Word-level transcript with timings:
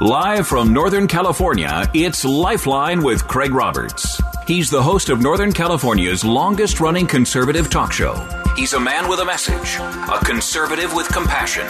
Live 0.00 0.48
from 0.48 0.72
Northern 0.72 1.06
California, 1.06 1.88
it's 1.94 2.24
Lifeline 2.24 3.02
with 3.02 3.28
Craig 3.28 3.54
Roberts. 3.54 4.20
He's 4.44 4.68
the 4.68 4.82
host 4.82 5.08
of 5.08 5.22
Northern 5.22 5.52
California's 5.52 6.24
longest 6.24 6.80
running 6.80 7.06
conservative 7.06 7.70
talk 7.70 7.92
show. 7.92 8.14
He's 8.56 8.72
a 8.72 8.80
man 8.80 9.08
with 9.08 9.20
a 9.20 9.24
message, 9.24 9.76
a 9.76 10.18
conservative 10.24 10.92
with 10.94 11.06
compassion. 11.08 11.66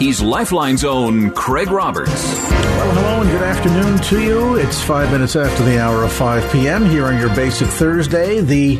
He's 0.00 0.20
Lifeline's 0.20 0.84
own 0.84 1.30
Craig 1.30 1.70
Roberts. 1.70 2.10
Well, 2.10 2.92
hello 2.92 3.20
and 3.22 3.30
good 3.30 3.42
afternoon 3.42 3.98
to 4.00 4.20
you. 4.20 4.54
It's 4.56 4.82
five 4.82 5.12
minutes 5.12 5.36
after 5.36 5.62
the 5.62 5.78
hour 5.78 6.02
of 6.02 6.12
5 6.12 6.52
p.m. 6.52 6.84
here 6.86 7.06
on 7.06 7.18
your 7.18 7.34
basic 7.36 7.68
Thursday, 7.68 8.40
the 8.40 8.76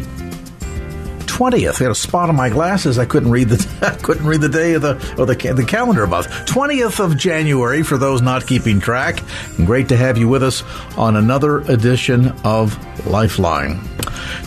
20th. 1.41 1.81
I 1.81 1.85
had 1.85 1.91
a 1.91 1.95
spot 1.95 2.29
on 2.29 2.37
my 2.37 2.51
glasses. 2.51 2.99
I 2.99 3.07
couldn't 3.07 3.31
read 3.31 3.49
the 3.49 3.99
couldn't 4.03 4.27
read 4.27 4.43
the 4.43 4.49
day 4.51 4.75
of 4.75 4.83
the 4.83 4.97
or 5.17 5.25
the 5.25 5.35
the 5.55 5.65
calendar 5.65 6.05
above. 6.05 6.27
20th 6.27 7.03
of 7.03 7.17
January 7.17 7.83
for 7.83 7.97
those 7.97 8.21
not 8.21 8.47
keeping 8.47 8.79
track. 8.79 9.23
And 9.57 9.67
great 9.67 9.89
to 9.89 9.97
have 9.97 10.19
you 10.19 10.29
with 10.29 10.43
us 10.43 10.63
on 10.99 11.17
another 11.17 11.61
edition 11.61 12.33
of 12.45 12.77
Lifeline. 13.07 13.77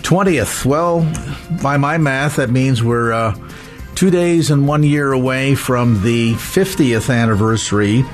20th. 0.04 0.66
Well, 0.66 1.02
by 1.64 1.78
my 1.78 1.98
math, 1.98 2.36
that 2.36 2.52
means 2.52 2.84
we're 2.84 3.12
uh, 3.12 3.36
two 3.96 4.12
days 4.12 4.52
and 4.52 4.68
one 4.68 4.84
year 4.84 5.14
away 5.14 5.56
from 5.56 6.04
the 6.04 6.34
50th 6.34 7.12
anniversary 7.12 8.06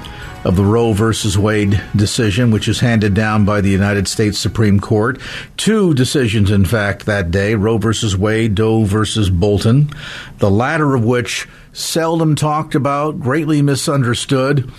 of 0.45 0.55
the 0.55 0.63
Roe 0.63 0.93
versus 0.93 1.37
Wade 1.37 1.81
decision, 1.95 2.51
which 2.51 2.67
is 2.67 2.79
handed 2.79 3.13
down 3.13 3.45
by 3.45 3.61
the 3.61 3.69
United 3.69 4.07
States 4.07 4.39
Supreme 4.39 4.79
Court. 4.79 5.19
Two 5.57 5.93
decisions, 5.93 6.49
in 6.49 6.65
fact, 6.65 7.05
that 7.05 7.31
day 7.31 7.55
Roe 7.55 7.77
versus 7.77 8.15
Wade, 8.15 8.55
Doe 8.55 8.85
versus 8.85 9.29
Bolton, 9.29 9.89
the 10.37 10.49
latter 10.49 10.95
of 10.95 11.03
which 11.03 11.47
seldom 11.73 12.35
talked 12.35 12.73
about, 12.73 13.19
greatly 13.19 13.61
misunderstood, 13.61 14.71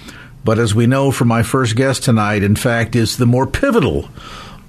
but 0.45 0.59
as 0.59 0.75
we 0.75 0.87
know 0.87 1.11
from 1.11 1.29
my 1.29 1.43
first 1.43 1.77
guest 1.77 2.05
tonight, 2.05 2.43
in 2.43 2.57
fact, 2.57 2.97
is 2.97 3.17
the 3.17 3.27
more 3.27 3.47
pivotal 3.47 4.09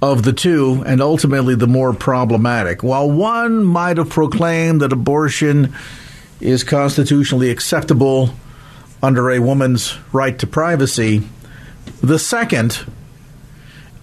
of 0.02 0.24
the 0.24 0.32
two 0.32 0.82
and 0.84 1.00
ultimately 1.00 1.54
the 1.54 1.66
more 1.66 1.94
problematic. 1.94 2.82
While 2.82 3.10
one 3.10 3.64
might 3.64 3.96
have 3.96 4.10
proclaimed 4.10 4.82
that 4.82 4.92
abortion 4.92 5.72
is 6.40 6.64
constitutionally 6.64 7.50
acceptable 7.50 8.34
under 9.02 9.30
a 9.30 9.40
woman's 9.40 9.98
right 10.12 10.38
to 10.38 10.46
privacy. 10.46 11.22
The 12.02 12.18
second, 12.18 12.84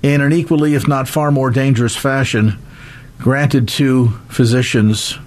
in 0.03 0.21
an 0.21 0.33
equally, 0.33 0.75
if 0.75 0.87
not 0.87 1.07
far 1.07 1.31
more 1.31 1.49
dangerous 1.49 1.95
fashion, 1.95 2.57
granted 3.17 3.67
to 3.67 4.09
physicians 4.27 5.17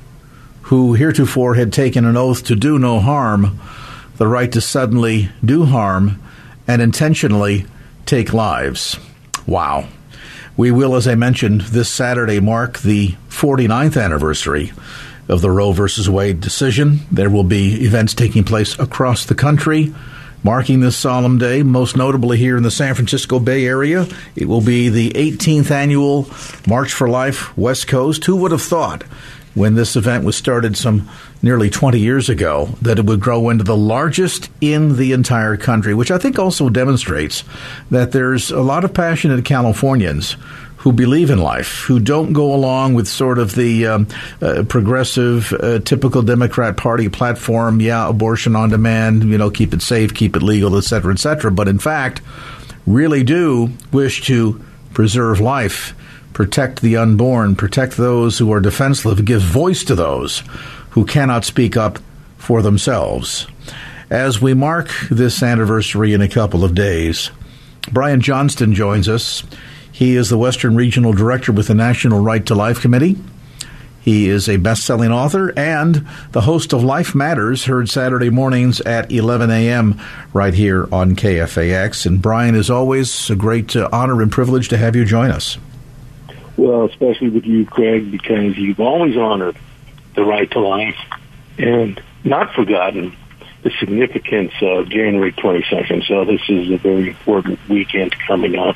who 0.63 0.95
heretofore 0.95 1.55
had 1.55 1.73
taken 1.73 2.05
an 2.05 2.17
oath 2.17 2.45
to 2.45 2.57
do 2.57 2.79
no 2.79 3.01
harm 3.01 3.59
the 4.17 4.29
right 4.29 4.53
to 4.53 4.61
suddenly 4.61 5.31
do 5.45 5.65
harm 5.65 6.23
and 6.69 6.81
intentionally 6.81 7.67
take 8.07 8.33
lives. 8.33 8.97
Wow. 9.47 9.89
We 10.57 10.71
will, 10.71 10.95
as 10.95 11.09
I 11.09 11.15
mentioned, 11.15 11.63
this 11.63 11.89
Saturday 11.89 12.39
mark 12.39 12.79
the 12.81 13.17
49th 13.31 14.01
anniversary 14.01 14.73
of 15.29 15.41
the 15.41 15.51
Roe 15.51 15.73
versus 15.73 16.09
Wade 16.09 16.41
decision. 16.41 17.01
There 17.11 17.31
will 17.31 17.45
be 17.45 17.85
events 17.85 18.15
taking 18.15 18.45
place 18.45 18.79
across 18.79 19.25
the 19.27 19.35
country 19.35 19.95
marking 20.45 20.81
this 20.81 20.97
solemn 20.97 21.39
day, 21.39 21.63
most 21.63 21.97
notably 21.97 22.37
here 22.37 22.57
in 22.57 22.63
the 22.63 22.71
San 22.71 22.95
Francisco 22.95 23.39
Bay 23.39 23.67
Area. 23.67 24.07
It 24.35 24.47
will 24.47 24.61
be 24.61 24.89
the 24.89 25.11
18th 25.11 25.71
annual 25.71 26.29
March 26.67 26.93
for 26.93 27.09
Life 27.09 27.57
West 27.57 27.87
Coast. 27.87 28.25
Who 28.25 28.37
would 28.37 28.51
have 28.51 28.63
thought 28.63 29.05
when 29.55 29.75
this 29.75 29.97
event 29.97 30.25
was 30.25 30.35
started 30.35 30.77
some 30.77 31.09
nearly 31.43 31.69
20 31.69 31.99
years 31.99 32.29
ago 32.29 32.71
that 32.81 32.99
it 32.99 33.05
would 33.05 33.21
grow 33.21 33.51
into 33.51 33.65
the 33.65 33.77
largest 33.77 34.49
in 34.61 34.97
the 34.97 35.13
entire 35.13 35.57
country, 35.57 35.95
which 35.95 36.11
I 36.11 36.19
think 36.19 36.39
also 36.39 36.69
demonstrates 36.69 37.45
that 37.91 38.13
there's 38.13 38.51
a 38.51 38.63
lot 38.63 38.85
of 38.85 38.95
passionate 38.95 39.45
Californians 39.45 40.37
who 40.83 40.93
believe 40.93 41.31
in 41.31 41.39
life, 41.39 41.85
who 41.87 42.01
don't 42.01 42.33
go 42.33 42.53
along 42.53 42.95
with 42.95 43.07
sort 43.07 43.39
of 43.39 43.55
the 43.55 43.87
um, 43.87 44.09
uh, 44.41 44.65
progressive, 44.69 45.53
uh, 45.53 45.79
typical 45.79 46.23
Democrat 46.23 46.77
Party 46.77 47.09
platform. 47.09 47.81
Yeah, 47.81 48.09
abortion 48.09 48.57
on 48.57 48.71
demand. 48.71 49.23
You 49.23 49.39
know, 49.39 49.49
keep 49.49 49.73
it 49.73 49.81
safe, 49.81 50.13
keep 50.13 50.35
it 50.35 50.43
legal, 50.43 50.77
et 50.77 50.83
cetera, 50.83 51.13
et 51.13 51.21
cetera. 51.21 51.53
But 51.53 51.69
in 51.69 51.79
fact, 51.79 52.21
really 52.85 53.23
do 53.23 53.71
wish 53.93 54.23
to 54.23 54.61
preserve 54.93 55.39
life, 55.39 55.95
protect 56.33 56.83
the 56.83 56.97
unborn, 56.97 57.55
protect 57.55 57.97
those 57.97 58.39
who 58.39 58.53
are 58.53 58.61
defenseless, 58.61 59.21
give 59.21 59.41
voice 59.41 59.85
to 59.85 59.95
those 59.95 60.43
who 60.91 61.05
cannot 61.05 61.45
speak 61.45 61.77
up 61.77 62.01
for 62.39 62.61
themselves. 62.61 63.47
As 64.11 64.43
we 64.43 64.53
mark 64.53 64.91
this 65.11 65.45
anniversary 65.45 66.13
in 66.13 66.21
a 66.21 66.29
couple 66.29 66.65
of 66.65 66.75
days, 66.75 67.31
Brian 67.93 68.21
Johnston 68.21 68.75
joins 68.75 69.09
us. 69.09 69.45
He 69.93 70.17
is 70.17 70.31
the 70.31 70.39
Western 70.39 70.75
Regional 70.75 71.13
Director 71.13 71.53
with 71.53 71.69
the 71.69 71.75
National 71.75 72.21
Right 72.21 72.45
to 72.47 72.55
Life 72.55 72.81
Committee. 72.81 73.19
He 74.01 74.29
is 74.29 74.49
a 74.49 74.57
best 74.57 74.85
selling 74.85 75.13
author 75.13 75.53
and 75.57 76.07
the 76.33 76.41
host 76.41 76.73
of 76.73 76.83
Life 76.83 77.15
Matters, 77.15 77.67
heard 77.67 77.89
Saturday 77.89 78.31
mornings 78.31 78.81
at 78.81 79.13
11 79.13 79.51
a.m. 79.51 80.01
right 80.33 80.55
here 80.55 80.89
on 80.91 81.15
KFAX. 81.15 82.05
And 82.07 82.21
Brian, 82.21 82.57
as 82.57 82.69
always, 82.69 83.31
a 83.31 83.37
great 83.37 83.77
uh, 83.77 83.89
honor 83.93 84.21
and 84.23 84.33
privilege 84.33 84.69
to 84.71 84.77
have 84.77 84.97
you 84.97 85.05
join 85.05 85.31
us. 85.31 85.59
Well, 86.57 86.87
especially 86.87 87.29
with 87.29 87.45
you, 87.45 87.65
Craig, 87.65 88.11
because 88.11 88.57
you've 88.57 88.81
always 88.81 89.17
honored 89.17 89.57
the 90.17 90.25
right 90.25 90.51
to 90.51 90.61
life 90.61 90.99
and 91.59 92.03
not 92.25 92.55
forgotten 92.55 93.15
the 93.63 93.71
significance 93.79 94.53
of 94.63 94.89
January 94.89 95.33
22nd. 95.33 96.07
So 96.09 96.25
this 96.25 96.41
is 96.49 96.71
a 96.73 96.79
very 96.79 97.11
important 97.11 97.61
weekend 97.69 98.17
coming 98.27 98.57
up. 98.57 98.75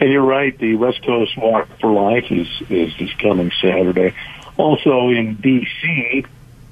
And 0.00 0.10
you're 0.10 0.24
right, 0.24 0.56
the 0.58 0.74
West 0.74 1.04
Coast 1.04 1.36
Walk 1.36 1.68
for 1.80 1.92
Life 1.92 2.30
is, 2.30 2.48
is 2.68 2.92
this 2.98 3.12
coming 3.18 3.52
Saturday. 3.60 4.14
Also 4.56 5.08
in 5.10 5.36
D.C. 5.36 6.24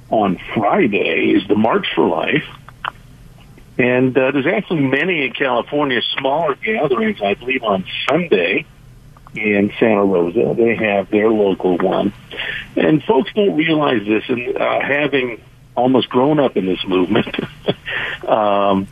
on 0.09 0.39
Friday 0.53 1.31
is 1.31 1.47
the 1.47 1.55
March 1.55 1.87
for 1.95 2.07
Life. 2.07 2.45
And 3.77 4.15
uh, 4.17 4.31
there's 4.31 4.47
actually 4.47 4.81
many 4.81 5.25
in 5.25 5.33
California, 5.33 6.01
smaller 6.17 6.55
gatherings, 6.55 7.21
I 7.21 7.33
believe, 7.33 7.63
on 7.63 7.85
Sunday 8.07 8.65
in 9.33 9.71
Santa 9.79 10.03
Rosa. 10.03 10.53
They 10.55 10.75
have 10.75 11.09
their 11.09 11.29
local 11.29 11.77
one. 11.77 12.13
And 12.75 13.03
folks 13.03 13.31
don't 13.33 13.55
realize 13.55 14.05
this, 14.05 14.23
and 14.27 14.57
uh, 14.57 14.81
having 14.81 15.41
almost 15.75 16.09
grown 16.09 16.39
up 16.39 16.57
in 16.57 16.65
this 16.65 16.85
movement, 16.85 17.33
um, 18.27 18.87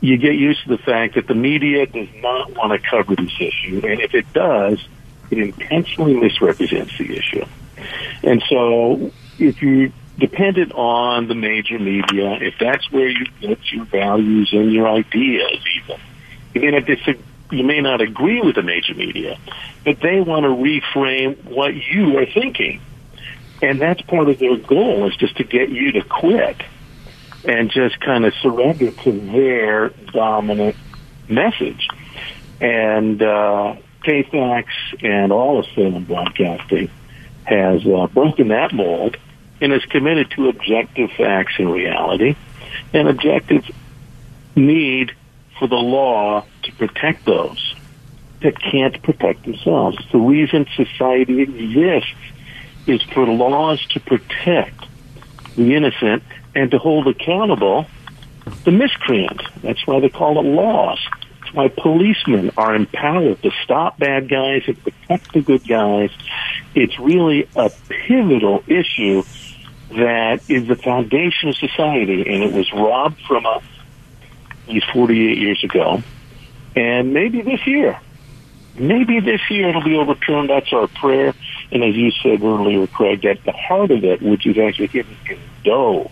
you 0.00 0.16
get 0.16 0.34
used 0.34 0.62
to 0.64 0.68
the 0.70 0.78
fact 0.78 1.14
that 1.16 1.26
the 1.26 1.34
media 1.34 1.86
does 1.86 2.08
not 2.16 2.54
want 2.54 2.80
to 2.80 2.88
cover 2.88 3.16
this 3.16 3.32
issue, 3.40 3.80
and 3.84 4.00
if 4.00 4.14
it 4.14 4.32
does, 4.32 4.78
it 5.30 5.38
intentionally 5.38 6.14
misrepresents 6.14 6.96
the 6.98 7.16
issue. 7.16 7.44
And 8.22 8.42
so, 8.48 9.10
if 9.38 9.60
you 9.62 9.92
dependent 10.18 10.72
on 10.72 11.28
the 11.28 11.34
major 11.34 11.78
media, 11.78 12.38
if 12.40 12.54
that's 12.58 12.90
where 12.90 13.08
you 13.08 13.26
get 13.40 13.58
your 13.70 13.84
values 13.84 14.50
and 14.52 14.72
your 14.72 14.88
ideas, 14.88 15.64
even 15.76 16.00
you 16.54 16.60
may 16.60 16.70
not 16.70 16.86
disagree, 16.86 17.24
you 17.50 17.64
may 17.64 17.80
not 17.80 18.00
agree 18.00 18.40
with 18.40 18.56
the 18.56 18.62
major 18.62 18.94
media, 18.94 19.38
but 19.84 20.00
they 20.00 20.20
want 20.20 20.44
to 20.44 20.48
reframe 20.48 21.42
what 21.44 21.74
you 21.74 22.18
are 22.18 22.26
thinking, 22.26 22.80
and 23.62 23.80
that's 23.80 24.02
part 24.02 24.28
of 24.28 24.38
their 24.38 24.56
goal 24.56 25.08
is 25.08 25.16
just 25.16 25.36
to 25.36 25.44
get 25.44 25.70
you 25.70 25.92
to 25.92 26.02
quit 26.02 26.56
and 27.44 27.70
just 27.70 28.00
kind 28.00 28.24
of 28.24 28.34
surrender 28.42 28.90
to 28.90 29.12
their 29.12 29.90
dominant 30.12 30.76
message. 31.28 31.88
And 32.60 33.22
uh, 33.22 33.76
KFAX 34.04 34.66
and 35.02 35.32
all 35.32 35.60
of 35.60 35.66
Salem 35.74 36.04
Broadcasting 36.04 36.90
has 37.44 37.86
uh, 37.86 38.06
broken 38.08 38.48
that 38.48 38.72
mold 38.72 39.16
and 39.60 39.72
is 39.72 39.84
committed 39.86 40.30
to 40.32 40.48
objective 40.48 41.10
facts 41.12 41.54
and 41.58 41.72
reality 41.72 42.36
and 42.92 43.08
objective 43.08 43.64
need 44.54 45.12
for 45.58 45.68
the 45.68 45.76
law 45.76 46.44
to 46.62 46.72
protect 46.72 47.24
those 47.24 47.74
that 48.40 48.60
can't 48.60 49.02
protect 49.02 49.44
themselves. 49.44 49.98
The 50.12 50.18
reason 50.18 50.66
society 50.76 51.42
exists 51.42 52.14
is 52.86 53.02
for 53.02 53.26
laws 53.26 53.84
to 53.88 54.00
protect 54.00 54.84
the 55.56 55.74
innocent 55.74 56.22
and 56.58 56.72
to 56.72 56.78
hold 56.78 57.06
accountable 57.06 57.86
the 58.64 58.72
miscreant. 58.72 59.40
That's 59.62 59.86
why 59.86 60.00
they 60.00 60.08
call 60.08 60.40
it 60.40 60.42
laws. 60.42 60.98
That's 61.40 61.54
why 61.54 61.68
policemen 61.68 62.50
are 62.56 62.74
empowered 62.74 63.40
to 63.42 63.50
stop 63.62 63.98
bad 63.98 64.28
guys 64.28 64.64
and 64.66 64.82
protect 64.82 65.32
the 65.32 65.40
good 65.40 65.66
guys. 65.66 66.10
It's 66.74 66.98
really 66.98 67.48
a 67.54 67.70
pivotal 67.88 68.64
issue 68.66 69.22
that 69.90 70.40
is 70.48 70.66
the 70.66 70.74
foundation 70.74 71.50
of 71.50 71.56
society, 71.56 72.22
and 72.26 72.42
it 72.42 72.52
was 72.52 72.70
robbed 72.72 73.20
from 73.22 73.46
us 73.46 73.62
these 74.66 74.84
48 74.92 75.38
years 75.38 75.62
ago. 75.62 76.02
And 76.74 77.14
maybe 77.14 77.40
this 77.42 77.66
year, 77.68 78.00
maybe 78.76 79.20
this 79.20 79.40
year 79.48 79.68
it'll 79.68 79.84
be 79.84 79.96
overturned. 79.96 80.50
That's 80.50 80.72
our 80.72 80.88
prayer. 80.88 81.34
And 81.70 81.84
as 81.84 81.94
you 81.94 82.10
said 82.22 82.42
earlier, 82.42 82.86
Craig, 82.88 83.24
at 83.24 83.44
the 83.44 83.52
heart 83.52 83.92
of 83.92 84.02
it, 84.02 84.20
which 84.20 84.44
is 84.44 84.58
actually 84.58 84.88
hidden 84.88 85.16
in 85.30 85.38
Doe, 85.64 86.10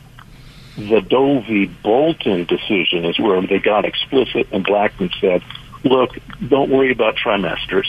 the 0.77 1.01
Doe 1.01 1.41
v. 1.41 1.67
Bolton 1.83 2.45
decision 2.45 3.05
is 3.05 3.19
where 3.19 3.41
they 3.41 3.59
got 3.59 3.85
explicit 3.85 4.49
and 4.53 4.65
Blackmun 4.65 5.13
said, 5.21 5.43
look, 5.85 6.19
don't 6.47 6.71
worry 6.71 6.93
about 6.93 7.17
trimesters. 7.17 7.87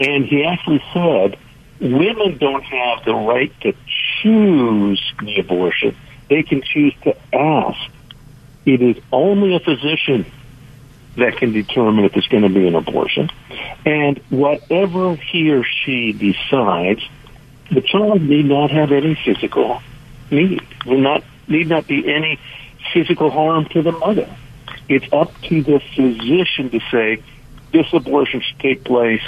And 0.00 0.24
he 0.24 0.44
actually 0.44 0.82
said, 0.92 1.38
women 1.80 2.38
don't 2.38 2.62
have 2.62 3.04
the 3.04 3.14
right 3.14 3.52
to 3.60 3.74
choose 4.22 5.12
the 5.22 5.38
abortion. 5.40 5.96
They 6.28 6.42
can 6.42 6.62
choose 6.62 6.94
to 7.04 7.16
ask. 7.34 7.90
It 8.64 8.80
is 8.82 9.02
only 9.10 9.54
a 9.54 9.60
physician 9.60 10.26
that 11.16 11.36
can 11.36 11.52
determine 11.52 12.04
if 12.04 12.12
there's 12.12 12.28
going 12.28 12.44
to 12.44 12.48
be 12.48 12.66
an 12.66 12.74
abortion. 12.74 13.30
And 13.84 14.18
whatever 14.30 15.14
he 15.16 15.50
or 15.50 15.64
she 15.64 16.12
decides, 16.12 17.02
the 17.70 17.80
child 17.80 18.22
need 18.22 18.46
not 18.46 18.70
have 18.70 18.92
any 18.92 19.14
physical 19.14 19.82
need. 20.30 20.62
Will 20.86 20.98
not 20.98 21.24
need 21.52 21.68
not 21.68 21.86
be 21.86 22.12
any 22.12 22.38
physical 22.92 23.30
harm 23.30 23.66
to 23.66 23.82
the 23.82 23.92
mother. 23.92 24.28
It's 24.88 25.06
up 25.12 25.32
to 25.42 25.62
the 25.62 25.80
physician 25.94 26.70
to 26.70 26.80
say 26.90 27.22
this 27.72 27.86
abortion 27.92 28.40
should 28.40 28.58
take 28.58 28.84
place 28.84 29.22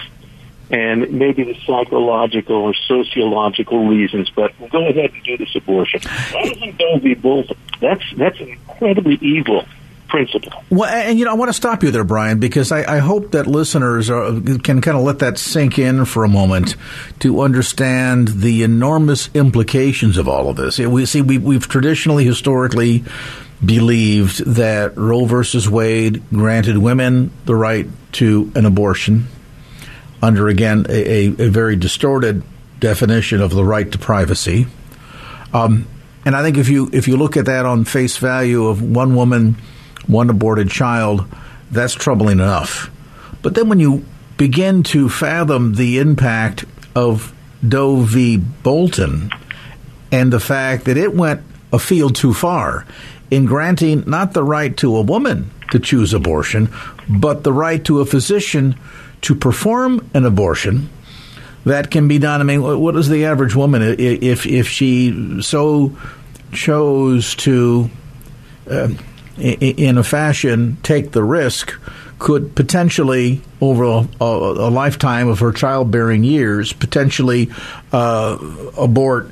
and 0.71 1.12
maybe 1.12 1.44
the 1.44 1.55
psychological 1.67 2.56
or 2.56 2.75
sociological 2.75 3.87
reasons, 3.87 4.31
but 4.31 4.53
go 4.71 4.88
ahead 4.88 5.12
and 5.12 5.23
do 5.23 5.37
this 5.37 5.55
abortion. 5.55 6.00
That 6.03 6.53
isn't 6.56 6.79
going 6.79 6.99
to 6.99 7.05
be 7.05 7.15
both. 7.15 7.47
That's 7.81 8.05
that's 8.17 8.41
incredibly 8.41 9.17
evil 9.20 9.65
principle. 10.09 10.53
Well, 10.71 10.89
and 10.89 11.19
you 11.19 11.25
know, 11.25 11.33
I 11.33 11.35
want 11.35 11.49
to 11.49 11.55
stop 11.55 11.83
you 11.83 11.91
there, 11.91 12.05
Brian, 12.05 12.39
because 12.39 12.73
I, 12.73 12.97
I 12.97 12.99
hope 12.99 13.33
that 13.33 13.47
listeners 13.47 14.11
are, 14.11 14.41
can 14.41 14.81
kind 14.81 14.97
of 14.97 15.03
let 15.03 15.21
that 15.21 15.39
sink 15.39 15.79
in 15.79 16.05
for 16.05 16.25
a 16.25 16.29
moment 16.29 16.77
to 17.21 17.41
understand 17.41 18.29
the 18.29 18.62
enormous 18.62 19.31
implications 19.35 20.17
of 20.19 20.29
all 20.29 20.49
of 20.49 20.56
this. 20.56 20.79
We 20.79 21.06
see 21.06 21.23
we, 21.23 21.39
we've 21.39 21.67
traditionally, 21.67 22.25
historically 22.25 23.05
believed 23.65 24.45
that 24.45 24.97
Roe 24.97 25.25
versus 25.25 25.69
Wade 25.69 26.23
granted 26.31 26.79
women 26.79 27.31
the 27.45 27.55
right 27.55 27.87
to 28.12 28.53
an 28.55 28.67
abortion 28.67 29.27
under 30.23 30.49
again 30.49 30.87
a, 30.89 31.27
a 31.27 31.49
very 31.49 31.77
distorted 31.77 32.43
definition 32.81 33.41
of 33.41 33.51
the 33.51 33.65
right 33.65 33.91
to 33.93 33.99
privacy. 33.99 34.67
Um, 35.53 35.87
and 36.25 36.35
I 36.35 36.43
think 36.43 36.56
if 36.56 36.69
you 36.69 36.89
if 36.93 37.06
you 37.06 37.17
look 37.17 37.37
at 37.37 37.47
that 37.47 37.67
on 37.67 37.85
face 37.85 38.17
value 38.17 38.67
of 38.67 38.83
one 38.83 39.15
woman, 39.15 39.56
one 40.06 40.31
aborted 40.31 40.71
child, 40.71 41.27
that's 41.71 41.95
troubling 41.95 42.39
enough. 42.39 42.91
But 43.43 43.55
then 43.55 43.69
when 43.69 43.81
you 43.81 44.05
begin 44.37 44.83
to 44.85 45.09
fathom 45.09 45.75
the 45.75 45.99
impact 45.99 46.65
of 46.95 47.33
Doe 47.67 48.01
v. 48.01 48.37
Bolton 48.37 49.31
and 50.12 50.33
the 50.33 50.41
fact 50.41 50.85
that 50.85 50.97
it 50.97 51.15
went 51.15 51.43
a 51.73 51.79
field 51.79 52.15
too 52.15 52.35
far 52.35 52.87
in 53.31 53.47
granting 53.47 54.05
not 54.06 54.33
the 54.33 54.45
right 54.45 54.77
to 54.77 54.97
a 54.97 55.03
woman 55.03 55.51
to 55.71 55.79
choose 55.79 56.12
abortion, 56.12 56.73
but 57.09 57.43
the 57.43 57.53
right 57.53 57.85
to 57.85 58.01
a 58.01 58.06
physician 58.06 58.79
to 59.23 59.35
perform 59.35 60.09
an 60.15 60.25
abortion 60.25 60.89
that 61.65 61.91
can 61.91 62.09
be 62.09 62.19
done. 62.19 62.41
I 62.41 62.45
mean, 62.45 62.62
what 62.62 62.95
is 62.97 63.09
the 63.09 63.25
average 63.25 63.55
woman 63.55 63.83
if 63.83 64.47
if 64.47 64.69
she 64.69 65.41
so 65.43 65.97
chose 66.53 67.35
to, 67.37 67.91
uh, 68.71 68.89
in 69.38 69.98
a 69.98 70.04
fashion, 70.04 70.78
take 70.82 71.12
the 71.12 71.22
risk? 71.22 71.75
Could 72.19 72.54
potentially, 72.54 73.42
over 73.60 73.84
a, 73.84 74.06
a, 74.20 74.70
lifetime 74.70 75.28
of 75.28 75.40
her 75.40 75.52
childbearing 75.52 76.25
years, 76.25 76.72
potentially 76.72 77.50
uh, 77.92 78.38
abort 78.78 79.31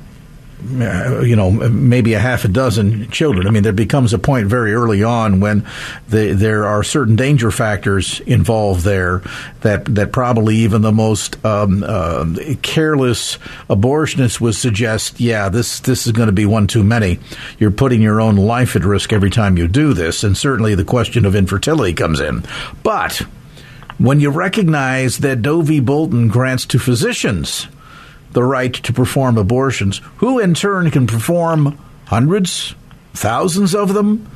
you 0.63 1.35
know, 1.35 1.51
maybe 1.51 2.13
a 2.13 2.19
half 2.19 2.45
a 2.45 2.47
dozen 2.47 3.09
children. 3.09 3.47
I 3.47 3.51
mean, 3.51 3.63
there 3.63 3.73
becomes 3.73 4.13
a 4.13 4.19
point 4.19 4.47
very 4.47 4.73
early 4.73 5.03
on 5.03 5.39
when 5.39 5.67
the, 6.09 6.33
there 6.33 6.65
are 6.65 6.83
certain 6.83 7.15
danger 7.15 7.51
factors 7.51 8.19
involved 8.21 8.83
there 8.83 9.21
that 9.61 9.85
that 9.95 10.11
probably 10.11 10.57
even 10.57 10.81
the 10.81 10.91
most 10.91 11.43
um, 11.45 11.83
uh, 11.85 12.25
careless 12.61 13.37
abortionist 13.69 14.39
would 14.39 14.55
suggest, 14.55 15.19
yeah, 15.19 15.49
this 15.49 15.79
this 15.81 16.05
is 16.05 16.13
going 16.13 16.27
to 16.27 16.33
be 16.33 16.45
one 16.45 16.67
too 16.67 16.83
many. 16.83 17.19
You're 17.59 17.71
putting 17.71 18.01
your 18.01 18.21
own 18.21 18.35
life 18.35 18.75
at 18.75 18.85
risk 18.85 19.11
every 19.11 19.29
time 19.29 19.57
you 19.57 19.67
do 19.67 19.93
this, 19.93 20.23
and 20.23 20.37
certainly 20.37 20.75
the 20.75 20.85
question 20.85 21.25
of 21.25 21.35
infertility 21.35 21.93
comes 21.93 22.19
in. 22.19 22.43
But 22.83 23.21
when 23.97 24.19
you 24.19 24.29
recognize 24.29 25.19
that 25.19 25.41
Doe 25.41 25.61
v. 25.61 25.79
Bolton 25.79 26.27
grants 26.27 26.65
to 26.67 26.79
physicians 26.79 27.67
the 28.33 28.43
right 28.43 28.73
to 28.73 28.93
perform 28.93 29.37
abortions, 29.37 30.01
who 30.17 30.39
in 30.39 30.53
turn 30.53 30.91
can 30.91 31.07
perform 31.07 31.77
hundreds, 32.05 32.75
thousands 33.13 33.73
of 33.73 33.93
them 33.93 34.29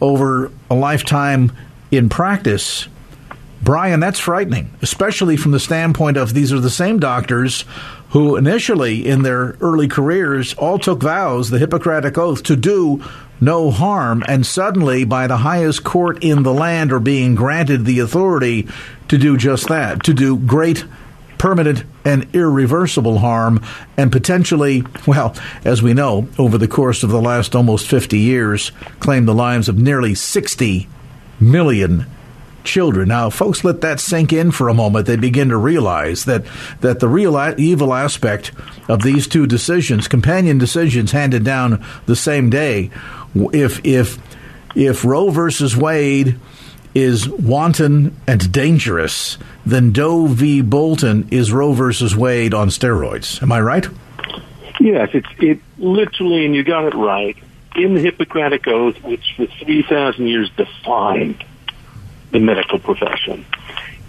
over 0.00 0.50
a 0.70 0.74
lifetime 0.74 1.52
in 1.90 2.08
practice. 2.08 2.88
Brian, 3.62 4.00
that's 4.00 4.18
frightening, 4.18 4.72
especially 4.80 5.36
from 5.36 5.52
the 5.52 5.60
standpoint 5.60 6.16
of 6.16 6.32
these 6.32 6.52
are 6.52 6.60
the 6.60 6.70
same 6.70 6.98
doctors 6.98 7.64
who 8.10 8.36
initially 8.36 9.06
in 9.06 9.22
their 9.22 9.56
early 9.60 9.86
careers 9.86 10.54
all 10.54 10.78
took 10.78 11.02
vows, 11.02 11.50
the 11.50 11.58
Hippocratic 11.58 12.16
Oath, 12.16 12.42
to 12.44 12.56
do 12.56 13.04
no 13.40 13.70
harm, 13.70 14.22
and 14.26 14.44
suddenly 14.44 15.04
by 15.04 15.26
the 15.26 15.38
highest 15.38 15.84
court 15.84 16.22
in 16.22 16.42
the 16.42 16.52
land 16.52 16.92
are 16.92 17.00
being 17.00 17.34
granted 17.34 17.84
the 17.84 18.00
authority 18.00 18.66
to 19.08 19.16
do 19.16 19.36
just 19.36 19.68
that, 19.68 20.02
to 20.04 20.12
do 20.12 20.36
great 20.36 20.84
permanent 21.40 21.84
and 22.04 22.28
irreversible 22.34 23.18
harm, 23.18 23.62
and 23.96 24.12
potentially, 24.12 24.84
well, 25.06 25.34
as 25.64 25.82
we 25.82 25.94
know, 25.94 26.28
over 26.38 26.58
the 26.58 26.68
course 26.68 27.02
of 27.02 27.08
the 27.08 27.20
last 27.20 27.56
almost 27.56 27.88
50 27.88 28.18
years, 28.18 28.72
claim 29.00 29.24
the 29.24 29.34
lives 29.34 29.66
of 29.66 29.78
nearly 29.78 30.14
60 30.14 30.86
million 31.40 32.04
children. 32.62 33.08
Now, 33.08 33.30
folks, 33.30 33.64
let 33.64 33.80
that 33.80 34.00
sink 34.00 34.34
in 34.34 34.50
for 34.50 34.68
a 34.68 34.74
moment. 34.74 35.06
They 35.06 35.16
begin 35.16 35.48
to 35.48 35.56
realize 35.56 36.26
that 36.26 36.44
that 36.82 37.00
the 37.00 37.08
real 37.08 37.38
evil 37.56 37.94
aspect 37.94 38.52
of 38.86 39.00
these 39.00 39.26
two 39.26 39.46
decisions, 39.46 40.08
companion 40.08 40.58
decisions 40.58 41.12
handed 41.12 41.42
down 41.42 41.82
the 42.04 42.16
same 42.16 42.50
day, 42.50 42.90
if 43.34 43.80
if 43.82 44.18
if 44.76 45.06
Roe 45.06 45.30
versus 45.30 45.74
Wade 45.74 46.38
is 46.94 47.28
wanton 47.28 48.16
and 48.26 48.50
dangerous, 48.52 49.38
then 49.64 49.92
Doe 49.92 50.26
v. 50.26 50.60
Bolton 50.60 51.28
is 51.30 51.52
Roe 51.52 51.72
versus 51.72 52.16
Wade 52.16 52.54
on 52.54 52.68
steroids. 52.68 53.42
Am 53.42 53.52
I 53.52 53.60
right? 53.60 53.86
Yes, 54.80 55.10
it's 55.12 55.28
it 55.38 55.60
literally, 55.78 56.46
and 56.46 56.54
you 56.54 56.64
got 56.64 56.84
it 56.84 56.94
right. 56.94 57.36
In 57.76 57.94
the 57.94 58.00
Hippocratic 58.00 58.66
Oath, 58.66 59.00
which 59.02 59.34
for 59.36 59.46
three 59.46 59.82
thousand 59.82 60.26
years 60.26 60.50
defined 60.56 61.44
the 62.32 62.40
medical 62.40 62.78
profession, 62.78 63.44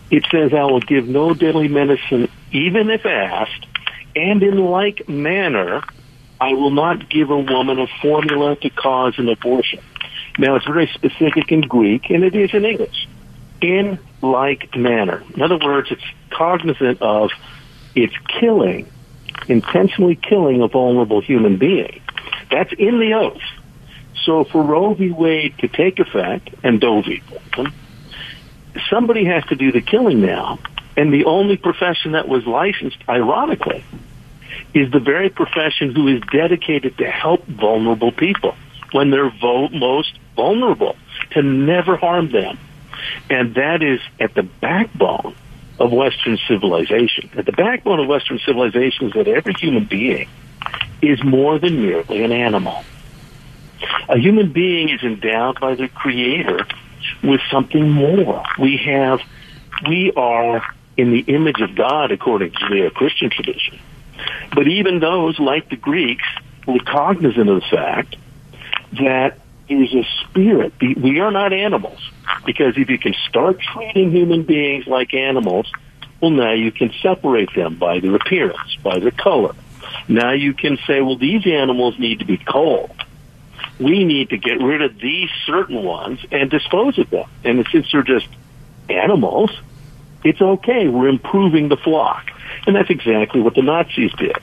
it 0.10 0.26
says, 0.32 0.54
"I 0.54 0.64
will 0.64 0.80
give 0.80 1.08
no 1.08 1.34
deadly 1.34 1.68
medicine, 1.68 2.30
even 2.52 2.90
if 2.90 3.06
asked, 3.06 3.68
and 4.16 4.42
in 4.42 4.58
like 4.58 5.08
manner, 5.08 5.84
I 6.40 6.54
will 6.54 6.72
not 6.72 7.10
give 7.10 7.30
a 7.30 7.38
woman 7.38 7.80
a 7.80 7.88
formula 8.02 8.56
to 8.56 8.70
cause 8.70 9.20
an 9.20 9.30
abortion." 9.30 9.82
Now, 10.38 10.56
it's 10.56 10.66
very 10.66 10.88
specific 10.88 11.52
in 11.52 11.62
Greek, 11.62 12.10
and 12.10 12.24
it 12.24 12.36
is 12.36 12.54
in 12.54 12.66
English. 12.66 13.08
In 13.62 14.00
like 14.22 14.76
manner. 14.76 15.24
In 15.36 15.42
other 15.42 15.58
words, 15.58 15.92
it's 15.92 16.04
cognizant 16.30 17.02
of 17.02 17.32
it's 17.96 18.16
killing, 18.40 18.90
intentionally 19.48 20.16
killing 20.16 20.62
a 20.62 20.68
vulnerable 20.68 21.22
human 21.22 21.58
being. 21.58 22.02
That's 22.50 22.72
in 22.74 23.00
the 23.00 23.14
oath. 23.14 23.42
So 24.24 24.44
for 24.44 24.62
Roe 24.62 24.94
v. 24.94 25.12
Wade 25.12 25.58
to 25.60 25.68
take 25.68 26.00
effect, 26.00 26.50
and 26.64 26.80
Doe 26.80 27.02
v. 27.02 27.22
Bolton, 27.30 27.74
somebody 28.90 29.26
has 29.26 29.44
to 29.46 29.56
do 29.56 29.72
the 29.72 29.82
killing 29.82 30.22
now. 30.22 30.60
And 30.98 31.14
the 31.14 31.26
only 31.26 31.58
profession 31.58 32.12
that 32.12 32.28
was 32.28 32.46
licensed, 32.46 32.98
ironically, 33.08 33.84
is 34.74 34.92
the 34.92 35.00
very 35.00 35.30
profession 35.30 35.96
who 35.96 36.08
is 36.10 36.22
dedicated 36.32 36.98
to 36.98 37.10
help 37.10 37.46
vulnerable 37.46 38.12
people 38.12 38.56
when 38.92 39.10
they're 39.10 39.30
vo- 39.30 39.70
most 39.70 40.18
vulnerable, 40.36 40.96
to 41.32 41.42
never 41.42 41.98
harm 41.98 42.32
them. 42.32 42.58
And 43.30 43.56
that 43.56 43.82
is 43.82 44.00
at 44.20 44.34
the 44.34 44.44
backbone 44.44 45.36
of 45.80 45.92
Western 45.92 46.38
civilization. 46.48 47.32
At 47.36 47.46
the 47.46 47.52
backbone 47.52 48.00
of 48.00 48.08
Western 48.08 48.40
civilization 48.40 49.08
is 49.08 49.14
that 49.14 49.28
every 49.28 49.54
human 49.54 49.86
being 49.86 50.30
is 51.02 51.24
more 51.24 51.58
than 51.58 51.82
merely 51.82 52.24
an 52.24 52.32
animal. 52.32 52.84
A 54.08 54.18
human 54.18 54.52
being 54.52 54.90
is 54.90 55.02
endowed 55.02 55.60
by 55.60 55.76
the 55.76 55.88
Creator 55.88 56.68
with 57.24 57.42
something 57.52 57.90
more. 57.90 58.44
We 58.60 58.78
have, 58.78 59.22
we 59.88 60.12
are 60.16 60.64
in 60.98 61.12
the 61.12 61.22
image 61.22 61.62
of 61.62 61.76
God 61.76 62.12
according 62.12 62.52
to 62.52 62.68
the 62.70 62.92
Christian 62.94 63.30
tradition. 63.32 63.80
But 64.54 64.68
even 64.68 65.00
those, 65.00 65.40
like 65.40 65.70
the 65.70 65.78
Greeks, 65.78 66.28
were 66.68 66.80
cognizant 66.80 67.50
of 67.50 67.62
the 67.62 67.68
fact 67.76 68.16
that 68.94 69.38
there's 69.68 69.94
a 69.94 70.06
spirit. 70.22 70.74
We 70.80 71.20
are 71.20 71.32
not 71.32 71.54
animals. 71.54 72.00
Because 72.46 72.78
if 72.78 72.90
you 72.90 72.98
can 72.98 73.14
start 73.30 73.60
treating 73.60 74.12
human 74.12 74.44
beings 74.44 74.88
like 74.88 75.14
animals, 75.14 75.72
well, 76.20 76.32
now 76.32 76.54
you 76.54 76.72
can 76.72 76.92
separate 77.02 77.54
them 77.56 77.78
by 77.78 78.00
their 78.00 78.16
appearance, 78.16 78.76
by 78.84 79.00
their 79.00 79.12
color. 79.12 79.56
Now 80.08 80.32
you 80.32 80.54
can 80.54 80.78
say, 80.88 81.02
well, 81.02 81.18
these 81.18 81.46
animals 81.46 81.98
need 82.00 82.20
to 82.20 82.26
be 82.26 82.38
cold. 82.38 82.92
We 83.80 84.04
need 84.04 84.30
to 84.30 84.38
get 84.38 84.62
rid 84.62 84.82
of 84.82 85.00
these 85.00 85.30
certain 85.46 85.84
ones 85.84 86.20
and 86.32 86.50
dispose 86.50 87.00
of 87.00 87.10
them. 87.10 87.28
And 87.44 87.66
since 87.72 87.92
they're 87.92 88.04
just 88.04 88.28
animals, 88.90 89.52
it's 90.24 90.42
okay. 90.42 90.88
We're 90.88 91.10
improving 91.10 91.70
the 91.70 91.78
flock. 91.78 92.30
And 92.68 92.76
that's 92.76 92.90
exactly 92.90 93.42
what 93.42 93.56
the 93.56 93.64
Nazis 93.64 94.12
did. 94.14 94.38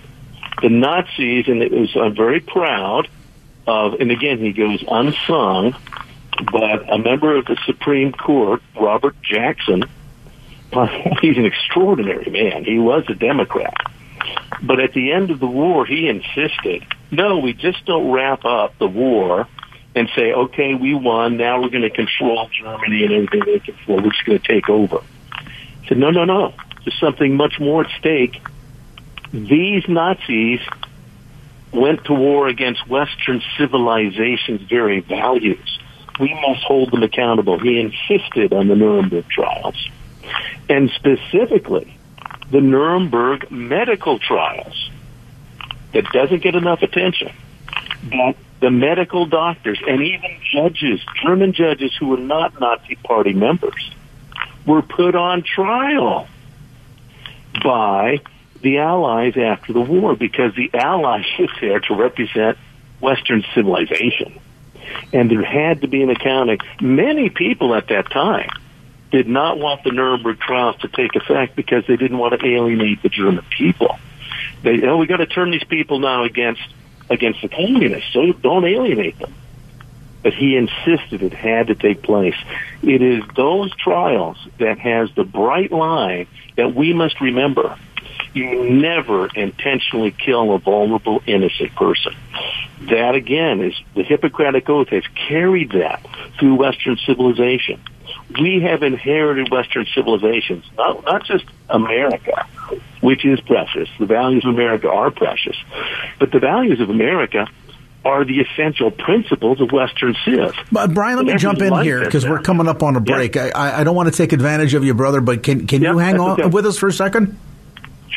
The 0.63 0.69
Nazis, 0.69 1.47
and 1.47 1.63
it 1.63 1.71
was, 1.71 1.97
I'm 1.97 2.17
very 2.17 2.41
proud 2.41 3.09
of, 3.69 4.01
and 4.01 4.11
again, 4.11 4.39
he 4.39 4.53
goes 4.53 4.83
unsung, 4.89 5.77
but 6.51 6.91
a 6.91 6.99
member 6.99 7.37
of 7.37 7.45
the 7.45 7.57
Supreme 7.67 8.13
Court, 8.13 8.63
Robert 8.75 9.21
Jackson, 9.23 9.85
he's 11.21 11.37
an 11.37 11.45
extraordinary 11.45 12.31
man. 12.31 12.65
He 12.65 12.79
was 12.79 13.05
a 13.09 13.15
Democrat. 13.15 13.75
But 14.63 14.81
at 14.81 14.95
the 14.95 15.13
end 15.13 15.31
of 15.31 15.39
the 15.39 15.47
war, 15.47 15.85
he 15.85 16.09
insisted, 16.09 16.85
no, 17.11 17.39
we 17.39 17.53
just 17.53 17.85
don't 17.85 18.11
wrap 18.11 18.45
up 18.45 18.79
the 18.79 18.89
war 18.89 19.47
and 19.95 20.09
say, 20.17 20.33
okay, 20.33 20.75
we 20.75 20.95
won. 20.95 21.37
Now 21.37 21.61
we're 21.61 21.71
going 21.71 21.83
to 21.83 21.91
control 21.91 22.49
Germany 22.51 23.05
and 23.05 23.13
everything 23.13 23.43
they 23.45 23.59
control. 23.59 23.99
We're 24.03 24.11
just 24.11 24.25
going 24.25 24.39
to 24.39 24.47
take 24.47 24.69
over. 24.69 25.01
He 25.83 25.89
said, 25.89 25.99
no, 25.99 26.11
no, 26.11 26.25
no. 26.25 26.55
There's 26.85 26.99
something 26.99 27.37
much 27.37 27.61
more 27.61 27.85
at 27.85 27.91
stake. 27.99 28.41
These 29.33 29.89
Nazis 29.89 30.61
went 31.73 32.05
to 32.07 32.15
war 32.15 32.49
against 32.49 32.87
Western 32.89 33.43
civilization's 33.57 34.63
very 34.63 35.01
values. 35.01 35.79
We 36.21 36.35
must 36.35 36.63
hold 36.65 36.91
them 36.91 37.03
accountable. 37.03 37.59
He 37.59 37.79
insisted 37.79 38.53
on 38.53 38.69
the 38.69 38.75
Nuremberg 38.75 39.29
trials. 39.29 39.89
And 40.69 40.91
specifically, 40.91 41.97
the 42.51 42.61
Nuremberg 42.61 43.51
medical 43.51 44.19
trials 44.19 44.91
that 45.93 46.05
doesn't 46.13 46.43
get 46.43 46.55
enough 46.55 46.83
attention. 46.83 47.33
But 48.11 48.37
the 48.61 48.71
medical 48.71 49.27
doctors 49.27 49.79
and 49.87 50.03
even 50.03 50.39
judges, 50.53 51.01
German 51.23 51.53
judges 51.53 51.93
who 51.99 52.09
were 52.09 52.17
not 52.17 52.59
Nazi 52.61 52.97
Party 52.97 53.33
members, 53.33 53.91
were 54.67 54.83
put 54.83 55.15
on 55.15 55.43
trial 55.43 56.27
by 57.63 58.21
the 58.63 58.79
Allies 58.79 59.37
after 59.37 59.73
the 59.73 59.81
war 59.81 60.17
because 60.17 60.55
the 60.55 60.71
Allies 60.75 61.27
were 61.39 61.49
there 61.61 61.81
to 61.81 61.95
represent 61.95 62.59
Western 63.01 63.45
civilization. 63.55 64.39
And 65.13 65.31
there 65.31 65.45
had 65.45 65.83
to 65.83 65.89
be 65.89 66.03
an 66.03 66.11
accounting. 66.11 66.59
Many 66.81 67.29
people 67.31 67.75
at 67.75 67.89
that 67.89 68.11
time 68.11 68.49
did 69.11 69.29
not 69.29 69.59
want 69.59 69.85
the 69.85 69.91
Nuremberg 69.91 70.39
trials 70.41 70.77
to 70.79 70.89
take 70.89 71.15
effect 71.15 71.57
because 71.57 71.87
they 71.87 71.97
didn't 71.97 72.19
want 72.19 72.39
to 72.39 72.47
alienate 72.47 73.03
the 73.03 73.09
German 73.09 73.45
people. 73.57 73.99
They, 74.63 74.87
oh, 74.87 74.97
we 74.97 75.07
got 75.07 75.19
to 75.19 75.27
turn 75.27 75.51
these 75.51 75.65
people 75.65 75.99
now 75.99 76.25
against 76.25 76.63
against 77.11 77.41
the 77.41 77.49
communists, 77.49 78.13
so 78.13 78.33
don't 78.33 78.67
alienate 78.67 79.19
them. 79.19 79.35
But 80.23 80.35
he 80.35 80.57
insisted 80.57 81.23
it 81.23 81.33
had 81.33 81.69
to 81.69 81.75
take 81.75 82.03
place. 82.03 82.35
It 82.83 83.01
is 83.01 83.23
those 83.35 83.75
trials 83.77 84.37
that 84.59 84.79
has 84.79 85.11
the 85.15 85.25
bright 85.25 85.73
line 85.73 86.27
that 86.57 86.75
we 86.75 86.93
must 86.93 87.21
remember. 87.21 87.79
You 88.35 88.71
never 88.71 89.27
intentionally 89.27 90.11
kill 90.11 90.55
a 90.55 90.59
vulnerable, 90.59 91.23
innocent 91.27 91.75
person. 91.75 92.15
That 92.83 93.15
again 93.15 93.61
is 93.61 93.75
the 93.95 94.03
Hippocratic 94.03 94.69
Oath 94.69 94.89
has 94.89 95.05
carried 95.29 95.73
that 95.73 96.07
through 96.39 96.55
Western 96.57 96.97
civilization 96.99 97.81
we 98.39 98.61
have 98.63 98.83
inherited 98.83 99.51
Western 99.51 99.87
civilizations, 99.95 100.65
not, 100.77 101.05
not 101.05 101.25
just 101.25 101.45
America, 101.69 102.47
which 103.01 103.25
is 103.25 103.41
precious. 103.41 103.89
The 103.99 104.07
values 104.07 104.45
of 104.45 104.55
America 104.55 104.91
are 104.91 105.11
precious. 105.11 105.57
But 106.19 106.31
the 106.31 106.39
values 106.39 106.81
of 106.81 106.91
America 106.91 107.47
are 108.05 108.25
the 108.25 108.41
essential 108.41 108.91
principles 108.91 109.61
of 109.61 109.73
Western 109.73 110.15
civ. 110.25 110.55
But 110.71 110.95
Brian, 110.95 111.17
let 111.17 111.27
me 111.27 111.37
jump 111.37 111.61
in 111.61 111.75
here 111.83 112.05
because 112.05 112.27
we're 112.27 112.41
coming 112.41 112.69
up 112.69 112.83
on 112.83 112.97
a 112.97 113.01
break. 113.01 113.35
Yeah. 113.35 113.51
I, 113.55 113.81
I, 113.81 113.85
don't 113.85 113.97
want 113.97 114.09
to 114.13 114.17
take 114.17 114.33
advantage 114.33 114.75
of 114.75 114.85
you, 114.85 114.95
brother, 114.95 115.21
but 115.21 115.43
can, 115.43 115.67
can 115.67 115.83
you 115.83 115.99
hang 115.99 116.21
on 116.21 116.41
okay. 116.41 116.49
with 116.49 116.67
us 116.67 116.79
for 116.79 116.89
a 116.89 116.93
second? 116.93 117.39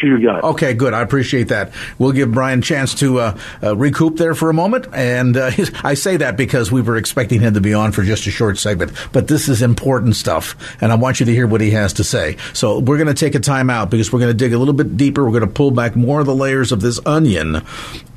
Got. 0.02 0.44
Okay, 0.44 0.74
good. 0.74 0.94
I 0.94 1.02
appreciate 1.02 1.50
that. 1.50 1.72
We'll 2.00 2.12
give 2.12 2.32
Brian 2.32 2.60
a 2.60 2.62
chance 2.62 2.96
to 2.96 3.20
uh, 3.20 3.38
uh, 3.62 3.76
recoup 3.78 4.18
there 4.18 4.34
for 4.34 4.50
a 4.50 4.54
moment. 4.54 4.88
And 4.94 5.38
uh, 5.38 5.52
I 5.84 5.94
say 5.94 6.18
that 6.18 6.38
because 6.38 6.72
we 6.72 6.82
were 6.82 6.98
expecting 6.98 7.40
him 7.40 7.54
to 7.54 7.62
be 7.62 7.74
on 7.74 7.92
for 7.92 8.04
just 8.04 8.26
a 8.26 8.32
short 8.32 8.58
segment. 8.58 8.94
But 9.12 9.28
this 9.28 9.48
is 9.48 9.62
important 9.62 10.16
stuff, 10.16 10.56
and 10.82 10.92
I 10.92 10.96
want 10.96 11.20
you 11.20 11.26
to 11.28 11.32
hear 11.32 11.46
what 11.46 11.62
he 11.62 11.72
has 11.72 11.94
to 11.94 12.04
say. 12.04 12.38
So 12.54 12.80
we're 12.80 12.98
going 12.98 13.08
to 13.08 13.14
take 13.14 13.36
a 13.36 13.40
time 13.40 13.70
out 13.70 13.90
because 13.90 14.12
we're 14.12 14.20
going 14.20 14.32
to 14.32 14.38
dig 14.38 14.54
a 14.54 14.58
little 14.58 14.74
bit 14.74 14.98
deeper. 14.98 15.24
We're 15.24 15.40
going 15.40 15.48
to 15.48 15.48
pull 15.48 15.72
back 15.72 15.96
more 15.96 16.20
of 16.20 16.26
the 16.26 16.36
layers 16.36 16.72
of 16.72 16.82
this 16.82 17.00
onion. 17.06 17.64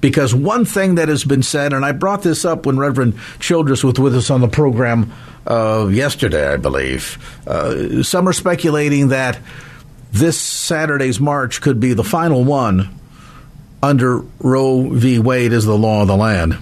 Because 0.00 0.34
one 0.34 0.64
thing 0.64 0.96
that 0.96 1.08
has 1.08 1.24
been 1.24 1.42
said, 1.42 1.72
and 1.72 1.84
I 1.84 1.92
brought 1.92 2.22
this 2.22 2.44
up 2.44 2.66
when 2.66 2.78
Reverend 2.78 3.18
Childress 3.40 3.84
was 3.84 3.98
with 3.98 4.14
us 4.14 4.30
on 4.30 4.40
the 4.40 4.48
program 4.48 5.12
uh, 5.46 5.88
yesterday, 5.90 6.52
I 6.52 6.56
believe. 6.56 7.18
Uh, 7.46 8.02
some 8.02 8.28
are 8.28 8.32
speculating 8.32 9.08
that 9.08 9.38
this 10.14 10.40
Saturday's 10.40 11.18
march 11.18 11.60
could 11.60 11.80
be 11.80 11.92
the 11.92 12.04
final 12.04 12.44
one 12.44 12.88
under 13.82 14.20
Roe 14.38 14.88
v. 14.88 15.18
Wade 15.18 15.52
as 15.52 15.64
the 15.64 15.76
law 15.76 16.02
of 16.02 16.08
the 16.08 16.16
land. 16.16 16.56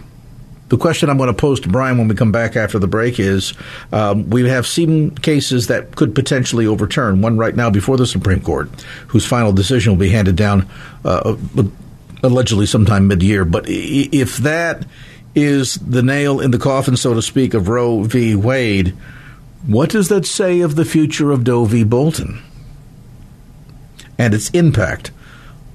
The 0.70 0.78
question 0.78 1.10
I'm 1.10 1.18
going 1.18 1.26
to 1.26 1.34
pose 1.34 1.60
to 1.60 1.68
Brian 1.68 1.98
when 1.98 2.08
we 2.08 2.14
come 2.14 2.32
back 2.32 2.56
after 2.56 2.78
the 2.78 2.86
break 2.86 3.20
is 3.20 3.52
um, 3.92 4.30
we 4.30 4.48
have 4.48 4.66
seen 4.66 5.14
cases 5.14 5.66
that 5.66 5.96
could 5.96 6.14
potentially 6.14 6.66
overturn, 6.66 7.20
one 7.20 7.36
right 7.36 7.54
now 7.54 7.68
before 7.68 7.98
the 7.98 8.06
Supreme 8.06 8.40
Court, 8.40 8.70
whose 9.08 9.26
final 9.26 9.52
decision 9.52 9.92
will 9.92 10.00
be 10.00 10.08
handed 10.08 10.34
down 10.34 10.66
uh, 11.04 11.36
allegedly 12.22 12.64
sometime 12.64 13.06
mid 13.06 13.22
year. 13.22 13.44
But 13.44 13.66
if 13.68 14.38
that 14.38 14.86
is 15.34 15.74
the 15.74 16.02
nail 16.02 16.40
in 16.40 16.52
the 16.52 16.58
coffin, 16.58 16.96
so 16.96 17.12
to 17.12 17.20
speak, 17.20 17.52
of 17.52 17.68
Roe 17.68 18.02
v. 18.04 18.34
Wade, 18.34 18.96
what 19.66 19.90
does 19.90 20.08
that 20.08 20.24
say 20.24 20.60
of 20.62 20.74
the 20.74 20.86
future 20.86 21.32
of 21.32 21.44
Doe 21.44 21.66
v. 21.66 21.84
Bolton? 21.84 22.42
And 24.22 24.34
its 24.34 24.50
impact 24.50 25.10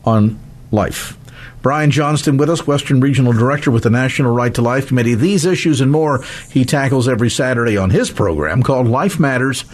on 0.06 0.40
life. 0.72 1.18
Brian 1.62 1.92
Johnston 1.92 2.38
with 2.38 2.50
us, 2.50 2.66
Western 2.66 3.02
Regional 3.02 3.34
Director 3.34 3.72
with 3.72 3.84
the 3.84 3.90
National 3.90 4.34
Right 4.34 4.54
to 4.54 4.62
Life 4.62 4.88
Committee. 4.88 5.16
These 5.16 5.46
issues 5.46 5.82
and 5.82 5.92
more 5.92 6.24
he 6.50 6.64
tackles 6.64 7.10
every 7.10 7.30
Saturday 7.30 7.76
on 7.76 7.90
his 7.90 8.10
program 8.10 8.64
called 8.64 8.88
Life 8.88 9.20
Matters. 9.20 9.66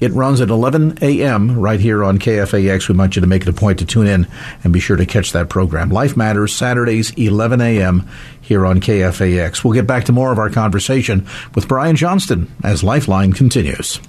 It 0.00 0.12
runs 0.12 0.40
at 0.40 0.48
11 0.48 1.00
a.m. 1.02 1.60
right 1.60 1.78
here 1.78 2.02
on 2.02 2.18
KFAX. 2.18 2.88
We 2.88 2.96
want 2.96 3.16
you 3.16 3.20
to 3.20 3.28
make 3.28 3.42
it 3.42 3.48
a 3.48 3.52
point 3.52 3.80
to 3.80 3.84
tune 3.84 4.06
in 4.06 4.26
and 4.64 4.72
be 4.72 4.80
sure 4.80 4.96
to 4.96 5.04
catch 5.04 5.32
that 5.32 5.50
program. 5.50 5.90
Life 5.90 6.16
Matters, 6.16 6.54
Saturdays, 6.54 7.10
11 7.10 7.60
a.m. 7.60 8.08
here 8.40 8.64
on 8.64 8.80
KFAX. 8.80 9.62
We'll 9.62 9.74
get 9.74 9.86
back 9.86 10.04
to 10.04 10.12
more 10.12 10.32
of 10.32 10.38
our 10.38 10.48
conversation 10.48 11.28
with 11.54 11.68
Brian 11.68 11.96
Johnston 11.96 12.50
as 12.64 12.82
Lifeline 12.82 13.34
continues. 13.34 14.00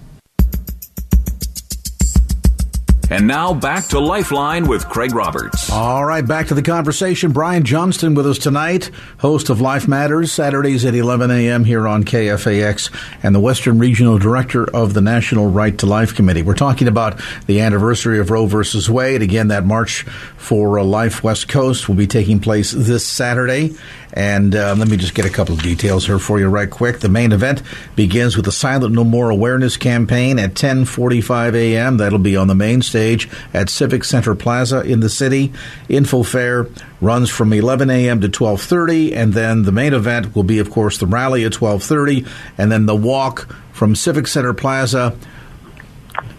And 3.13 3.27
now 3.27 3.53
back 3.53 3.85
to 3.89 3.99
Lifeline 3.99 4.67
with 4.67 4.89
Craig 4.89 5.13
Roberts. 5.13 5.71
All 5.71 6.03
right, 6.03 6.25
back 6.25 6.47
to 6.47 6.55
the 6.55 6.63
conversation. 6.63 7.31
Brian 7.31 7.63
Johnston 7.63 8.15
with 8.15 8.25
us 8.25 8.39
tonight, 8.39 8.89
host 9.19 9.51
of 9.51 9.61
Life 9.61 9.87
Matters, 9.87 10.31
Saturdays 10.31 10.83
at 10.83 10.95
11 10.95 11.29
a.m. 11.29 11.63
here 11.63 11.87
on 11.87 12.05
KFAX, 12.05 12.89
and 13.21 13.35
the 13.35 13.39
Western 13.39 13.77
Regional 13.77 14.17
Director 14.17 14.63
of 14.75 14.95
the 14.95 15.01
National 15.01 15.45
Right 15.47 15.77
to 15.77 15.85
Life 15.85 16.15
Committee. 16.15 16.41
We're 16.41 16.55
talking 16.55 16.87
about 16.87 17.21
the 17.45 17.61
anniversary 17.61 18.17
of 18.17 18.31
Roe 18.31 18.47
versus 18.47 18.89
Wade. 18.89 19.21
Again, 19.21 19.49
that 19.49 19.63
March 19.63 20.01
for 20.35 20.79
uh, 20.79 20.83
Life 20.83 21.23
West 21.23 21.47
Coast 21.47 21.87
will 21.87 21.93
be 21.93 22.07
taking 22.07 22.39
place 22.39 22.71
this 22.71 23.05
Saturday. 23.05 23.75
And 24.13 24.55
uh, 24.55 24.75
let 24.77 24.87
me 24.87 24.95
just 24.95 25.15
get 25.15 25.25
a 25.25 25.29
couple 25.29 25.55
of 25.55 25.63
details 25.63 26.05
here 26.05 26.19
for 26.19 26.39
you 26.39 26.47
right 26.47 26.69
quick. 26.69 26.99
The 26.99 27.09
main 27.09 27.31
event 27.31 27.63
begins 27.95 28.35
with 28.35 28.45
the 28.45 28.51
Silent 28.51 28.93
No 28.93 29.03
More 29.03 29.31
awareness 29.31 29.75
campaign 29.75 30.37
at 30.37 30.53
10:45 30.53 31.55
a.m. 31.55 31.97
That'll 31.97 32.19
be 32.19 32.37
on 32.37 32.47
the 32.47 32.55
main 32.55 32.83
stage 32.83 33.27
at 33.53 33.69
Civic 33.69 34.03
Center 34.03 34.35
Plaza 34.35 34.81
in 34.81 34.99
the 34.99 35.09
city. 35.09 35.51
Info 35.89 36.21
fair 36.21 36.67
runs 37.01 37.31
from 37.31 37.51
11 37.51 37.89
a.m. 37.89 38.21
to 38.21 38.29
12:30, 38.29 39.15
and 39.15 39.33
then 39.33 39.63
the 39.63 39.71
main 39.71 39.93
event 39.93 40.35
will 40.35 40.43
be, 40.43 40.59
of 40.59 40.69
course, 40.69 40.99
the 40.99 41.07
rally 41.07 41.43
at 41.43 41.53
12:30, 41.53 42.27
and 42.59 42.71
then 42.71 42.85
the 42.85 42.95
walk 42.95 43.53
from 43.71 43.95
Civic 43.95 44.27
Center 44.27 44.53
Plaza 44.53 45.15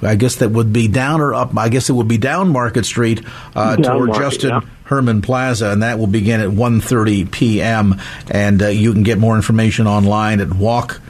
I 0.02 0.14
guess 0.16 0.36
that 0.36 0.50
would 0.50 0.72
be 0.72 0.88
down 0.88 1.20
or 1.20 1.34
up. 1.34 1.56
I 1.56 1.68
guess 1.68 1.88
it 1.88 1.94
would 1.94 2.08
be 2.08 2.18
down 2.18 2.50
Market 2.50 2.84
Street 2.84 3.24
uh, 3.54 3.76
down 3.76 3.96
toward 3.96 4.08
Market, 4.10 4.22
Justin 4.22 4.50
yeah. 4.50 4.60
Herman 4.84 5.22
Plaza, 5.22 5.70
and 5.70 5.82
that 5.82 5.98
will 5.98 6.06
begin 6.06 6.40
at 6.40 6.50
1.30 6.50 7.30
p.m. 7.30 8.00
And 8.30 8.62
uh, 8.62 8.68
you 8.68 8.92
can 8.92 9.02
get 9.02 9.18
more 9.18 9.36
information 9.36 9.86
online 9.86 10.40
at 10.40 10.54
Walk 10.54 11.00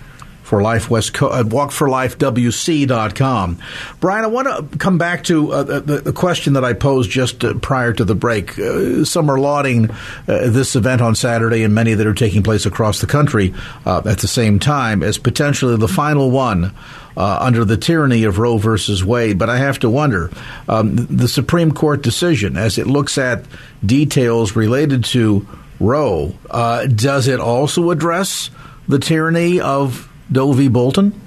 for 0.45 0.63
Life 0.63 0.89
West 0.91 1.15
Co- 1.15 1.29
uh, 1.29 1.43
walkforlifewc.com. 1.43 3.59
Brian, 3.99 4.25
I 4.25 4.29
want 4.29 4.47
to 4.47 4.79
come 4.79 4.99
back 4.99 5.25
to 5.25 5.53
uh, 5.53 5.63
the, 5.63 5.81
the, 5.81 6.13
question 6.13 6.53
that 6.53 6.65
I 6.65 6.75
posed 6.75 7.11
just 7.11 7.43
uh, 7.45 7.55
prior 7.55 7.93
to 7.95 8.05
the 8.05 8.15
break. 8.15 8.57
Uh, 8.59 9.05
some 9.05 9.31
are 9.31 9.41
lauding 9.41 9.91
uh, 9.91 9.97
this 10.27 10.77
event 10.77 11.01
on 11.01 11.17
Saturday 11.17 11.65
and 11.65 11.75
many 11.75 11.95
that 11.95 12.07
are 12.07 12.15
taking 12.15 12.43
place 12.43 12.67
across 12.67 13.01
the 13.01 13.07
country 13.07 13.55
uh, 13.87 14.03
at 14.05 14.19
the 14.19 14.29
same 14.29 14.59
time 14.59 15.03
as 15.03 15.17
potentially 15.19 15.77
the 15.77 15.89
final 15.89 16.31
one. 16.31 16.75
Under 17.17 17.65
the 17.65 17.77
tyranny 17.77 18.25
of 18.25 18.39
Roe 18.39 18.59
versus 18.59 19.05
Wade, 19.05 19.39
but 19.39 19.49
I 19.49 19.59
have 19.59 19.79
to 19.81 19.91
wonder 19.91 20.31
um, 20.69 20.97
the 20.97 21.29
Supreme 21.29 21.73
Court 21.73 22.03
decision 22.03 22.57
as 22.57 22.79
it 22.79 22.87
looks 22.87 23.19
at 23.19 23.45
details 23.85 24.57
related 24.57 25.05
to 25.05 25.47
Roe. 25.81 26.35
does 26.51 27.29
it 27.29 27.41
also 27.41 27.91
address 27.91 28.51
the 28.89 28.99
tyranny 28.99 29.61
of 29.61 30.11
Doe 30.31 30.53
v. 30.53 30.69
Bolton? 30.69 31.21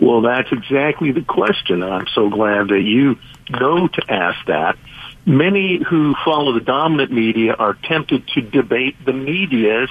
Well, 0.00 0.22
that's 0.22 0.50
exactly 0.50 1.12
the 1.12 1.22
question. 1.22 1.82
I'm 1.82 2.06
so 2.08 2.28
glad 2.28 2.68
that 2.68 2.82
you 2.82 3.18
know 3.50 3.88
to 3.88 4.02
ask 4.08 4.44
that. 4.46 4.76
Many 5.24 5.80
who 5.82 6.14
follow 6.24 6.52
the 6.52 6.60
dominant 6.60 7.12
media 7.12 7.54
are 7.54 7.74
tempted 7.74 8.26
to 8.28 8.40
debate 8.40 8.96
the 9.04 9.12
media's 9.12 9.90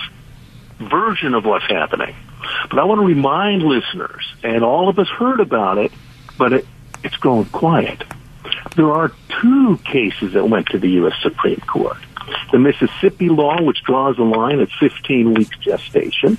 version 0.81 1.33
of 1.33 1.45
what's 1.45 1.65
happening. 1.65 2.15
But 2.69 2.79
I 2.79 2.83
want 2.83 3.01
to 3.01 3.05
remind 3.05 3.63
listeners, 3.63 4.25
and 4.43 4.63
all 4.63 4.89
of 4.89 4.99
us 4.99 5.07
heard 5.07 5.39
about 5.39 5.77
it, 5.77 5.91
but 6.37 6.53
it, 6.53 6.67
it's 7.03 7.15
grown 7.17 7.45
quiet. 7.45 8.03
There 8.75 8.91
are 8.91 9.11
two 9.41 9.77
cases 9.77 10.33
that 10.33 10.47
went 10.47 10.67
to 10.67 10.79
the 10.79 10.89
U.S. 10.91 11.13
Supreme 11.21 11.61
Court. 11.67 11.97
The 12.51 12.59
Mississippi 12.59 13.29
law, 13.29 13.61
which 13.61 13.83
draws 13.83 14.17
a 14.17 14.23
line 14.23 14.59
at 14.59 14.69
15 14.79 15.33
weeks 15.33 15.57
gestation, 15.57 16.37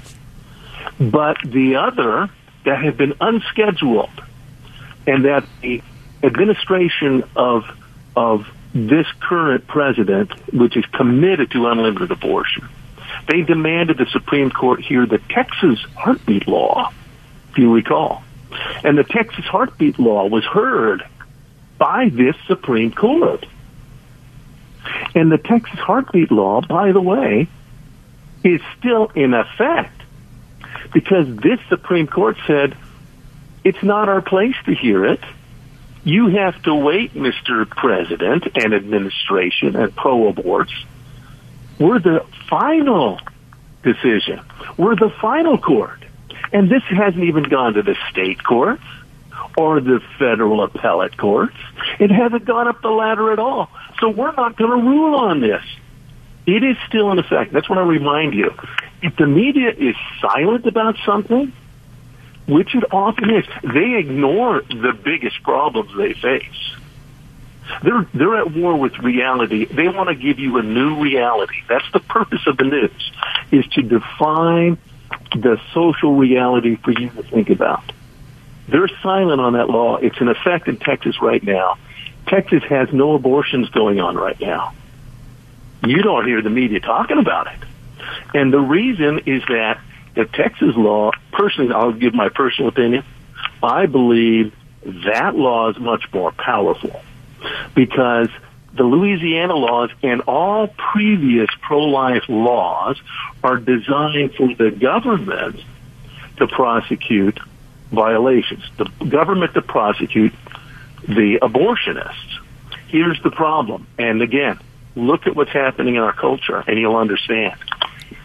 but 0.99 1.37
the 1.45 1.77
other 1.77 2.31
that 2.65 2.83
had 2.83 2.97
been 2.97 3.15
unscheduled 3.21 4.23
and 5.07 5.25
that 5.25 5.45
the 5.61 5.83
administration 6.23 7.25
of 7.35 7.65
of 8.15 8.47
this 8.75 9.07
current 9.21 9.67
president, 9.67 10.33
which 10.53 10.77
is 10.77 10.85
committed 10.87 11.51
to 11.51 11.67
unlimited 11.67 12.11
abortion, 12.11 12.69
they 13.29 13.43
demanded 13.43 13.99
the 13.99 14.07
Supreme 14.07 14.51
Court 14.51 14.81
hear 14.81 15.07
the 15.07 15.19
Texas 15.19 15.79
heartbeat 15.97 16.49
law, 16.49 16.93
if 17.51 17.59
you 17.59 17.73
recall. 17.73 18.23
And 18.85 18.99
the 18.99 19.05
Texas 19.05 19.45
heartbeat 19.45 19.99
law 19.99 20.27
was 20.27 20.45
heard 20.45 21.03
by 21.79 22.09
this 22.11 22.37
Supreme 22.47 22.93
Court. 22.93 23.47
And 25.15 25.31
the 25.31 25.39
Texas 25.39 25.79
heartbeat 25.79 26.31
law, 26.31 26.61
by 26.61 26.93
the 26.93 27.01
way, 27.01 27.49
is 28.45 28.61
still 28.79 29.11
in 29.15 29.35
effect 29.35 30.03
because 30.93 31.27
this 31.37 31.61
Supreme 31.69 32.07
Court 32.07 32.37
said 32.47 32.77
it's 33.65 33.83
not 33.83 34.09
our 34.09 34.21
place 34.21 34.57
to 34.67 34.75
hear 34.75 35.05
it. 35.07 35.21
You 36.05 36.29
have 36.29 36.61
to 36.65 36.75
wait, 36.75 37.15
Mr. 37.15 37.69
President 37.69 38.49
and 38.57 38.75
administration 38.75 39.77
and 39.77 39.95
pro-aborts. 39.95 40.73
We're 41.79 41.99
the 41.99 42.25
final 42.49 43.21
decision. 43.83 44.41
We're 44.77 44.97
the 44.97 45.13
final 45.21 45.59
court. 45.59 45.99
And 46.53 46.71
this 46.71 46.83
hasn't 46.85 47.25
even 47.25 47.45
gone 47.45 47.75
to 47.75 47.83
the 47.83 47.97
state 48.11 48.43
courts 48.45 48.83
or 49.57 49.81
the 49.81 50.01
federal 50.19 50.63
appellate 50.63 51.17
courts. 51.17 51.57
It 51.99 52.11
hasn't 52.11 52.45
gone 52.45 52.69
up 52.69 52.83
the 52.83 52.91
ladder 52.91 53.33
at 53.33 53.39
all. 53.39 53.71
So 54.01 54.09
we're 54.09 54.33
not 54.33 54.57
going 54.57 54.71
to 54.71 54.89
rule 54.89 55.15
on 55.15 55.41
this. 55.41 55.63
It 56.47 56.63
is 56.63 56.77
still 56.89 57.11
in 57.13 57.19
effect. 57.19 57.53
That's 57.53 57.69
what 57.69 57.79
I 57.79 57.83
remind 57.83 58.35
you 58.35 58.53
if 59.03 59.17
the 59.17 59.27
media 59.27 59.71
is 59.71 59.97
silent 60.21 60.67
about 60.67 60.97
something, 61.05 61.53
which 62.47 62.75
it 62.75 62.85
often 62.93 63.31
is, 63.31 63.45
they 63.63 63.97
ignore 63.97 64.63
the 64.63 64.93
biggest 65.05 65.43
problems 65.43 65.91
they 65.97 66.15
face. 66.15 66.77
They're, 67.83 68.07
they're 68.15 68.37
at 68.37 68.53
war 68.53 68.77
with 68.77 68.99
reality. 68.99 69.65
They 69.65 69.89
want 69.89 70.09
to 70.09 70.15
give 70.15 70.39
you 70.39 70.59
a 70.59 70.63
new 70.63 71.03
reality. 71.03 71.57
That's 71.69 71.91
the 71.93 72.01
purpose 72.01 72.47
of 72.47 72.57
the 72.57 72.65
news, 72.65 73.13
is 73.51 73.67
to 73.75 73.83
define 73.83 74.79
the 75.35 75.61
social 75.73 76.15
reality 76.15 76.77
for 76.77 76.91
you 76.91 77.11
to 77.11 77.23
think 77.23 77.51
about. 77.51 77.83
They're 78.69 78.91
silent 79.03 79.41
on 79.41 79.55
that 79.55 79.69
law. 79.69 79.97
It's 79.97 80.21
in 80.21 80.29
effect 80.29 80.69
in 80.69 80.77
Texas 80.77 81.21
right 81.21 81.43
now. 81.43 81.79
Texas 82.27 82.63
has 82.69 82.93
no 82.93 83.15
abortions 83.15 83.69
going 83.71 84.01
on 84.01 84.17
right 84.17 84.41
now. 84.41 84.73
You 85.85 86.03
don't 86.03 86.27
hear 86.27 86.41
the 86.43 86.51
media 86.51 86.81
talking 86.81 87.19
about 87.19 87.49
it. 87.49 87.59
And 88.35 88.53
the 88.53 88.61
reason 88.61 89.21
is 89.27 89.43
that 89.49 89.81
the 90.15 90.27
Texas 90.27 90.77
law, 90.77 91.11
personally, 91.33 91.73
I'll 91.73 91.93
give 91.93 92.15
my 92.15 92.29
personal 92.29 92.69
opinion, 92.69 93.05
I 93.63 93.87
believe 93.87 94.55
that 94.85 95.35
law 95.35 95.71
is 95.71 95.79
much 95.79 96.05
more 96.13 96.33
powerful 96.33 97.01
because 97.75 98.29
the 98.75 98.85
Louisiana 98.85 99.55
laws 99.55 99.91
and 100.03 100.23
all 100.23 100.69
previous 100.69 101.49
pro-life 101.61 102.25
laws 102.29 103.01
are 103.43 103.59
designed 103.59 104.35
for 104.35 104.55
the 104.55 104.71
government 104.71 105.61
to 106.39 106.47
prosecute 106.47 107.39
violations, 107.91 108.65
the 108.79 108.85
government 109.07 109.53
to 109.55 109.63
prosecute 109.63 110.33
the 111.03 111.39
abortionists. 111.43 112.39
Here's 112.89 113.23
the 113.23 113.31
problem. 113.31 113.87
And 113.99 114.23
again, 114.23 114.59
look 114.95 115.27
at 115.27 115.37
what's 115.37 115.51
happening 115.51 115.97
in 115.97 116.03
our 116.03 116.13
culture 116.13 116.63
and 116.67 116.79
you'll 116.79 116.97
understand. 116.97 117.57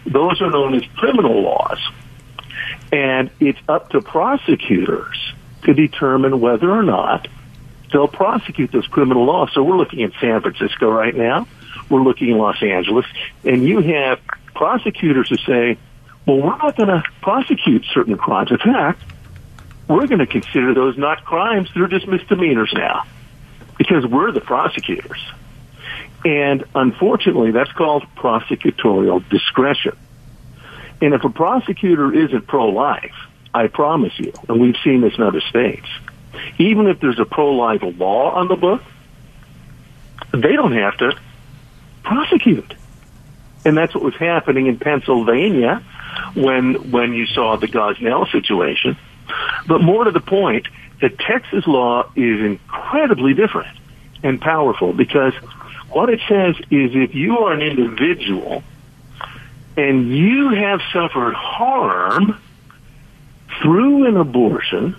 Those 0.06 0.40
are 0.40 0.50
known 0.50 0.74
as 0.74 0.82
criminal 0.96 1.42
laws. 1.42 1.78
And 2.90 3.30
it's 3.40 3.58
up 3.68 3.90
to 3.90 4.00
prosecutors 4.00 5.16
to 5.64 5.74
determine 5.74 6.40
whether 6.40 6.70
or 6.70 6.82
not 6.82 7.28
they'll 7.92 8.08
prosecute 8.08 8.72
those 8.72 8.86
criminal 8.86 9.24
laws. 9.24 9.50
So 9.52 9.62
we're 9.62 9.76
looking 9.76 10.02
at 10.02 10.12
San 10.20 10.40
Francisco 10.40 10.90
right 10.90 11.14
now. 11.14 11.46
We're 11.88 12.02
looking 12.02 12.30
in 12.30 12.38
Los 12.38 12.62
Angeles. 12.62 13.06
And 13.44 13.64
you 13.64 13.80
have 13.80 14.20
prosecutors 14.54 15.28
who 15.30 15.36
say, 15.36 15.78
well, 16.26 16.38
we're 16.38 16.58
not 16.58 16.76
going 16.76 16.88
to 16.88 17.02
prosecute 17.22 17.84
certain 17.92 18.16
crimes. 18.16 18.50
In 18.50 18.58
fact, 18.58 19.02
we're 19.88 20.06
going 20.06 20.18
to 20.18 20.26
consider 20.26 20.74
those 20.74 20.98
not 20.98 21.24
crimes. 21.24 21.70
They're 21.74 21.86
just 21.86 22.06
misdemeanors 22.06 22.72
now 22.74 23.06
because 23.78 24.04
we're 24.04 24.32
the 24.32 24.40
prosecutors. 24.40 25.20
And 26.24 26.64
unfortunately, 26.74 27.52
that's 27.52 27.72
called 27.72 28.04
prosecutorial 28.16 29.26
discretion. 29.30 29.96
And 31.00 31.14
if 31.14 31.24
a 31.24 31.30
prosecutor 31.30 32.12
isn't 32.12 32.46
pro-life, 32.46 33.14
I 33.54 33.68
promise 33.68 34.12
you, 34.18 34.32
and 34.48 34.60
we've 34.60 34.76
seen 34.84 35.00
this 35.00 35.14
in 35.16 35.22
other 35.22 35.40
states, 35.40 35.86
even 36.58 36.86
if 36.86 37.00
there's 37.00 37.18
a 37.18 37.24
pro-life 37.24 37.82
law 37.82 38.32
on 38.32 38.48
the 38.48 38.56
book, 38.56 38.82
they 40.32 40.52
don't 40.52 40.72
have 40.72 40.96
to 40.98 41.18
prosecute. 42.02 42.74
And 43.64 43.76
that's 43.76 43.94
what 43.94 44.04
was 44.04 44.14
happening 44.14 44.66
in 44.66 44.78
Pennsylvania 44.78 45.82
when 46.34 46.90
when 46.90 47.12
you 47.12 47.26
saw 47.26 47.56
the 47.56 47.66
Gosnell 47.66 48.30
situation. 48.30 48.96
But 49.66 49.82
more 49.82 50.04
to 50.04 50.10
the 50.10 50.20
point, 50.20 50.68
the 51.00 51.10
Texas 51.10 51.66
law 51.66 52.10
is 52.16 52.40
incredibly 52.40 53.34
different 53.34 53.76
and 54.22 54.40
powerful 54.40 54.92
because 54.92 55.34
what 55.90 56.08
it 56.08 56.20
says 56.28 56.56
is 56.70 56.90
if 56.94 57.14
you 57.14 57.38
are 57.38 57.52
an 57.52 57.62
individual 57.62 58.62
and 59.76 60.10
you 60.16 60.50
have 60.50 60.80
suffered 60.92 61.34
harm 61.34 62.40
through 63.62 64.06
an 64.06 64.16
abortion, 64.16 64.96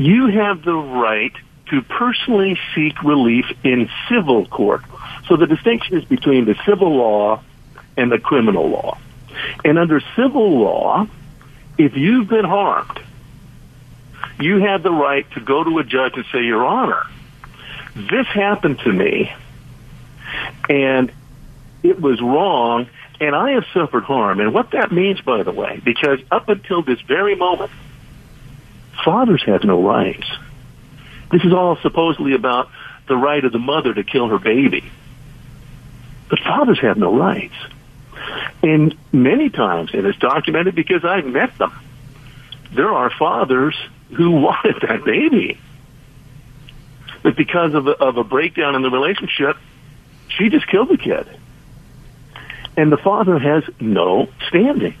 you 0.00 0.28
have 0.28 0.64
the 0.64 0.74
right 0.74 1.32
to 1.66 1.82
personally 1.82 2.58
seek 2.74 3.02
relief 3.02 3.44
in 3.62 3.90
civil 4.08 4.46
court. 4.46 4.82
So 5.28 5.36
the 5.36 5.46
distinction 5.46 5.98
is 5.98 6.04
between 6.06 6.46
the 6.46 6.56
civil 6.64 6.96
law 6.96 7.42
and 7.98 8.10
the 8.10 8.18
criminal 8.18 8.70
law. 8.70 8.98
And 9.62 9.78
under 9.78 10.00
civil 10.16 10.58
law, 10.58 11.06
if 11.76 11.96
you've 11.96 12.28
been 12.28 12.46
harmed, 12.46 12.98
you 14.40 14.60
have 14.60 14.82
the 14.82 14.90
right 14.90 15.30
to 15.32 15.40
go 15.40 15.62
to 15.62 15.78
a 15.78 15.84
judge 15.84 16.14
and 16.16 16.24
say, 16.32 16.42
Your 16.44 16.64
Honor, 16.64 17.04
this 17.94 18.26
happened 18.26 18.78
to 18.80 18.92
me 18.92 19.30
and 20.70 21.12
it 21.82 22.00
was 22.00 22.20
wrong, 22.22 22.88
and 23.20 23.34
I 23.34 23.52
have 23.52 23.64
suffered 23.74 24.04
harm. 24.04 24.40
And 24.40 24.54
what 24.54 24.70
that 24.70 24.92
means, 24.92 25.20
by 25.20 25.42
the 25.42 25.52
way, 25.52 25.80
because 25.84 26.20
up 26.30 26.48
until 26.48 26.82
this 26.82 27.00
very 27.02 27.34
moment, 27.34 27.70
fathers 29.04 29.42
have 29.46 29.64
no 29.64 29.82
rights. 29.82 30.26
This 31.30 31.42
is 31.44 31.52
all 31.52 31.76
supposedly 31.76 32.34
about 32.34 32.70
the 33.08 33.16
right 33.16 33.44
of 33.44 33.52
the 33.52 33.58
mother 33.58 33.94
to 33.94 34.04
kill 34.04 34.28
her 34.28 34.38
baby. 34.38 34.84
But 36.28 36.38
fathers 36.40 36.80
have 36.80 36.96
no 36.96 37.16
rights. 37.16 37.54
And 38.62 38.94
many 39.12 39.50
times, 39.50 39.90
and 39.92 40.06
it's 40.06 40.18
documented 40.18 40.74
because 40.74 41.04
I've 41.04 41.26
met 41.26 41.56
them, 41.58 41.72
there 42.74 42.92
are 42.92 43.10
fathers 43.10 43.76
who 44.12 44.30
wanted 44.42 44.76
that 44.82 45.04
baby. 45.04 45.58
But 47.22 47.36
because 47.36 47.74
of 47.74 47.86
a, 47.86 47.90
of 47.90 48.16
a 48.16 48.24
breakdown 48.24 48.74
in 48.74 48.82
the 48.82 48.90
relationship, 48.90 49.56
she 50.28 50.48
just 50.48 50.66
killed 50.68 50.88
the 50.88 50.96
kid. 50.96 51.26
And 52.76 52.90
the 52.90 52.96
father 52.96 53.38
has 53.38 53.64
no 53.80 54.28
standing. 54.48 54.94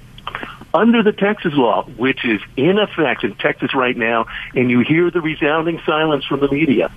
Under 0.72 1.02
the 1.02 1.12
Texas 1.12 1.52
law, 1.54 1.84
which 1.84 2.24
is 2.24 2.40
in 2.56 2.78
effect 2.78 3.24
in 3.24 3.34
Texas 3.34 3.74
right 3.74 3.96
now, 3.96 4.26
and 4.54 4.70
you 4.70 4.80
hear 4.80 5.10
the 5.10 5.20
resounding 5.20 5.80
silence 5.84 6.24
from 6.24 6.40
the 6.40 6.48
media, 6.48 6.92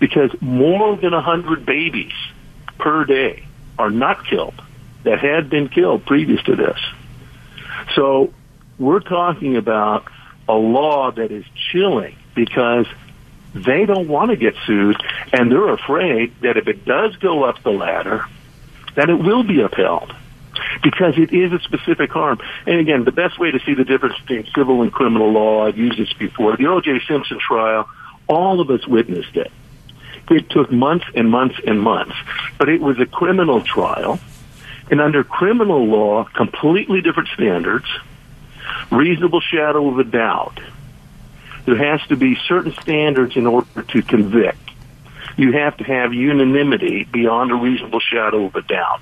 because 0.00 0.30
more 0.40 0.96
than 0.96 1.12
100 1.12 1.64
babies 1.64 2.12
per 2.78 3.04
day 3.04 3.44
are 3.78 3.90
not 3.90 4.26
killed 4.26 4.60
that 5.04 5.20
had 5.20 5.48
been 5.48 5.68
killed 5.68 6.04
previous 6.04 6.42
to 6.44 6.56
this. 6.56 6.78
So 7.94 8.32
we're 8.78 9.00
talking 9.00 9.56
about 9.56 10.08
a 10.48 10.54
law 10.54 11.12
that 11.12 11.30
is 11.30 11.44
chilling 11.70 12.16
because 12.34 12.86
they 13.54 13.86
don't 13.86 14.08
want 14.08 14.30
to 14.30 14.36
get 14.36 14.54
sued 14.66 14.96
and 15.32 15.50
they're 15.50 15.72
afraid 15.72 16.34
that 16.40 16.56
if 16.56 16.68
it 16.68 16.84
does 16.84 17.16
go 17.16 17.44
up 17.44 17.62
the 17.62 17.70
ladder, 17.70 18.26
that 18.96 19.08
it 19.08 19.14
will 19.14 19.42
be 19.42 19.60
upheld 19.60 20.14
because 20.82 21.14
it 21.18 21.32
is 21.32 21.52
a 21.52 21.60
specific 21.60 22.10
harm. 22.10 22.38
And 22.66 22.78
again, 22.80 23.04
the 23.04 23.12
best 23.12 23.38
way 23.38 23.50
to 23.50 23.60
see 23.60 23.74
the 23.74 23.84
difference 23.84 24.18
between 24.20 24.46
civil 24.54 24.82
and 24.82 24.92
criminal 24.92 25.30
law, 25.30 25.66
I've 25.66 25.78
used 25.78 25.98
this 25.98 26.12
before, 26.12 26.56
the 26.56 26.66
O.J. 26.66 27.00
Simpson 27.08 27.38
trial, 27.38 27.88
all 28.28 28.60
of 28.60 28.70
us 28.70 28.86
witnessed 28.86 29.36
it. 29.36 29.50
It 30.30 30.50
took 30.50 30.72
months 30.72 31.06
and 31.14 31.30
months 31.30 31.56
and 31.66 31.80
months, 31.80 32.16
but 32.58 32.68
it 32.68 32.80
was 32.80 32.98
a 32.98 33.06
criminal 33.06 33.62
trial. 33.62 34.18
And 34.90 35.00
under 35.00 35.24
criminal 35.24 35.84
law, 35.86 36.24
completely 36.24 37.00
different 37.00 37.28
standards, 37.34 37.86
reasonable 38.90 39.40
shadow 39.40 39.88
of 39.88 39.98
a 39.98 40.04
doubt. 40.04 40.60
There 41.64 41.76
has 41.76 42.06
to 42.08 42.16
be 42.16 42.36
certain 42.48 42.72
standards 42.80 43.36
in 43.36 43.46
order 43.46 43.82
to 43.82 44.02
convict. 44.02 44.58
You 45.36 45.52
have 45.52 45.76
to 45.78 45.84
have 45.84 46.14
unanimity 46.14 47.04
beyond 47.04 47.50
a 47.50 47.56
reasonable 47.56 48.00
shadow 48.00 48.46
of 48.46 48.54
a 48.54 48.62
doubt. 48.62 49.00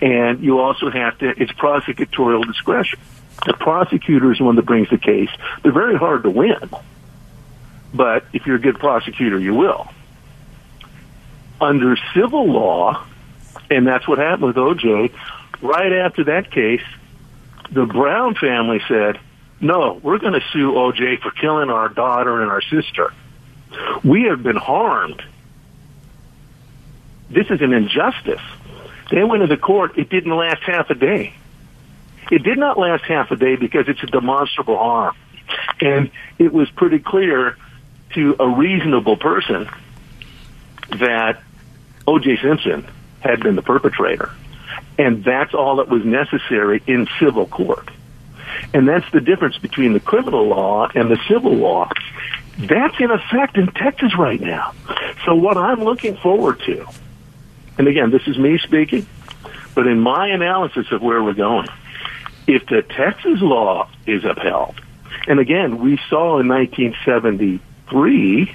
And 0.00 0.40
you 0.40 0.60
also 0.60 0.90
have 0.90 1.18
to, 1.18 1.28
it's 1.28 1.52
prosecutorial 1.52 2.46
discretion. 2.46 2.98
The 3.44 3.54
prosecutor 3.54 4.32
is 4.32 4.38
the 4.38 4.44
one 4.44 4.56
that 4.56 4.66
brings 4.66 4.88
the 4.90 4.98
case. 4.98 5.30
They're 5.62 5.72
very 5.72 5.96
hard 5.96 6.22
to 6.24 6.30
win. 6.30 6.70
But 7.92 8.24
if 8.32 8.46
you're 8.46 8.56
a 8.56 8.60
good 8.60 8.78
prosecutor, 8.78 9.38
you 9.38 9.54
will. 9.54 9.88
Under 11.60 11.96
civil 12.14 12.50
law, 12.50 13.04
and 13.70 13.86
that's 13.86 14.06
what 14.08 14.18
happened 14.18 14.46
with 14.46 14.56
OJ, 14.56 15.12
right 15.60 15.92
after 15.92 16.24
that 16.24 16.50
case, 16.50 16.82
the 17.70 17.86
Brown 17.86 18.34
family 18.34 18.80
said, 18.88 19.20
no, 19.60 20.00
we're 20.02 20.18
going 20.18 20.32
to 20.32 20.42
sue 20.52 20.72
OJ 20.72 21.20
for 21.20 21.30
killing 21.30 21.70
our 21.70 21.88
daughter 21.88 22.40
and 22.40 22.50
our 22.50 22.62
sister. 22.62 23.12
We 24.02 24.24
have 24.24 24.42
been 24.42 24.56
harmed. 24.56 25.22
This 27.28 27.46
is 27.50 27.60
an 27.60 27.72
injustice. 27.72 28.40
They 29.10 29.24
went 29.24 29.42
to 29.42 29.46
the 29.46 29.56
court. 29.56 29.98
It 29.98 30.08
didn't 30.08 30.34
last 30.34 30.62
half 30.62 30.90
a 30.90 30.94
day. 30.94 31.34
It 32.30 32.42
did 32.42 32.58
not 32.58 32.78
last 32.78 33.04
half 33.04 33.30
a 33.30 33.36
day 33.36 33.56
because 33.56 33.88
it's 33.88 34.02
a 34.02 34.06
demonstrable 34.06 34.78
harm. 34.78 35.16
And 35.80 36.10
it 36.38 36.52
was 36.52 36.70
pretty 36.70 37.00
clear 37.00 37.56
to 38.14 38.36
a 38.38 38.48
reasonable 38.48 39.16
person 39.16 39.68
that 40.90 41.42
O.J. 42.06 42.38
Simpson 42.40 42.86
had 43.20 43.40
been 43.42 43.56
the 43.56 43.62
perpetrator. 43.62 44.30
And 44.98 45.24
that's 45.24 45.54
all 45.54 45.76
that 45.76 45.88
was 45.88 46.04
necessary 46.04 46.82
in 46.86 47.08
civil 47.18 47.46
court. 47.46 47.88
And 48.74 48.88
that's 48.88 49.10
the 49.12 49.20
difference 49.20 49.58
between 49.58 49.92
the 49.92 50.00
criminal 50.00 50.46
law 50.46 50.88
and 50.94 51.10
the 51.10 51.18
civil 51.28 51.54
law. 51.54 51.90
That's 52.58 52.98
in 53.00 53.10
effect 53.10 53.56
in 53.56 53.68
Texas 53.68 54.16
right 54.18 54.40
now. 54.40 54.74
So 55.24 55.34
what 55.34 55.56
I'm 55.56 55.82
looking 55.82 56.16
forward 56.16 56.60
to, 56.66 56.86
and 57.80 57.88
again, 57.88 58.10
this 58.10 58.26
is 58.26 58.36
me 58.36 58.58
speaking, 58.58 59.06
but 59.74 59.86
in 59.86 60.00
my 60.00 60.28
analysis 60.28 60.92
of 60.92 61.00
where 61.00 61.22
we're 61.22 61.32
going, 61.32 61.66
if 62.46 62.66
the 62.66 62.82
Texas 62.82 63.40
law 63.40 63.88
is 64.06 64.22
upheld, 64.22 64.78
and 65.26 65.40
again, 65.40 65.78
we 65.78 65.98
saw 66.10 66.40
in 66.40 66.48
1973, 66.48 68.54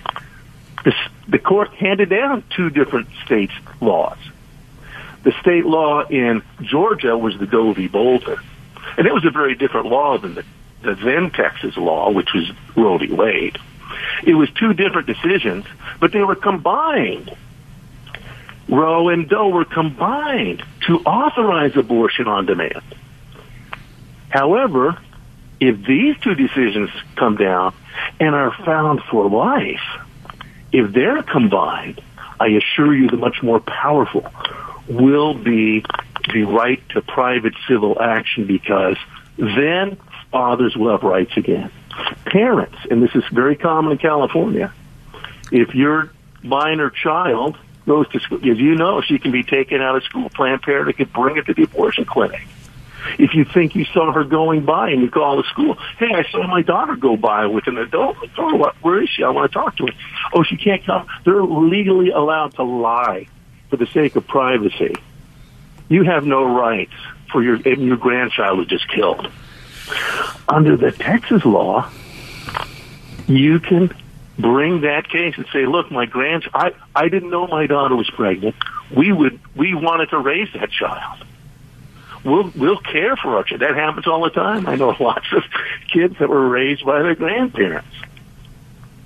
the, 0.83 0.93
the 1.27 1.39
court 1.39 1.73
handed 1.73 2.09
down 2.09 2.43
two 2.55 2.69
different 2.69 3.07
states' 3.25 3.55
laws. 3.81 4.19
The 5.23 5.31
state 5.41 5.65
law 5.65 6.05
in 6.05 6.43
Georgia 6.61 7.17
was 7.17 7.35
the 7.39 7.47
Doe 7.47 7.73
v. 7.73 7.87
Bolton, 7.87 8.37
and 8.95 9.07
it 9.07 9.13
was 9.15 9.25
a 9.25 9.31
very 9.31 9.55
different 9.55 9.87
law 9.87 10.19
than 10.19 10.35
the, 10.35 10.45
the 10.83 10.93
then 10.93 11.31
Texas 11.31 11.75
law, 11.77 12.11
which 12.11 12.31
was 12.31 12.51
Roe 12.75 12.99
v. 12.99 13.11
Wade. 13.11 13.57
It 14.23 14.35
was 14.35 14.51
two 14.51 14.75
different 14.75 15.07
decisions, 15.07 15.65
but 15.99 16.11
they 16.11 16.21
were 16.21 16.35
combined. 16.35 17.35
Roe 18.67 19.09
and 19.09 19.29
Doe 19.29 19.49
were 19.49 19.65
combined 19.65 20.63
to 20.87 20.99
authorize 20.99 21.75
abortion 21.75 22.27
on 22.27 22.45
demand. 22.45 22.81
However, 24.29 24.97
if 25.59 25.85
these 25.85 26.17
two 26.21 26.35
decisions 26.35 26.89
come 27.15 27.37
down 27.37 27.73
and 28.19 28.35
are 28.35 28.51
found 28.65 29.01
for 29.09 29.29
life, 29.29 29.83
if 30.71 30.91
they're 30.91 31.23
combined, 31.23 32.01
I 32.39 32.47
assure 32.47 32.93
you 32.93 33.07
the 33.07 33.17
much 33.17 33.41
more 33.41 33.59
powerful 33.59 34.29
will 34.87 35.33
be 35.33 35.85
the 36.33 36.43
right 36.43 36.81
to 36.89 37.01
private 37.01 37.53
civil 37.67 38.01
action 38.01 38.45
because 38.45 38.97
then 39.37 39.97
fathers 40.31 40.75
will 40.75 40.91
have 40.91 41.03
rights 41.03 41.37
again. 41.37 41.71
Parents, 42.25 42.77
and 42.89 43.01
this 43.01 43.15
is 43.15 43.23
very 43.31 43.55
common 43.55 43.93
in 43.93 43.97
California, 43.97 44.73
if 45.51 45.73
your 45.73 46.11
minor 46.43 46.89
child 46.89 47.57
goes 47.85 48.07
to 48.09 48.19
school, 48.19 48.37
as 48.39 48.57
you 48.57 48.75
know, 48.75 49.01
she 49.01 49.19
can 49.19 49.31
be 49.31 49.43
taken 49.43 49.81
out 49.81 49.95
of 49.95 50.03
school. 50.03 50.29
Planned 50.29 50.61
Parenthood 50.61 50.97
could 50.97 51.13
bring 51.13 51.35
her 51.35 51.43
to 51.43 51.53
the 51.53 51.63
abortion 51.63 52.05
clinic. 52.05 52.41
If 53.19 53.35
you 53.35 53.45
think 53.45 53.75
you 53.75 53.85
saw 53.85 54.11
her 54.11 54.23
going 54.23 54.65
by 54.65 54.89
and 54.89 55.01
you 55.01 55.11
call 55.11 55.37
the 55.37 55.43
school, 55.43 55.75
hey, 55.99 56.11
I 56.13 56.23
saw 56.31 56.47
my 56.47 56.63
daughter 56.63 56.95
go 56.95 57.15
by 57.15 57.45
with 57.45 57.67
an 57.67 57.77
adult. 57.77 58.17
Oh, 58.37 58.55
what? 58.55 58.75
Where 58.81 59.01
is 59.01 59.09
she? 59.09 59.23
I 59.23 59.29
want 59.29 59.51
to 59.51 59.53
talk 59.53 59.77
to 59.77 59.85
her. 59.85 59.93
Oh, 60.33 60.43
she 60.43 60.57
can't 60.57 60.83
come. 60.83 61.07
They're 61.23 61.43
legally 61.43 62.09
allowed 62.09 62.55
to 62.55 62.63
lie 62.63 63.27
for 63.69 63.77
the 63.77 63.85
sake 63.87 64.15
of 64.15 64.27
privacy. 64.27 64.95
You 65.87 66.03
have 66.03 66.25
no 66.25 66.43
rights 66.43 66.93
for 67.31 67.43
your 67.43 67.57
your 67.57 67.97
grandchild 67.97 68.57
was 68.57 68.67
just 68.67 68.87
killed. 68.89 69.29
Under 70.47 70.75
the 70.75 70.91
Texas 70.91 71.45
law, 71.45 71.89
you 73.27 73.59
can 73.59 73.93
bring 74.37 74.81
that 74.81 75.09
case 75.09 75.35
and 75.37 75.45
say, 75.51 75.65
"Look, 75.65 75.91
my 75.91 76.05
grand 76.05 76.47
I 76.53 76.73
I 76.95 77.09
didn't 77.09 77.29
know 77.29 77.47
my 77.47 77.67
daughter 77.67 77.95
was 77.95 78.09
pregnant. 78.09 78.55
We 78.95 79.11
would 79.11 79.39
we 79.55 79.73
wanted 79.73 80.09
to 80.09 80.19
raise 80.19 80.49
that 80.53 80.71
child." 80.71 81.25
We'll 82.23 82.51
we'll 82.55 82.77
care 82.79 83.15
for 83.15 83.37
our 83.37 83.43
child. 83.43 83.61
That 83.61 83.75
happens 83.75 84.07
all 84.07 84.23
the 84.23 84.31
time. 84.31 84.67
I 84.67 84.75
know 84.75 84.89
lots 84.99 85.31
of 85.31 85.43
kids 85.91 86.15
that 86.19 86.29
were 86.29 86.47
raised 86.47 86.85
by 86.85 87.01
their 87.01 87.15
grandparents. 87.15 87.87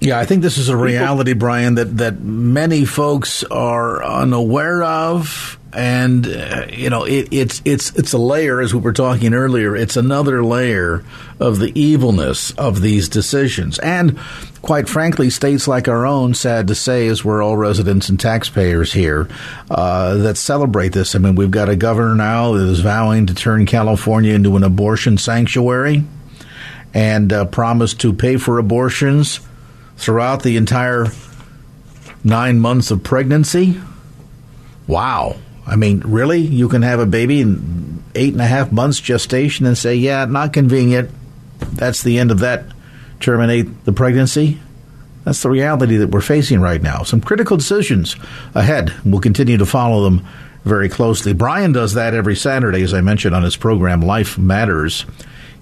Yeah, 0.02 0.18
I 0.18 0.26
think 0.26 0.44
this 0.44 0.58
is 0.58 0.70
a 0.70 0.78
reality, 0.78 1.34
Brian, 1.34 1.76
that, 1.76 1.98
that 1.98 2.22
many 2.22 2.86
folks 2.86 3.44
are 3.44 4.02
unaware 4.02 4.82
of, 4.82 5.60
and 5.74 6.26
uh, 6.26 6.68
you 6.72 6.90
know, 6.90 7.04
it, 7.04 7.28
it's 7.34 7.62
it's 7.66 7.94
it's 7.96 8.14
a 8.14 8.18
layer, 8.18 8.62
as 8.62 8.74
we 8.74 8.80
were 8.80 8.94
talking 8.94 9.34
earlier. 9.34 9.76
It's 9.76 9.98
another 9.98 10.42
layer 10.42 11.04
of 11.38 11.60
the 11.60 11.78
evilness 11.78 12.52
of 12.52 12.82
these 12.82 13.10
decisions, 13.10 13.78
and 13.80 14.18
quite 14.62 14.88
frankly, 14.88 15.30
states 15.30 15.68
like 15.68 15.90
our 15.90 16.06
own, 16.06 16.34
sad 16.34 16.70
to 16.70 16.76
say, 16.76 17.08
as 17.08 17.26
we're 17.26 17.44
all 17.44 17.58
residents 17.58 18.08
and 18.08 18.18
taxpayers 18.18 18.94
here, 18.94 19.28
uh, 19.70 20.16
that 20.16 20.38
celebrate 20.38 20.94
this. 20.94 21.14
I 21.14 21.20
mean, 21.20 21.36
we've 21.36 21.52
got 21.52 21.68
a 21.68 21.76
governor 21.76 22.16
now 22.16 22.54
that 22.54 22.70
is 22.70 22.80
vowing 22.80 23.26
to 23.26 23.34
turn 23.34 23.66
California 23.66 24.34
into 24.34 24.56
an 24.56 24.64
abortion 24.64 25.18
sanctuary, 25.18 26.06
and 26.94 27.34
uh, 27.34 27.44
promised 27.44 28.00
to 28.00 28.14
pay 28.14 28.38
for 28.38 28.60
abortions 28.60 29.42
throughout 30.00 30.44
the 30.44 30.58
entire 30.58 31.08
nine 32.24 32.60
months 32.60 32.90
of 32.90 33.04
pregnancy. 33.04 33.80
Wow. 34.88 35.36
I 35.68 35.76
mean, 35.76 36.02
really? 36.06 36.40
You 36.40 36.70
can 36.70 36.82
have 36.82 37.00
a 37.00 37.06
baby 37.06 37.42
in 37.42 38.04
eight 38.16 38.34
and 38.34 38.42
a 38.42 38.48
half 38.48 38.72
months 38.72 39.00
gestation 39.00 39.66
and 39.66 39.78
say, 39.78 39.96
yeah, 39.96 40.26
not 40.26 40.54
convenient. 40.54 41.12
That's 41.60 42.02
the 42.02 42.18
end 42.18 42.32
of 42.32 42.40
that. 42.40 42.66
Terminate 43.20 43.86
the 43.86 43.92
pregnancy. 43.92 44.60
That's 45.26 45.44
the 45.44 45.50
reality 45.50 45.98
that 45.98 46.10
we're 46.10 46.22
facing 46.22 46.62
right 46.62 46.82
now. 46.82 47.04
Some 47.04 47.22
critical 47.22 47.58
decisions 47.58 48.16
ahead. 48.56 48.94
We'll 49.06 49.22
continue 49.22 49.58
to 49.58 49.66
follow 49.66 50.04
them 50.04 50.26
very 50.64 50.90
closely. 50.90 51.34
Brian 51.34 51.74
does 51.74 51.94
that 51.94 52.14
every 52.14 52.36
Saturday, 52.36 52.82
as 52.82 52.94
I 52.94 53.02
mentioned 53.02 53.36
on 53.36 53.44
his 53.44 53.58
program, 53.58 54.02
Life 54.02 54.38
Matters. 54.38 55.06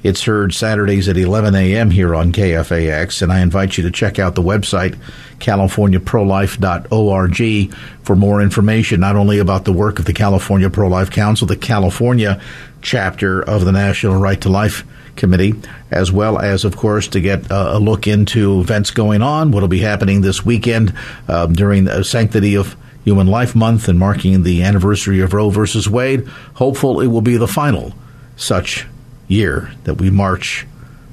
It's 0.03 0.23
heard 0.23 0.53
Saturdays 0.53 1.09
at 1.09 1.17
11 1.17 1.55
a.m. 1.55 1.89
here 1.89 2.13
on 2.13 2.31
KFAX, 2.31 3.23
and 3.23 3.33
I 3.33 3.39
invite 3.39 3.77
you 3.77 3.83
to 3.83 3.91
check 3.91 4.19
out 4.19 4.35
the 4.35 4.43
website, 4.43 4.95
californiaprolife.org, 5.39 7.73
for 8.03 8.15
more 8.15 8.39
information, 8.41 8.99
not 8.99 9.15
only 9.15 9.39
about 9.39 9.65
the 9.65 9.73
work 9.73 9.97
of 9.97 10.05
the 10.05 10.13
California 10.13 10.69
Pro 10.69 10.87
Life 10.87 11.09
Council, 11.09 11.47
the 11.47 11.57
California 11.57 12.39
chapter 12.83 13.41
of 13.41 13.65
the 13.65 13.71
National 13.71 14.17
Right 14.17 14.39
to 14.41 14.49
Life 14.49 14.83
Committee, 15.15 15.55
as 15.89 16.11
well 16.11 16.37
as, 16.37 16.63
of 16.63 16.77
course, 16.77 17.07
to 17.07 17.19
get 17.19 17.49
a 17.49 17.79
look 17.79 18.05
into 18.05 18.61
events 18.61 18.91
going 18.91 19.23
on, 19.23 19.49
what 19.51 19.61
will 19.61 19.67
be 19.67 19.79
happening 19.79 20.21
this 20.21 20.45
weekend 20.45 20.93
um, 21.27 21.53
during 21.53 21.85
the 21.85 22.03
Sanctity 22.03 22.55
of 22.55 22.75
Human 23.03 23.25
Life 23.25 23.55
Month 23.55 23.87
and 23.87 23.97
marking 23.97 24.43
the 24.43 24.61
anniversary 24.61 25.21
of 25.21 25.33
Roe 25.33 25.49
versus 25.49 25.89
Wade. 25.89 26.27
Hopeful 26.53 27.01
it 27.01 27.07
will 27.07 27.21
be 27.21 27.37
the 27.37 27.47
final 27.47 27.95
such 28.35 28.85
year 29.27 29.71
that 29.83 29.95
we 29.95 30.09
march 30.09 30.65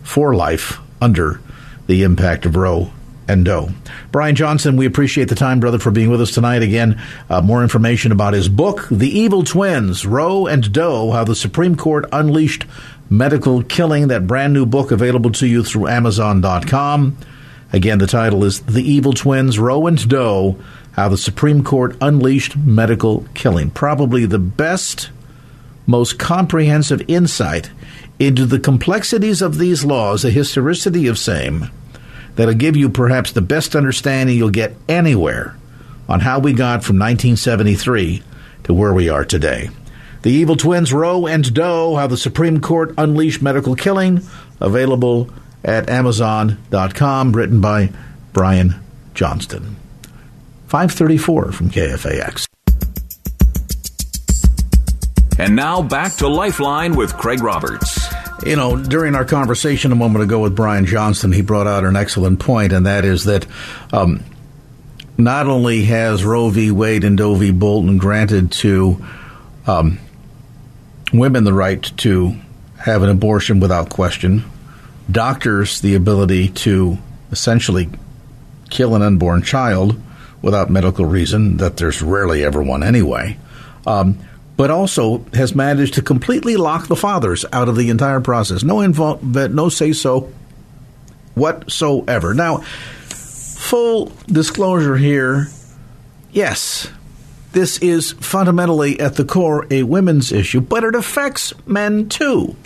for 0.02 0.34
life 0.34 0.78
under 1.00 1.40
the 1.86 2.02
impact 2.02 2.46
of 2.46 2.56
Roe 2.56 2.90
and 3.28 3.44
Doe. 3.44 3.70
Brian 4.12 4.34
Johnston, 4.34 4.76
we 4.76 4.86
appreciate 4.86 5.28
the 5.28 5.34
time, 5.34 5.60
brother, 5.60 5.78
for 5.78 5.90
being 5.90 6.10
with 6.10 6.20
us 6.20 6.32
tonight. 6.32 6.62
Again, 6.62 7.00
uh, 7.30 7.40
more 7.40 7.62
information 7.62 8.12
about 8.12 8.34
his 8.34 8.48
book, 8.48 8.86
The 8.90 9.08
Evil 9.08 9.44
Twins, 9.44 10.06
Roe 10.06 10.46
and 10.46 10.72
Doe, 10.72 11.10
How 11.10 11.24
the 11.24 11.34
Supreme 11.34 11.76
Court 11.76 12.04
Unleashed 12.12 12.66
Medical 13.10 13.62
Killing, 13.62 14.08
that 14.08 14.26
brand 14.26 14.52
new 14.52 14.66
book 14.66 14.90
available 14.90 15.30
to 15.32 15.46
you 15.46 15.64
through 15.64 15.88
Amazon.com. 15.88 17.16
Again, 17.72 17.98
the 17.98 18.06
title 18.06 18.44
is 18.44 18.60
The 18.60 18.82
Evil 18.82 19.12
Twins, 19.12 19.58
Roe 19.58 19.86
and 19.86 20.08
Doe, 20.08 20.58
How 20.92 21.08
the 21.08 21.18
Supreme 21.18 21.64
Court 21.64 21.96
Unleashed 22.00 22.56
Medical 22.56 23.26
Killing. 23.34 23.70
Probably 23.70 24.26
the 24.26 24.38
best, 24.38 25.10
most 25.86 26.18
comprehensive 26.18 27.02
insight 27.08 27.70
into 28.18 28.46
the 28.46 28.58
complexities 28.58 29.42
of 29.42 29.58
these 29.58 29.84
laws, 29.84 30.22
the 30.22 30.30
historicity 30.30 31.06
of 31.06 31.18
same, 31.18 31.70
that'll 32.36 32.54
give 32.54 32.76
you 32.76 32.88
perhaps 32.88 33.32
the 33.32 33.42
best 33.42 33.74
understanding 33.74 34.36
you'll 34.36 34.50
get 34.50 34.74
anywhere 34.88 35.56
on 36.08 36.20
how 36.20 36.38
we 36.38 36.52
got 36.52 36.84
from 36.84 36.98
1973 36.98 38.22
to 38.64 38.74
where 38.74 38.92
we 38.92 39.08
are 39.08 39.24
today. 39.24 39.70
The 40.22 40.30
Evil 40.30 40.56
Twins, 40.56 40.92
Roe 40.92 41.26
and 41.26 41.52
Doe, 41.52 41.96
How 41.96 42.06
the 42.06 42.16
Supreme 42.16 42.60
Court 42.60 42.94
Unleashed 42.96 43.42
Medical 43.42 43.74
Killing, 43.74 44.22
available 44.60 45.28
at 45.62 45.90
Amazon.com, 45.90 47.32
written 47.32 47.60
by 47.60 47.90
Brian 48.32 48.76
Johnston. 49.14 49.76
534 50.68 51.52
from 51.52 51.70
KFAX. 51.70 52.46
And 55.38 55.56
now 55.56 55.82
back 55.82 56.14
to 56.16 56.28
Lifeline 56.28 56.94
with 56.96 57.14
Craig 57.16 57.42
Roberts. 57.42 57.93
You 58.44 58.56
know, 58.56 58.76
during 58.76 59.14
our 59.14 59.24
conversation 59.24 59.90
a 59.90 59.94
moment 59.94 60.22
ago 60.22 60.40
with 60.40 60.54
Brian 60.54 60.84
Johnston, 60.84 61.32
he 61.32 61.40
brought 61.40 61.66
out 61.66 61.84
an 61.84 61.96
excellent 61.96 62.40
point, 62.40 62.74
and 62.74 62.84
that 62.84 63.06
is 63.06 63.24
that 63.24 63.46
um, 63.90 64.22
not 65.16 65.46
only 65.46 65.84
has 65.84 66.24
Roe 66.24 66.50
v. 66.50 66.70
Wade 66.70 67.04
and 67.04 67.16
Doe 67.16 67.36
v. 67.36 67.52
Bolton 67.52 67.96
granted 67.96 68.52
to 68.52 69.02
um, 69.66 69.98
women 71.10 71.44
the 71.44 71.54
right 71.54 71.82
to 71.98 72.36
have 72.76 73.02
an 73.02 73.08
abortion 73.08 73.60
without 73.60 73.88
question, 73.88 74.44
doctors 75.10 75.80
the 75.80 75.94
ability 75.94 76.48
to 76.48 76.98
essentially 77.30 77.88
kill 78.68 78.94
an 78.94 79.00
unborn 79.00 79.40
child 79.40 79.98
without 80.42 80.68
medical 80.68 81.06
reason, 81.06 81.56
that 81.56 81.78
there's 81.78 82.02
rarely 82.02 82.44
ever 82.44 82.62
one 82.62 82.82
anyway, 82.82 83.38
um, 83.86 84.18
but 84.56 84.70
also 84.70 85.18
has 85.34 85.54
managed 85.54 85.94
to 85.94 86.02
completely 86.02 86.56
lock 86.56 86.86
the 86.86 86.96
fathers 86.96 87.44
out 87.52 87.68
of 87.68 87.76
the 87.76 87.90
entire 87.90 88.20
process. 88.20 88.62
No 88.62 88.80
involve, 88.80 89.22
no 89.22 89.68
say 89.68 89.92
so 89.92 90.32
whatsoever. 91.34 92.34
Now, 92.34 92.58
full 92.58 94.12
disclosure 94.26 94.96
here 94.96 95.48
yes, 96.32 96.90
this 97.52 97.78
is 97.78 98.12
fundamentally 98.12 98.98
at 98.98 99.14
the 99.14 99.24
core 99.24 99.66
a 99.70 99.84
women's 99.84 100.32
issue, 100.32 100.60
but 100.60 100.84
it 100.84 100.94
affects 100.94 101.52
men 101.66 102.08
too 102.08 102.56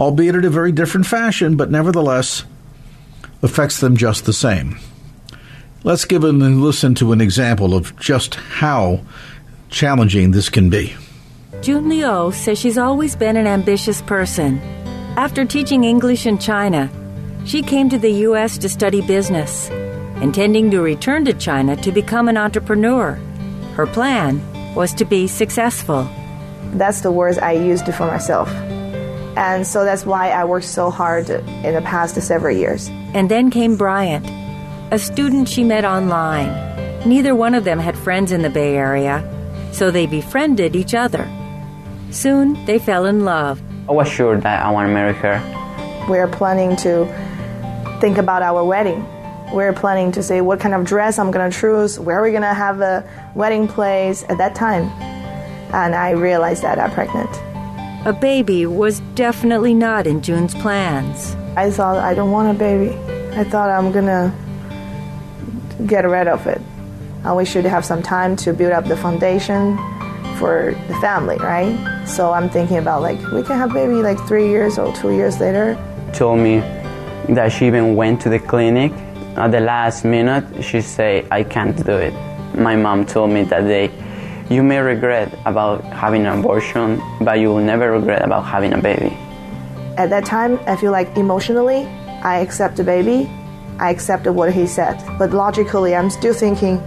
albeit 0.00 0.34
in 0.34 0.46
a 0.46 0.50
very 0.50 0.72
different 0.72 1.06
fashion, 1.06 1.56
but 1.56 1.70
nevertheless 1.70 2.44
affects 3.42 3.80
them 3.80 3.96
just 3.96 4.24
the 4.24 4.32
same. 4.32 4.78
Let's 5.84 6.06
give 6.06 6.24
a 6.24 6.32
listen 6.32 6.94
to 6.96 7.12
an 7.12 7.20
example 7.20 7.74
of 7.74 7.96
just 7.98 8.34
how 8.34 9.02
challenging 9.70 10.30
this 10.32 10.48
can 10.48 10.68
be. 10.70 10.94
June 11.62 11.88
Liu 11.88 12.32
says 12.32 12.58
she's 12.58 12.78
always 12.78 13.16
been 13.16 13.36
an 13.36 13.46
ambitious 13.46 14.02
person. 14.02 14.58
After 15.16 15.44
teaching 15.44 15.84
English 15.84 16.26
in 16.26 16.38
China, 16.38 16.90
she 17.44 17.62
came 17.62 17.88
to 17.90 17.98
the 17.98 18.10
U.S. 18.28 18.58
to 18.58 18.68
study 18.68 19.00
business, 19.00 19.68
intending 20.20 20.70
to 20.70 20.80
return 20.80 21.24
to 21.24 21.32
China 21.34 21.76
to 21.76 21.92
become 21.92 22.28
an 22.28 22.36
entrepreneur. 22.36 23.12
Her 23.74 23.86
plan 23.86 24.40
was 24.74 24.94
to 24.94 25.04
be 25.04 25.26
successful. 25.26 26.08
That's 26.74 27.00
the 27.00 27.10
words 27.10 27.38
I 27.38 27.52
used 27.52 27.86
for 27.94 28.06
myself. 28.06 28.48
And 29.36 29.66
so 29.66 29.84
that's 29.84 30.04
why 30.04 30.30
I 30.30 30.44
worked 30.44 30.66
so 30.66 30.90
hard 30.90 31.30
in 31.30 31.74
the 31.74 31.82
past 31.82 32.20
several 32.20 32.56
years. 32.56 32.88
And 33.14 33.30
then 33.30 33.50
came 33.50 33.76
Bryant, 33.76 34.26
a 34.92 34.98
student 34.98 35.48
she 35.48 35.64
met 35.64 35.84
online. 35.84 36.48
Neither 37.08 37.34
one 37.34 37.54
of 37.54 37.64
them 37.64 37.78
had 37.78 37.96
friends 37.96 38.32
in 38.32 38.42
the 38.42 38.50
Bay 38.50 38.76
Area, 38.76 39.24
so 39.72 39.90
they 39.90 40.06
befriended 40.06 40.76
each 40.76 40.94
other. 40.94 41.28
Soon 42.10 42.64
they 42.66 42.78
fell 42.78 43.06
in 43.06 43.24
love. 43.24 43.60
I 43.88 43.92
was 43.92 44.08
sure 44.08 44.38
that 44.40 44.64
I 44.64 44.70
want 44.70 44.88
to 44.88 44.92
marry 44.94 45.14
her. 45.14 46.06
We're 46.08 46.28
planning 46.28 46.76
to 46.76 47.06
think 48.00 48.18
about 48.18 48.42
our 48.42 48.64
wedding. 48.64 49.04
We're 49.52 49.72
planning 49.72 50.12
to 50.12 50.22
say 50.22 50.40
what 50.40 50.60
kind 50.60 50.74
of 50.74 50.84
dress 50.84 51.18
I'm 51.18 51.30
going 51.30 51.50
to 51.50 51.56
choose, 51.56 51.98
where 51.98 52.20
we're 52.20 52.30
going 52.30 52.42
to 52.42 52.54
have 52.54 52.80
a 52.80 53.32
wedding 53.34 53.66
place 53.66 54.24
at 54.28 54.38
that 54.38 54.54
time. 54.54 54.84
And 55.72 55.94
I 55.94 56.10
realized 56.10 56.62
that 56.62 56.78
I'm 56.78 56.90
pregnant. 56.92 57.30
A 58.06 58.12
baby 58.12 58.64
was 58.64 59.00
definitely 59.14 59.74
not 59.74 60.06
in 60.06 60.22
June's 60.22 60.54
plans. 60.54 61.34
I 61.56 61.70
thought 61.70 61.98
I 61.98 62.14
don't 62.14 62.30
want 62.30 62.56
a 62.56 62.58
baby. 62.58 62.96
I 63.36 63.44
thought 63.44 63.68
I'm 63.68 63.92
gonna 63.92 64.34
get 65.86 66.06
rid 66.06 66.26
of 66.26 66.46
it. 66.46 66.62
And 67.24 67.36
we 67.36 67.44
should 67.44 67.64
have 67.64 67.84
some 67.84 68.02
time 68.02 68.34
to 68.36 68.52
build 68.52 68.72
up 68.72 68.86
the 68.86 68.96
foundation 68.96 69.76
for 70.38 70.74
the 70.88 70.94
family, 71.02 71.36
right? 71.36 71.76
So 72.06 72.32
I'm 72.32 72.48
thinking 72.48 72.78
about 72.78 73.02
like 73.02 73.20
we 73.30 73.42
can 73.42 73.58
have 73.58 73.72
baby 73.74 74.02
like 74.02 74.18
three 74.26 74.48
years 74.48 74.78
or 74.78 74.92
two 74.94 75.12
years 75.12 75.38
later. 75.38 75.76
Told 76.14 76.38
me 76.40 76.60
that 77.28 77.52
she 77.52 77.66
even 77.66 77.94
went 77.94 78.20
to 78.22 78.30
the 78.30 78.38
clinic. 78.38 78.92
At 79.36 79.52
the 79.52 79.60
last 79.60 80.04
minute, 80.04 80.44
she 80.64 80.80
said, 80.80 81.26
"I 81.30 81.44
can't 81.44 81.76
do 81.84 81.92
it." 81.92 82.14
My 82.56 82.74
mom 82.74 83.04
told 83.04 83.30
me 83.30 83.44
that 83.44 83.64
day, 83.68 83.90
you 84.48 84.62
may 84.62 84.80
regret 84.80 85.28
about 85.44 85.84
having 85.84 86.26
an 86.26 86.40
abortion, 86.40 87.00
but 87.20 87.38
you 87.38 87.48
will 87.52 87.62
never 87.62 87.92
regret 87.92 88.24
about 88.24 88.44
having 88.44 88.72
a 88.72 88.78
baby. 88.78 89.16
At 89.96 90.10
that 90.10 90.24
time, 90.24 90.58
I 90.66 90.74
feel 90.74 90.90
like 90.90 91.16
emotionally, 91.16 91.86
I 92.24 92.38
accept 92.38 92.76
the 92.76 92.84
baby. 92.84 93.30
I 93.78 93.90
accepted 93.90 94.32
what 94.32 94.52
he 94.52 94.66
said. 94.66 94.96
But 95.18 95.30
logically, 95.32 95.94
I'm 95.94 96.10
still 96.10 96.34
thinking, 96.34 96.82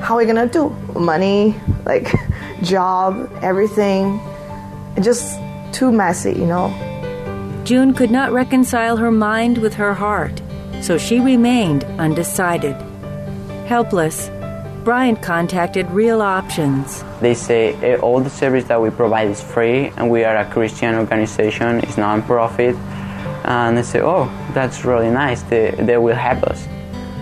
how 0.00 0.14
are 0.14 0.18
we 0.18 0.26
gonna 0.26 0.48
do? 0.48 0.70
Money, 0.98 1.54
like 1.84 2.12
job, 2.62 3.30
everything. 3.42 4.20
Just 5.00 5.38
too 5.72 5.92
messy, 5.92 6.32
you 6.32 6.46
know. 6.46 6.68
June 7.64 7.94
could 7.94 8.10
not 8.10 8.32
reconcile 8.32 8.96
her 8.96 9.10
mind 9.10 9.58
with 9.58 9.74
her 9.74 9.94
heart, 9.94 10.42
so 10.80 10.98
she 10.98 11.20
remained 11.20 11.84
undecided. 11.98 12.74
Helpless, 13.66 14.30
Bryant 14.84 15.22
contacted 15.22 15.90
Real 15.90 16.22
Options. 16.22 17.04
They 17.20 17.34
say 17.34 17.74
eh, 17.82 17.96
all 17.96 18.20
the 18.20 18.30
service 18.30 18.64
that 18.64 18.80
we 18.80 18.88
provide 18.88 19.28
is 19.28 19.42
free, 19.42 19.92
and 19.96 20.10
we 20.10 20.24
are 20.24 20.36
a 20.36 20.50
Christian 20.50 20.94
organization, 20.94 21.80
it's 21.80 21.98
non-profit. 21.98 22.74
And 23.44 23.76
they 23.76 23.82
say, 23.82 24.00
oh, 24.00 24.24
that's 24.54 24.84
really 24.84 25.10
nice. 25.10 25.42
They, 25.42 25.70
they 25.72 25.98
will 25.98 26.16
help 26.16 26.42
us. 26.44 26.66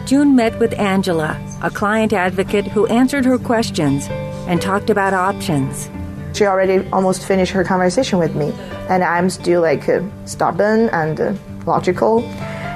June 0.08 0.34
met 0.34 0.58
with 0.58 0.72
Angela, 0.78 1.38
a 1.60 1.70
client 1.70 2.14
advocate 2.14 2.66
who 2.66 2.86
answered 2.86 3.26
her 3.26 3.36
questions 3.36 4.06
and 4.48 4.58
talked 4.58 4.88
about 4.88 5.12
options. 5.12 5.90
She 6.32 6.46
already 6.46 6.88
almost 6.94 7.26
finished 7.26 7.52
her 7.52 7.62
conversation 7.62 8.18
with 8.18 8.34
me, 8.34 8.54
and 8.88 9.04
I'm 9.04 9.28
still 9.28 9.60
like 9.60 9.86
uh, 9.86 10.00
stubborn 10.24 10.88
and 10.94 11.20
uh, 11.20 11.34
logical. 11.66 12.22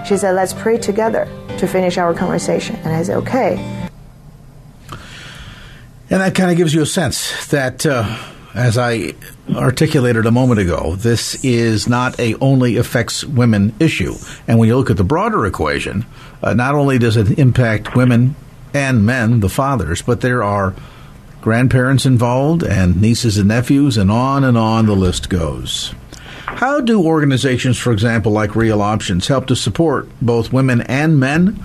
She 0.05 0.18
said, 0.18 0.33
let's 0.33 0.53
pray 0.53 0.77
together 0.77 1.27
to 1.57 1.66
finish 1.66 1.97
our 1.97 2.12
conversation. 2.12 2.77
And 2.85 2.92
I 2.92 3.03
said, 3.03 3.16
okay. 3.16 3.57
And 6.11 6.21
that 6.21 6.35
kind 6.35 6.51
of 6.51 6.59
gives 6.59 6.75
you 6.75 6.83
a 6.83 6.87
sense 6.87 7.47
that, 7.47 7.87
uh, 7.87 8.14
as 8.55 8.77
I 8.77 9.15
articulated 9.55 10.27
a 10.27 10.31
moment 10.31 10.61
ago, 10.61 10.95
this 10.97 11.43
is 11.45 11.88
not 11.88 12.19
a 12.21 12.35
only 12.37 12.77
affects 12.77 13.25
women 13.25 13.75
issue. 13.81 14.15
And 14.47 14.59
when 14.59 14.69
you 14.69 14.77
look 14.77 14.91
at 14.91 14.97
the 14.97 15.05
broader 15.05 15.47
equation, 15.47 16.05
uh, 16.43 16.55
not 16.55 16.75
only 16.75 16.99
does 16.99 17.17
it 17.17 17.38
impact 17.38 17.97
women 17.97 18.37
and 18.75 19.07
men, 19.07 19.41
the 19.41 19.49
fathers, 19.49 20.03
but 20.03 20.21
there 20.21 20.43
are 20.43 20.75
grandparents 21.41 22.07
involved 22.07 22.62
and 22.62 23.01
nieces 23.01 23.38
and 23.38 23.49
nephews, 23.49 23.97
and 23.97 24.11
on 24.11 24.45
and 24.45 24.57
on 24.57 24.87
the 24.87 24.95
list 24.95 25.29
goes. 25.29 25.95
How 26.45 26.81
do 26.81 27.03
organizations, 27.03 27.79
for 27.79 27.93
example, 27.93 28.33
like 28.33 28.55
Real 28.55 28.83
Options, 28.83 29.27
help 29.27 29.47
to 29.47 29.57
support 29.57 30.09
both 30.21 30.53
women 30.53 30.83
and 30.83 31.19
men 31.19 31.62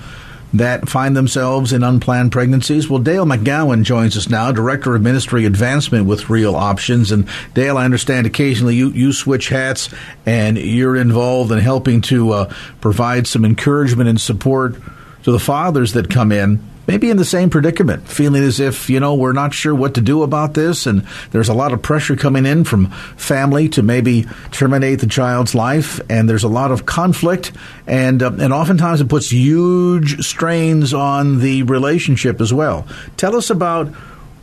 that 0.54 0.88
find 0.88 1.16
themselves 1.16 1.74
in 1.74 1.84
unplanned 1.84 2.32
pregnancies? 2.32 2.90
Well, 2.90 3.00
Dale 3.00 3.26
McGowan 3.26 3.84
joins 3.84 4.16
us 4.16 4.30
now, 4.30 4.52
Director 4.52 4.96
of 4.96 5.02
Ministry 5.02 5.46
Advancement 5.46 6.06
with 6.06 6.30
Real 6.30 6.56
Options. 6.56 7.12
And 7.12 7.28
Dale, 7.54 7.78
I 7.78 7.86
understand 7.86 8.26
occasionally 8.26 8.76
you, 8.76 8.90
you 8.92 9.14
switch 9.14 9.50
hats 9.50 9.90
and 10.26 10.58
you're 10.58 10.96
involved 10.96 11.52
in 11.52 11.60
helping 11.60 12.02
to 12.02 12.32
uh, 12.32 12.54
provide 12.82 13.28
some 13.28 13.46
encouragement 13.46 14.10
and 14.10 14.20
support 14.20 14.76
to 15.24 15.32
the 15.32 15.40
fathers 15.40 15.94
that 15.94 16.10
come 16.10 16.32
in 16.32 16.62
maybe 16.88 17.10
in 17.10 17.18
the 17.18 17.26
same 17.26 17.50
predicament, 17.50 18.08
feeling 18.08 18.44
as 18.44 18.60
if, 18.60 18.90
you 18.90 19.00
know, 19.00 19.14
we're 19.14 19.34
not 19.34 19.54
sure 19.54 19.76
what 19.76 19.94
to 19.96 20.02
do 20.02 20.24
about 20.24 20.54
this, 20.54 20.88
and 20.88 21.06
there's 21.32 21.50
a 21.50 21.54
lot 21.54 21.74
of 21.74 21.82
pressure 21.82 22.16
coming 22.16 22.46
in 22.46 22.64
from 22.64 22.90
family 23.18 23.70
to 23.70 23.84
maybe 23.84 24.26
terminate 24.52 25.00
the 25.00 25.08
child's 25.08 25.54
life, 25.54 26.00
and 26.10 26.30
there's 26.30 26.44
a 26.44 26.48
lot 26.48 26.72
of 26.72 26.86
conflict, 26.86 27.52
and, 27.86 28.24
uh, 28.24 28.32
and 28.40 28.54
oftentimes 28.54 29.02
it 29.02 29.10
puts 29.10 29.32
huge 29.32 30.26
strains 30.26 30.94
on 30.94 31.40
the 31.40 31.64
relationship 31.64 32.42
as 32.42 32.54
well. 32.54 32.88
Tell 33.18 33.36
us 33.36 33.50
about 33.50 33.88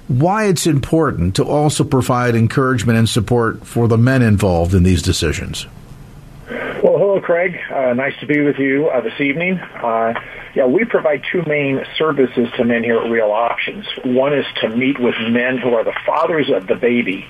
why 0.07 0.45
it's 0.45 0.67
important 0.67 1.37
to 1.37 1.45
also 1.45 1.83
provide 1.83 2.35
encouragement 2.35 2.99
and 2.99 3.09
support 3.09 3.67
for 3.67 3.89
the 3.89 3.97
men 3.97 4.21
involved 4.21 4.75
in 4.75 4.83
these 4.83 5.01
decisions. 5.01 5.67
Well, 6.85 6.99
hello, 6.99 7.19
Craig. 7.19 7.57
Uh, 7.75 7.95
nice 7.95 8.13
to 8.21 8.27
be 8.27 8.43
with 8.43 8.59
you 8.59 8.91
uh, 8.91 9.01
this 9.01 9.19
evening. 9.19 9.59
Uh, 9.59 10.13
yeah, 10.55 10.67
we 10.67 10.85
provide 10.85 11.23
two 11.33 11.43
main 11.47 11.81
services 11.97 12.47
to 12.59 12.65
men 12.67 12.85
here 12.85 12.99
at 12.99 13.11
Real 13.11 13.31
Options. 13.31 13.87
One 14.05 14.35
is 14.35 14.45
to 14.61 14.69
meet 14.69 15.01
with 15.01 15.15
men 15.31 15.57
who 15.57 15.73
are 15.73 15.83
the 15.83 15.97
fathers 16.05 16.51
of 16.55 16.67
the 16.67 16.75
baby. 16.75 17.25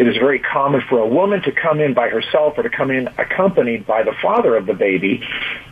It 0.00 0.08
is 0.08 0.16
very 0.16 0.38
common 0.38 0.80
for 0.88 0.98
a 0.98 1.06
woman 1.06 1.42
to 1.42 1.52
come 1.52 1.78
in 1.78 1.92
by 1.92 2.08
herself 2.08 2.54
or 2.56 2.62
to 2.62 2.70
come 2.70 2.90
in 2.90 3.08
accompanied 3.18 3.86
by 3.86 4.02
the 4.02 4.14
father 4.22 4.56
of 4.56 4.64
the 4.64 4.72
baby. 4.72 5.22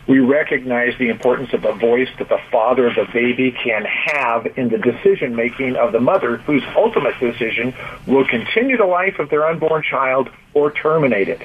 We 0.07 0.19
recognize 0.19 0.93
the 0.99 1.09
importance 1.09 1.55
of 1.55 1.62
the 1.62 1.73
voice 1.73 2.11
that 2.19 2.29
the 2.29 2.37
father 2.53 2.87
of 2.88 2.95
the 2.95 3.07
baby 3.11 3.53
can 3.53 3.87
have 3.87 4.47
in 4.59 4.69
the 4.69 4.77
decision 4.77 5.35
making 5.35 5.77
of 5.77 5.93
the 5.93 6.01
mother, 6.01 6.37
whose 6.37 6.62
ultimate 6.77 7.19
decision 7.19 7.73
will 8.07 8.27
continue 8.29 8.77
the 8.77 8.85
life 8.85 9.19
of 9.19 9.31
their 9.31 9.47
unborn 9.47 9.83
child 9.83 10.29
or 10.53 10.73
terminate 10.73 11.31
it 11.31 11.41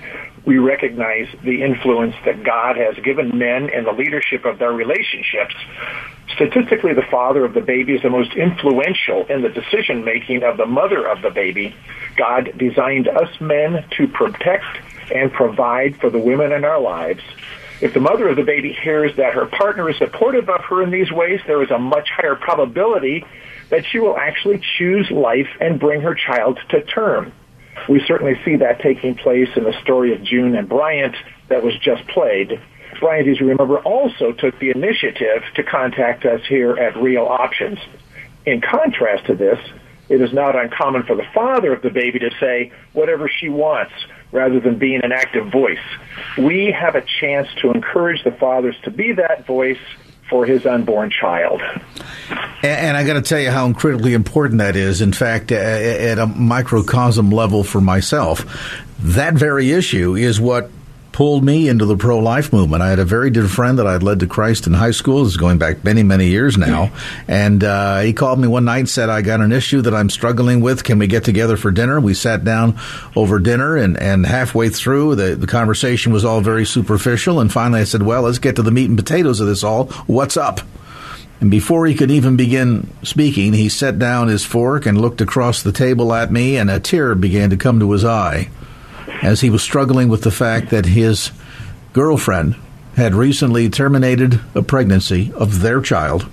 we 0.45 0.57
recognize 0.57 1.27
the 1.43 1.63
influence 1.63 2.15
that 2.25 2.43
God 2.43 2.75
has 2.75 2.95
given 3.03 3.37
men 3.37 3.69
in 3.69 3.85
the 3.85 3.93
leadership 3.93 4.45
of 4.45 4.59
their 4.59 4.73
relationships. 4.73 5.55
Statistically, 6.29 6.93
the 6.93 7.05
father 7.11 7.45
of 7.45 7.53
the 7.53 7.61
baby 7.61 7.93
is 7.93 8.01
the 8.01 8.09
most 8.09 8.33
influential 8.33 9.25
in 9.27 9.41
the 9.41 9.49
decision 9.49 10.03
making 10.03 10.43
of 10.43 10.57
the 10.57 10.65
mother 10.65 11.07
of 11.07 11.21
the 11.21 11.29
baby. 11.29 11.75
God 12.15 12.53
designed 12.57 13.07
us 13.07 13.29
men 13.39 13.85
to 13.97 14.07
protect 14.07 14.65
and 15.13 15.31
provide 15.31 15.97
for 15.97 16.09
the 16.09 16.19
women 16.19 16.51
in 16.51 16.63
our 16.65 16.79
lives. 16.79 17.21
If 17.81 17.93
the 17.93 17.99
mother 17.99 18.29
of 18.29 18.37
the 18.37 18.43
baby 18.43 18.71
hears 18.71 19.15
that 19.17 19.33
her 19.33 19.45
partner 19.45 19.89
is 19.89 19.97
supportive 19.97 20.49
of 20.49 20.61
her 20.65 20.81
in 20.81 20.89
these 20.89 21.11
ways, 21.11 21.41
there 21.45 21.61
is 21.61 21.69
a 21.69 21.77
much 21.77 22.09
higher 22.09 22.35
probability 22.35 23.25
that 23.69 23.85
she 23.85 23.99
will 23.99 24.17
actually 24.17 24.61
choose 24.77 25.11
life 25.11 25.49
and 25.59 25.79
bring 25.79 26.01
her 26.01 26.15
child 26.15 26.59
to 26.69 26.81
term. 26.81 27.33
We 27.89 28.03
certainly 28.05 28.39
see 28.45 28.57
that 28.57 28.79
taking 28.81 29.15
place 29.15 29.49
in 29.55 29.63
the 29.63 29.73
story 29.81 30.13
of 30.13 30.23
June 30.23 30.55
and 30.55 30.69
Bryant 30.69 31.15
that 31.49 31.63
was 31.63 31.77
just 31.79 32.07
played. 32.07 32.61
As 33.05 33.39
you 33.39 33.47
remember, 33.47 33.77
also 33.79 34.31
took 34.31 34.57
the 34.59 34.71
initiative 34.71 35.43
to 35.55 35.63
contact 35.63 36.25
us 36.25 36.41
here 36.47 36.77
at 36.77 36.95
Real 36.97 37.25
Options. 37.25 37.77
In 38.45 38.61
contrast 38.61 39.25
to 39.27 39.35
this, 39.35 39.59
it 40.09 40.21
is 40.21 40.33
not 40.33 40.55
uncommon 40.55 41.03
for 41.03 41.15
the 41.15 41.25
father 41.33 41.73
of 41.73 41.81
the 41.81 41.89
baby 41.89 42.19
to 42.19 42.31
say 42.39 42.71
whatever 42.93 43.29
she 43.29 43.49
wants 43.49 43.93
rather 44.31 44.59
than 44.59 44.77
being 44.77 45.01
an 45.03 45.11
active 45.11 45.51
voice. 45.51 45.83
We 46.37 46.71
have 46.71 46.95
a 46.95 47.03
chance 47.19 47.47
to 47.61 47.71
encourage 47.71 48.23
the 48.23 48.31
fathers 48.31 48.75
to 48.83 48.91
be 48.91 49.13
that 49.13 49.45
voice 49.45 49.77
for 50.29 50.45
his 50.45 50.65
unborn 50.65 51.11
child. 51.11 51.61
And, 52.63 52.97
I 52.97 53.03
got 53.05 53.13
to 53.13 53.21
tell 53.21 53.39
you 53.39 53.51
how 53.51 53.65
incredibly 53.65 54.13
important 54.13 54.59
that 54.59 54.75
is. 54.75 55.01
In 55.01 55.13
fact, 55.13 55.51
at 55.51 56.17
a 56.17 56.25
microcosm 56.25 57.29
level 57.29 57.63
for 57.63 57.81
myself, 57.81 58.45
that 58.99 59.33
very 59.33 59.71
issue 59.71 60.15
is 60.15 60.39
what 60.39 60.69
pulled 61.13 61.43
me 61.43 61.69
into 61.69 61.85
the 61.85 61.95
pro 61.95 62.19
life 62.19 62.51
movement. 62.51 62.81
I 62.81 62.89
had 62.89 62.99
a 62.99 63.05
very 63.05 63.29
dear 63.29 63.47
friend 63.47 63.79
that 63.79 63.87
I'd 63.87 64.03
led 64.03 64.19
to 64.19 64.27
Christ 64.27 64.67
in 64.67 64.73
high 64.73 64.91
school. 64.91 65.23
This 65.23 65.33
is 65.33 65.37
going 65.37 65.59
back 65.59 65.83
many, 65.83 66.03
many 66.03 66.27
years 66.27 66.57
now. 66.57 66.91
And 67.27 67.63
uh, 67.63 67.99
he 67.99 68.11
called 68.11 68.39
me 68.39 68.47
one 68.47 68.65
night 68.65 68.79
and 68.79 68.89
said, 68.89 69.09
I 69.09 69.21
got 69.21 69.39
an 69.39 69.51
issue 69.51 69.81
that 69.83 69.93
I'm 69.93 70.09
struggling 70.09 70.59
with. 70.59 70.83
Can 70.83 70.97
we 70.97 71.07
get 71.07 71.23
together 71.23 71.55
for 71.55 71.71
dinner? 71.71 71.99
We 71.99 72.15
sat 72.15 72.43
down 72.43 72.77
over 73.15 73.39
dinner, 73.39 73.77
and, 73.77 73.97
and 73.97 74.25
halfway 74.25 74.69
through, 74.69 75.15
the, 75.15 75.35
the 75.35 75.47
conversation 75.47 76.11
was 76.11 76.25
all 76.25 76.41
very 76.41 76.65
superficial. 76.65 77.39
And 77.39 77.51
finally, 77.51 77.81
I 77.81 77.85
said, 77.85 78.01
Well, 78.01 78.23
let's 78.23 78.39
get 78.39 78.55
to 78.57 78.63
the 78.63 78.71
meat 78.71 78.89
and 78.89 78.97
potatoes 78.97 79.39
of 79.39 79.47
this 79.47 79.63
all. 79.63 79.85
What's 80.07 80.35
up? 80.35 80.61
And 81.39 81.51
before 81.51 81.85
he 81.85 81.93
could 81.93 82.09
even 82.09 82.37
begin 82.37 82.89
speaking, 83.03 83.53
he 83.53 83.69
set 83.69 83.99
down 83.99 84.29
his 84.29 84.45
fork 84.45 84.85
and 84.85 84.99
looked 84.99 85.21
across 85.21 85.61
the 85.61 85.73
table 85.73 86.11
at 86.13 86.31
me, 86.31 86.57
and 86.57 86.71
a 86.71 86.79
tear 86.79 87.13
began 87.13 87.51
to 87.51 87.57
come 87.57 87.79
to 87.79 87.91
his 87.91 88.03
eye 88.03 88.49
as 89.23 89.41
he 89.41 89.49
was 89.49 89.63
struggling 89.63 90.09
with 90.09 90.21
the 90.21 90.31
fact 90.31 90.69
that 90.69 90.85
his 90.85 91.31
girlfriend 91.93 92.55
had 92.95 93.15
recently 93.15 93.69
terminated 93.69 94.39
a 94.53 94.61
pregnancy 94.61 95.31
of 95.33 95.61
their 95.61 95.81
child. 95.81 96.29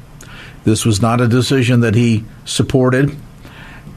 This 0.64 0.84
was 0.84 1.00
not 1.00 1.20
a 1.20 1.28
decision 1.28 1.80
that 1.80 1.94
he 1.94 2.24
supported 2.44 3.16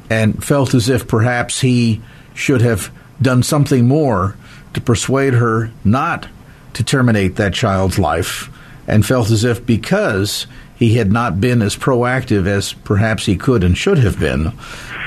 and 0.10 0.42
felt 0.44 0.74
as 0.74 0.90
if 0.90 1.08
perhaps 1.08 1.60
he 1.62 2.02
should 2.34 2.62
have 2.62 2.92
done 3.22 3.44
something 3.44 3.88
more 3.88 4.38
to 4.74 4.80
persuade 4.80 5.34
her 5.34 5.72
not 5.84 6.28
to 6.74 6.84
terminate 6.84 7.36
that 7.36 7.54
child's 7.54 8.00
life 8.00 8.50
and 8.88 9.06
felt 9.06 9.30
as 9.32 9.44
if 9.44 9.66
because 9.66 10.48
he 10.76 10.96
had 10.96 11.12
not 11.12 11.40
been 11.40 11.62
as 11.62 11.76
proactive 11.76 12.48
as 12.48 12.74
perhaps 12.74 13.26
he 13.26 13.36
could 13.36 13.64
and 13.64 13.78
should 13.78 14.00
have 14.00 14.20
been, 14.20 14.54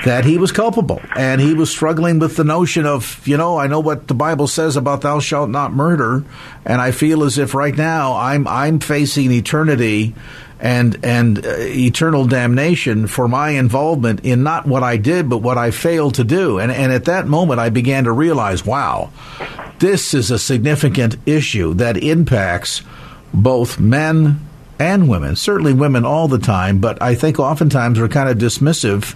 that 0.05 0.25
he 0.25 0.37
was 0.37 0.51
culpable. 0.51 1.01
And 1.15 1.41
he 1.41 1.53
was 1.53 1.69
struggling 1.69 2.19
with 2.19 2.35
the 2.35 2.43
notion 2.43 2.85
of, 2.85 3.27
you 3.27 3.37
know, 3.37 3.57
I 3.57 3.67
know 3.67 3.79
what 3.79 4.07
the 4.07 4.13
Bible 4.13 4.47
says 4.47 4.75
about 4.75 5.01
thou 5.01 5.19
shalt 5.19 5.49
not 5.49 5.73
murder, 5.73 6.23
and 6.65 6.81
I 6.81 6.91
feel 6.91 7.23
as 7.23 7.37
if 7.37 7.53
right 7.53 7.75
now 7.75 8.15
I'm 8.15 8.47
I'm 8.47 8.79
facing 8.79 9.31
eternity 9.31 10.15
and 10.59 11.03
and 11.03 11.45
uh, 11.45 11.55
eternal 11.57 12.25
damnation 12.25 13.07
for 13.07 13.27
my 13.27 13.51
involvement 13.51 14.21
in 14.21 14.43
not 14.43 14.65
what 14.65 14.81
I 14.81 14.97
did 14.97 15.29
but 15.29 15.37
what 15.39 15.57
I 15.57 15.71
failed 15.71 16.15
to 16.15 16.23
do. 16.23 16.59
And 16.59 16.71
and 16.71 16.91
at 16.91 17.05
that 17.05 17.27
moment 17.27 17.59
I 17.59 17.69
began 17.69 18.05
to 18.05 18.11
realize, 18.11 18.65
wow, 18.65 19.11
this 19.79 20.13
is 20.13 20.31
a 20.31 20.39
significant 20.39 21.17
issue 21.27 21.75
that 21.75 21.97
impacts 21.97 22.81
both 23.33 23.79
men 23.79 24.46
and 24.79 25.09
women, 25.09 25.35
certainly 25.35 25.73
women 25.73 26.05
all 26.05 26.27
the 26.27 26.39
time, 26.39 26.79
but 26.79 27.01
I 27.01 27.15
think 27.15 27.39
oftentimes 27.39 27.99
we're 27.99 28.07
kind 28.07 28.29
of 28.29 28.37
dismissive 28.37 29.15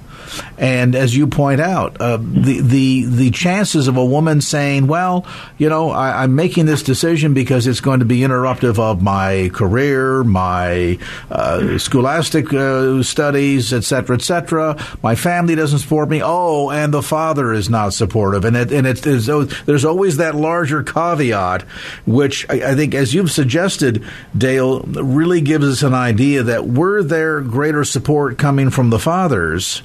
and 0.58 0.96
as 0.96 1.16
you 1.16 1.28
point 1.28 1.62
out, 1.62 2.00
uh, 2.00 2.18
the 2.18 2.62
the 2.62 3.06
the 3.06 3.32
chances 3.32 3.88
of 3.88 3.98
a 3.98 4.06
woman 4.06 4.42
saying, 4.42 4.88
"Well, 4.88 5.26
you 5.58 5.70
know, 5.70 5.90
I, 5.90 6.24
am 6.24 6.36
making 6.36 6.66
this 6.66 6.84
decision 6.84 7.34
because 7.34 7.68
it's 7.68 7.82
going 7.82 8.00
to 8.00 8.06
be 8.06 8.20
interruptive 8.20 8.80
of 8.80 9.02
my 9.02 9.50
career, 9.54 10.24
my 10.24 10.98
uh, 11.30 11.78
scholastic 11.78 12.54
uh, 12.54 13.04
studies, 13.04 13.74
etc., 13.74 14.16
etc. 14.16 14.78
My 15.02 15.16
family 15.16 15.56
doesn't 15.56 15.80
support 15.80 16.10
me. 16.10 16.22
Oh, 16.24 16.70
and 16.70 16.94
the 16.94 17.02
father 17.02 17.54
is 17.54 17.70
not 17.70 17.94
supportive, 17.94 18.46
and 18.46 18.56
it, 18.56 18.72
and 18.72 18.86
it, 18.88 19.02
there's, 19.02 19.26
there's 19.66 19.86
always 19.86 20.18
that 20.18 20.36
larger 20.36 20.84
caveat, 20.84 21.64
which 22.06 22.46
I, 22.50 22.72
I 22.72 22.76
think, 22.76 22.94
as 22.94 23.14
you've 23.14 23.32
suggested, 23.32 24.04
Dale, 24.38 24.82
really 24.82 25.42
gives 25.42 25.68
us 25.68 25.84
an 25.84 25.94
idea 25.94 26.44
that 26.44 26.68
were 26.68 27.04
there 27.04 27.42
greater 27.42 27.84
support 27.84 28.38
coming 28.38 28.70
from 28.70 28.90
the 28.90 29.00
fathers 29.00 29.82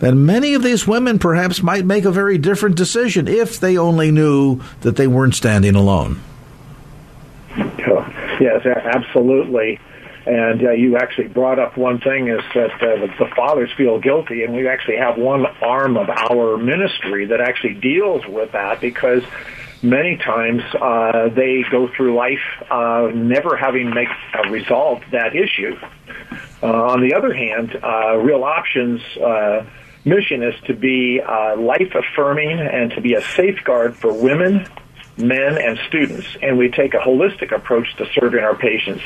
then 0.00 0.26
many 0.26 0.54
of 0.54 0.62
these 0.62 0.86
women 0.86 1.18
perhaps 1.18 1.62
might 1.62 1.86
make 1.86 2.04
a 2.04 2.10
very 2.10 2.36
different 2.36 2.76
decision 2.76 3.28
if 3.28 3.60
they 3.60 3.78
only 3.78 4.10
knew 4.10 4.60
that 4.80 4.96
they 4.96 5.06
weren't 5.06 5.34
standing 5.34 5.74
alone. 5.74 6.20
Yes, 8.40 8.64
absolutely. 8.64 9.78
And 10.26 10.64
uh, 10.64 10.70
you 10.70 10.96
actually 10.96 11.28
brought 11.28 11.58
up 11.58 11.76
one 11.76 12.00
thing 12.00 12.28
is 12.28 12.40
that 12.54 12.72
uh, 12.74 13.06
the, 13.06 13.10
the 13.18 13.26
fathers 13.36 13.70
feel 13.76 13.98
guilty, 13.98 14.44
and 14.44 14.54
we 14.54 14.66
actually 14.66 14.96
have 14.96 15.18
one 15.18 15.44
arm 15.62 15.96
of 15.96 16.08
our 16.08 16.56
ministry 16.56 17.26
that 17.26 17.40
actually 17.40 17.74
deals 17.74 18.26
with 18.26 18.52
that 18.52 18.80
because 18.80 19.22
many 19.82 20.16
times 20.16 20.62
uh, 20.80 21.28
they 21.34 21.64
go 21.70 21.88
through 21.88 22.14
life 22.14 22.38
uh, 22.70 23.10
never 23.14 23.56
having 23.56 23.90
make, 23.90 24.08
uh, 24.34 24.48
resolved 24.48 25.04
that 25.10 25.34
issue. 25.34 25.76
Uh, 26.62 26.66
on 26.66 27.00
the 27.00 27.14
other 27.14 27.32
hand, 27.32 27.78
uh, 27.82 28.16
real 28.16 28.44
options 28.44 29.00
uh, 29.18 29.64
mission 30.04 30.42
is 30.42 30.54
to 30.66 30.74
be 30.74 31.20
uh, 31.20 31.56
life 31.56 31.94
affirming 31.94 32.58
and 32.58 32.90
to 32.92 33.00
be 33.00 33.14
a 33.14 33.22
safeguard 33.22 33.96
for 33.96 34.12
women, 34.12 34.66
men, 35.16 35.58
and 35.58 35.78
students. 35.88 36.26
And 36.42 36.58
we 36.58 36.70
take 36.70 36.94
a 36.94 36.98
holistic 36.98 37.54
approach 37.54 37.94
to 37.96 38.06
serving 38.14 38.40
our 38.40 38.56
patients. 38.56 39.02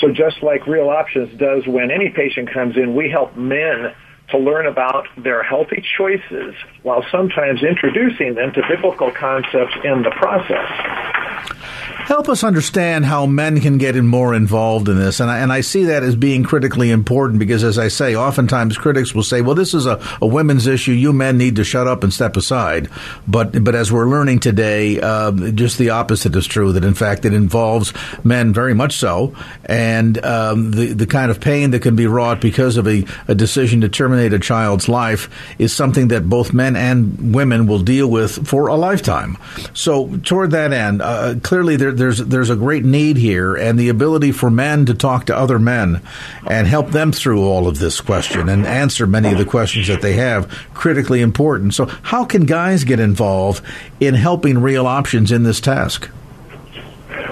So 0.00 0.12
just 0.12 0.42
like 0.42 0.66
Real 0.66 0.88
Options 0.88 1.36
does 1.38 1.66
when 1.66 1.90
any 1.90 2.08
patient 2.10 2.50
comes 2.52 2.76
in, 2.76 2.94
we 2.94 3.10
help 3.10 3.36
men 3.36 3.94
to 4.30 4.38
learn 4.38 4.66
about 4.66 5.06
their 5.16 5.42
healthy 5.42 5.84
choices 5.96 6.54
while 6.82 7.04
sometimes 7.10 7.62
introducing 7.62 8.34
them 8.34 8.52
to 8.52 8.62
biblical 8.68 9.10
concepts 9.10 9.74
in 9.84 10.02
the 10.02 10.10
process. 10.10 11.59
Help 11.60 12.28
us 12.28 12.42
understand 12.42 13.04
how 13.04 13.26
men 13.26 13.60
can 13.60 13.78
get 13.78 13.94
more 13.96 14.34
involved 14.34 14.88
in 14.88 14.98
this. 14.98 15.20
And 15.20 15.30
I, 15.30 15.38
and 15.38 15.52
I 15.52 15.60
see 15.60 15.84
that 15.84 16.02
as 16.02 16.16
being 16.16 16.42
critically 16.42 16.90
important 16.90 17.38
because, 17.38 17.62
as 17.62 17.78
I 17.78 17.88
say, 17.88 18.16
oftentimes 18.16 18.78
critics 18.78 19.14
will 19.14 19.22
say, 19.22 19.42
well, 19.42 19.54
this 19.54 19.74
is 19.74 19.86
a, 19.86 20.00
a 20.20 20.26
women's 20.26 20.66
issue. 20.66 20.92
You 20.92 21.12
men 21.12 21.38
need 21.38 21.56
to 21.56 21.64
shut 21.64 21.86
up 21.86 22.02
and 22.02 22.12
step 22.12 22.36
aside. 22.36 22.88
But, 23.28 23.62
but 23.62 23.74
as 23.74 23.92
we're 23.92 24.08
learning 24.08 24.40
today, 24.40 25.00
uh, 25.00 25.32
just 25.52 25.78
the 25.78 25.90
opposite 25.90 26.34
is 26.34 26.46
true, 26.46 26.72
that 26.72 26.84
in 26.84 26.94
fact 26.94 27.24
it 27.24 27.34
involves 27.34 27.92
men 28.24 28.52
very 28.52 28.74
much 28.74 28.94
so. 28.94 29.34
And 29.64 30.24
um, 30.24 30.72
the, 30.72 30.92
the 30.92 31.06
kind 31.06 31.30
of 31.30 31.40
pain 31.40 31.70
that 31.70 31.82
can 31.82 31.96
be 31.96 32.06
wrought 32.06 32.40
because 32.40 32.76
of 32.76 32.88
a, 32.88 33.04
a 33.28 33.34
decision 33.34 33.82
to 33.82 33.88
terminate 33.88 34.32
a 34.32 34.38
child's 34.38 34.88
life 34.88 35.28
is 35.58 35.72
something 35.72 36.08
that 36.08 36.28
both 36.28 36.52
men 36.52 36.76
and 36.76 37.34
women 37.34 37.66
will 37.66 37.80
deal 37.80 38.10
with 38.10 38.46
for 38.48 38.68
a 38.68 38.76
lifetime. 38.76 39.36
So, 39.74 40.16
toward 40.18 40.50
that 40.52 40.72
end, 40.72 41.02
uh, 41.02 41.36
clearly 41.50 41.74
there, 41.74 41.90
there's 41.90 42.18
there's 42.18 42.48
a 42.48 42.54
great 42.54 42.84
need 42.84 43.16
here, 43.16 43.56
and 43.56 43.76
the 43.76 43.88
ability 43.88 44.30
for 44.30 44.48
men 44.48 44.86
to 44.86 44.94
talk 44.94 45.26
to 45.26 45.36
other 45.36 45.58
men 45.58 46.00
and 46.46 46.64
help 46.68 46.90
them 46.90 47.10
through 47.10 47.42
all 47.42 47.66
of 47.66 47.80
this 47.80 48.00
question 48.00 48.48
and 48.48 48.64
answer 48.64 49.04
many 49.04 49.32
of 49.32 49.36
the 49.36 49.44
questions 49.44 49.88
that 49.88 50.00
they 50.00 50.12
have 50.12 50.48
critically 50.74 51.20
important. 51.20 51.74
So, 51.74 51.86
how 52.02 52.24
can 52.24 52.46
guys 52.46 52.84
get 52.84 53.00
involved 53.00 53.64
in 53.98 54.14
helping 54.14 54.60
real 54.60 54.86
options 54.86 55.32
in 55.32 55.42
this 55.42 55.60
task? 55.60 56.08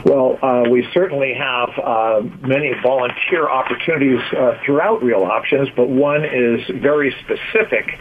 Well, 0.04 0.36
uh, 0.42 0.68
we 0.68 0.88
certainly 0.92 1.34
have 1.34 1.68
uh, 1.78 2.22
many 2.40 2.74
volunteer 2.82 3.48
opportunities 3.48 4.20
uh, 4.36 4.58
throughout 4.66 5.00
Real 5.00 5.22
Options, 5.22 5.68
but 5.76 5.88
one 5.88 6.24
is 6.24 6.66
very 6.66 7.14
specific 7.22 8.00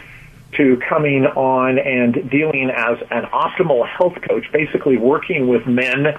to 0.52 0.80
coming 0.88 1.26
on 1.26 1.78
and 1.78 2.30
dealing 2.30 2.70
as 2.70 2.98
an 3.10 3.24
optimal 3.26 3.86
health 3.86 4.16
coach, 4.28 4.50
basically 4.52 4.96
working 4.96 5.48
with 5.48 5.66
men, 5.66 6.18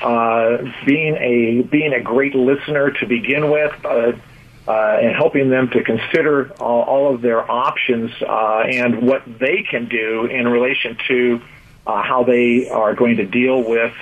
uh, 0.00 0.58
being 0.84 1.14
a 1.16 1.62
being 1.62 1.92
a 1.92 2.00
great 2.00 2.34
listener 2.34 2.90
to 2.90 3.06
begin 3.06 3.50
with. 3.50 3.72
Uh, 3.84 4.12
uh, 4.68 4.98
and 5.00 5.14
helping 5.14 5.48
them 5.48 5.70
to 5.70 5.84
consider 5.84 6.52
all, 6.58 6.82
all 6.82 7.14
of 7.14 7.22
their 7.22 7.48
options 7.48 8.10
uh, 8.22 8.64
and 8.68 9.00
what 9.00 9.22
they 9.38 9.62
can 9.62 9.88
do 9.88 10.26
in 10.26 10.48
relation 10.48 10.96
to 11.06 11.40
uh, 11.86 12.02
how 12.02 12.24
they 12.24 12.68
are 12.68 12.92
going 12.92 13.16
to 13.16 13.24
deal 13.24 13.62
with 13.62 13.94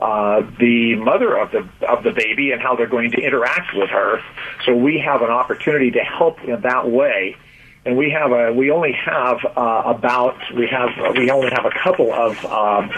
uh, 0.00 0.42
the 0.58 0.94
mother 0.96 1.36
of 1.36 1.50
the 1.50 1.68
of 1.88 2.04
the 2.04 2.12
baby 2.12 2.52
and 2.52 2.60
how 2.60 2.76
they're 2.76 2.86
going 2.86 3.10
to 3.10 3.20
interact 3.20 3.74
with 3.74 3.90
her. 3.90 4.20
So 4.64 4.74
we 4.76 4.98
have 4.98 5.22
an 5.22 5.30
opportunity 5.30 5.90
to 5.92 6.00
help 6.00 6.42
in 6.44 6.60
that 6.60 6.88
way. 6.88 7.36
And 7.84 7.96
we 7.96 8.10
have 8.10 8.32
a 8.32 8.52
we 8.52 8.70
only 8.70 8.92
have 8.92 9.38
uh, 9.44 9.82
about 9.86 10.36
we 10.54 10.66
have 10.68 10.90
we 11.16 11.30
only 11.30 11.50
have 11.50 11.64
a 11.64 11.70
couple 11.82 12.12
of 12.12 12.44
um, 12.44 12.90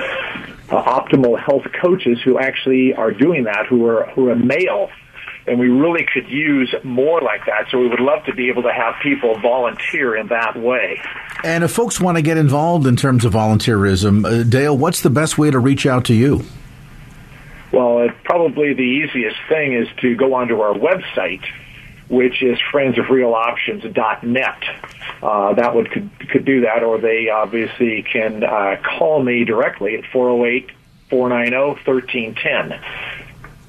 uh, 0.71 0.83
optimal 0.83 1.39
health 1.39 1.67
coaches 1.81 2.19
who 2.25 2.39
actually 2.39 2.95
are 2.95 3.13
doing 3.13 3.45
that 3.45 3.67
who 3.69 3.87
are 3.87 4.07
who 4.15 4.31
are 4.31 4.37
male 4.37 4.91
and 5.47 5.59
we 5.59 5.69
really 5.69 6.07
could 6.13 6.29
use 6.29 6.73
more 6.85 7.21
like 7.21 7.47
that. 7.47 7.67
So 7.71 7.79
we 7.79 7.89
would 7.89 8.01
love 8.01 8.25
to 8.27 8.35
be 8.35 8.49
able 8.49 8.63
to 8.63 8.73
have 8.73 8.95
people 9.03 9.39
volunteer 9.41 10.17
in 10.17 10.29
that 10.29 10.57
way. 10.57 11.01
And 11.43 11.65
if 11.65 11.73
folks 11.73 12.01
want 12.01 12.19
to 12.19 12.23
get 12.23 12.37
involved 12.37 12.87
in 12.87 12.97
terms 12.97 13.25
of 13.25 13.33
volunteerism, 13.33 14.25
uh, 14.25 14.43
Dale, 14.45 14.77
what's 14.77 15.01
the 15.01 15.11
best 15.11 15.39
way 15.39 15.51
to 15.51 15.59
reach 15.59 15.87
out 15.87 16.05
to 16.07 16.15
you? 16.15 16.45
Well, 17.73 18.01
it, 18.01 18.13
probably 18.25 18.75
the 18.75 18.83
easiest 18.83 19.37
thing 19.49 19.75
is 19.75 19.89
to 20.01 20.15
go 20.15 20.35
onto 20.35 20.61
our 20.61 20.75
website, 20.75 21.45
which 22.11 22.43
is 22.43 22.59
friendsofrealoptions.net. 22.73 24.65
Uh, 25.23 25.55
that 25.55 25.75
would 25.75 25.91
could, 25.91 26.11
could 26.29 26.45
do 26.45 26.63
that, 26.63 26.83
or 26.83 26.99
they 26.99 27.29
obviously 27.29 28.03
can 28.03 28.43
uh, 28.43 28.77
call 28.83 29.23
me 29.23 29.45
directly 29.45 29.97
at 29.97 30.05
408 30.13 30.71
490 31.09 31.57
1310. 31.89 32.81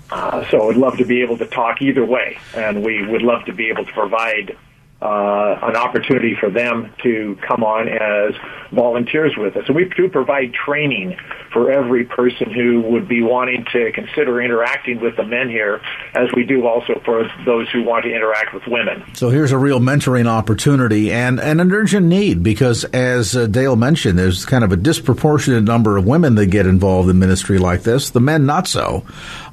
Uh, 0.09 0.49
so 0.49 0.69
I'd 0.69 0.75
love 0.75 0.97
to 0.97 1.05
be 1.05 1.21
able 1.21 1.37
to 1.37 1.45
talk 1.45 1.81
either 1.81 2.03
way, 2.03 2.37
and 2.55 2.83
we 2.83 3.05
would 3.05 3.21
love 3.21 3.45
to 3.45 3.53
be 3.53 3.69
able 3.69 3.85
to 3.85 3.93
provide 3.93 4.57
uh, 5.01 5.57
an 5.63 5.75
opportunity 5.75 6.35
for 6.39 6.49
them 6.51 6.93
to 7.01 7.35
come 7.47 7.63
on 7.63 7.87
as 7.87 8.35
volunteers 8.71 9.33
with 9.35 9.57
us. 9.57 9.63
And 9.67 9.75
we 9.75 9.85
do 9.85 10.09
provide 10.09 10.53
training 10.53 11.17
for 11.51 11.71
every 11.71 12.05
person 12.05 12.51
who 12.51 12.81
would 12.81 13.07
be 13.07 13.21
wanting 13.23 13.65
to 13.73 13.91
consider 13.93 14.41
interacting 14.41 15.01
with 15.01 15.17
the 15.17 15.23
men 15.23 15.49
here, 15.49 15.81
as 16.13 16.29
we 16.35 16.43
do 16.43 16.67
also 16.67 17.01
for 17.03 17.27
those 17.45 17.67
who 17.71 17.83
want 17.83 18.05
to 18.05 18.13
interact 18.13 18.53
with 18.53 18.63
women. 18.67 19.03
So 19.15 19.29
here's 19.29 19.51
a 19.51 19.57
real 19.57 19.79
mentoring 19.79 20.27
opportunity 20.27 21.11
and, 21.11 21.39
and 21.39 21.59
an 21.59 21.71
urgent 21.71 22.05
need 22.05 22.43
because, 22.43 22.83
as 22.85 23.35
uh, 23.35 23.47
Dale 23.47 23.75
mentioned, 23.75 24.19
there's 24.19 24.45
kind 24.45 24.63
of 24.63 24.71
a 24.71 24.77
disproportionate 24.77 25.63
number 25.63 25.97
of 25.97 26.05
women 26.05 26.35
that 26.35 26.47
get 26.47 26.67
involved 26.67 27.09
in 27.09 27.17
ministry 27.17 27.57
like 27.57 27.81
this, 27.81 28.11
the 28.11 28.21
men 28.21 28.45
not 28.45 28.67
so, 28.67 29.03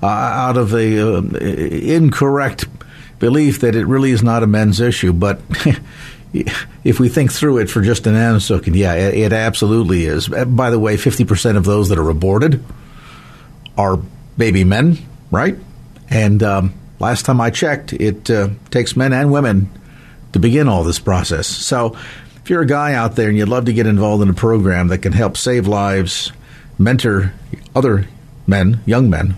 uh, 0.03 0.07
out 0.07 0.59
of 0.59 0.75
a 0.75 1.17
uh, 1.17 1.23
incorrect 1.39 2.67
belief 3.19 3.61
that 3.61 3.75
it 3.75 3.87
really 3.87 4.11
is 4.11 4.23
not 4.23 4.43
a 4.43 4.47
men's 4.47 4.81
issue. 4.81 5.13
But 5.13 5.41
if 6.85 7.01
we 7.01 7.09
think 7.09 7.33
through 7.33 7.59
it 7.59 7.71
for 7.71 7.83
just 7.83 8.07
an 8.07 8.15
nanosecond, 8.15 8.75
yeah, 8.75 8.95
it, 8.95 9.15
it 9.15 9.33
absolutely 9.33 10.05
is. 10.05 10.33
Uh, 10.33 10.45
by 10.45 10.71
the 10.71 10.79
way, 10.79 10.97
50% 10.97 11.57
of 11.57 11.65
those 11.65 11.89
that 11.89 11.99
are 11.99 12.09
aborted 12.09 12.63
are 13.77 13.99
baby 14.37 14.65
men, 14.65 14.99
right? 15.31 15.57
And 16.11 16.43
um, 16.43 16.75
last 16.99 17.25
time 17.25 17.41
I 17.41 17.51
checked, 17.51 17.93
it 17.93 18.31
uh, 18.31 18.51
takes 18.71 18.97
men 18.97 19.13
and 19.13 19.33
women 19.33 19.71
to 20.33 20.39
begin 20.39 20.69
all 20.69 20.85
this 20.85 20.99
process. 20.99 21.47
So 21.47 21.97
if 22.43 22.51
you're 22.51 22.63
a 22.63 22.67
guy 22.67 22.95
out 22.95 23.17
there 23.17 23.29
and 23.29 23.37
you'd 23.37 23.49
love 23.49 23.67
to 23.67 23.73
get 23.73 23.87
involved 23.87 24.23
in 24.23 24.29
a 24.29 24.35
program 24.35 24.89
that 24.89 24.99
can 24.99 25.13
help 25.13 25.37
save 25.37 25.67
lives, 25.67 26.33
mentor 26.79 27.33
other 27.75 28.09
men, 28.47 28.81
young 28.87 29.11
men, 29.11 29.37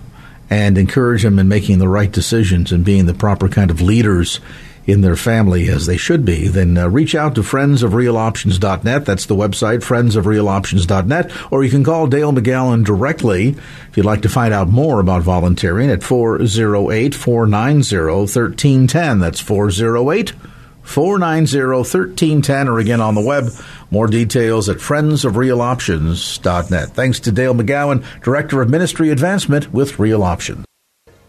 and 0.51 0.77
encourage 0.77 1.23
them 1.23 1.39
in 1.39 1.47
making 1.47 1.79
the 1.79 1.87
right 1.87 2.11
decisions 2.11 2.73
and 2.73 2.83
being 2.83 3.05
the 3.05 3.13
proper 3.13 3.47
kind 3.47 3.71
of 3.71 3.81
leaders 3.81 4.41
in 4.85 5.01
their 5.01 5.15
family 5.15 5.69
as 5.69 5.85
they 5.85 5.95
should 5.95 6.25
be, 6.25 6.47
then 6.47 6.77
uh, 6.77 6.87
reach 6.89 7.15
out 7.15 7.35
to 7.35 7.41
friendsofrealoptions.net. 7.41 9.05
That's 9.05 9.27
the 9.27 9.35
website, 9.35 9.79
friendsofrealoptions.net. 9.79 11.31
Or 11.51 11.63
you 11.63 11.69
can 11.69 11.83
call 11.83 12.07
Dale 12.07 12.33
McGowan 12.33 12.83
directly 12.83 13.49
if 13.49 13.95
you'd 13.95 14.05
like 14.05 14.23
to 14.23 14.29
find 14.29 14.53
out 14.53 14.67
more 14.67 14.99
about 14.99 15.21
volunteering 15.21 15.89
at 15.89 16.03
408 16.03 17.15
490 17.15 17.95
1310. 17.95 19.19
That's 19.19 19.39
408 19.39 20.33
490 20.81 21.57
1310. 21.59 22.67
Or 22.67 22.79
again 22.79 23.01
on 23.01 23.15
the 23.15 23.21
web, 23.21 23.45
more 23.91 24.07
details 24.07 24.69
at 24.69 24.77
friendsofrealoptions.net. 24.77 26.89
Thanks 26.89 27.19
to 27.19 27.31
Dale 27.31 27.53
McGowan, 27.53 28.03
Director 28.23 28.61
of 28.61 28.69
Ministry 28.69 29.09
Advancement 29.09 29.73
with 29.73 29.99
Real 29.99 30.23
Options. 30.23 30.65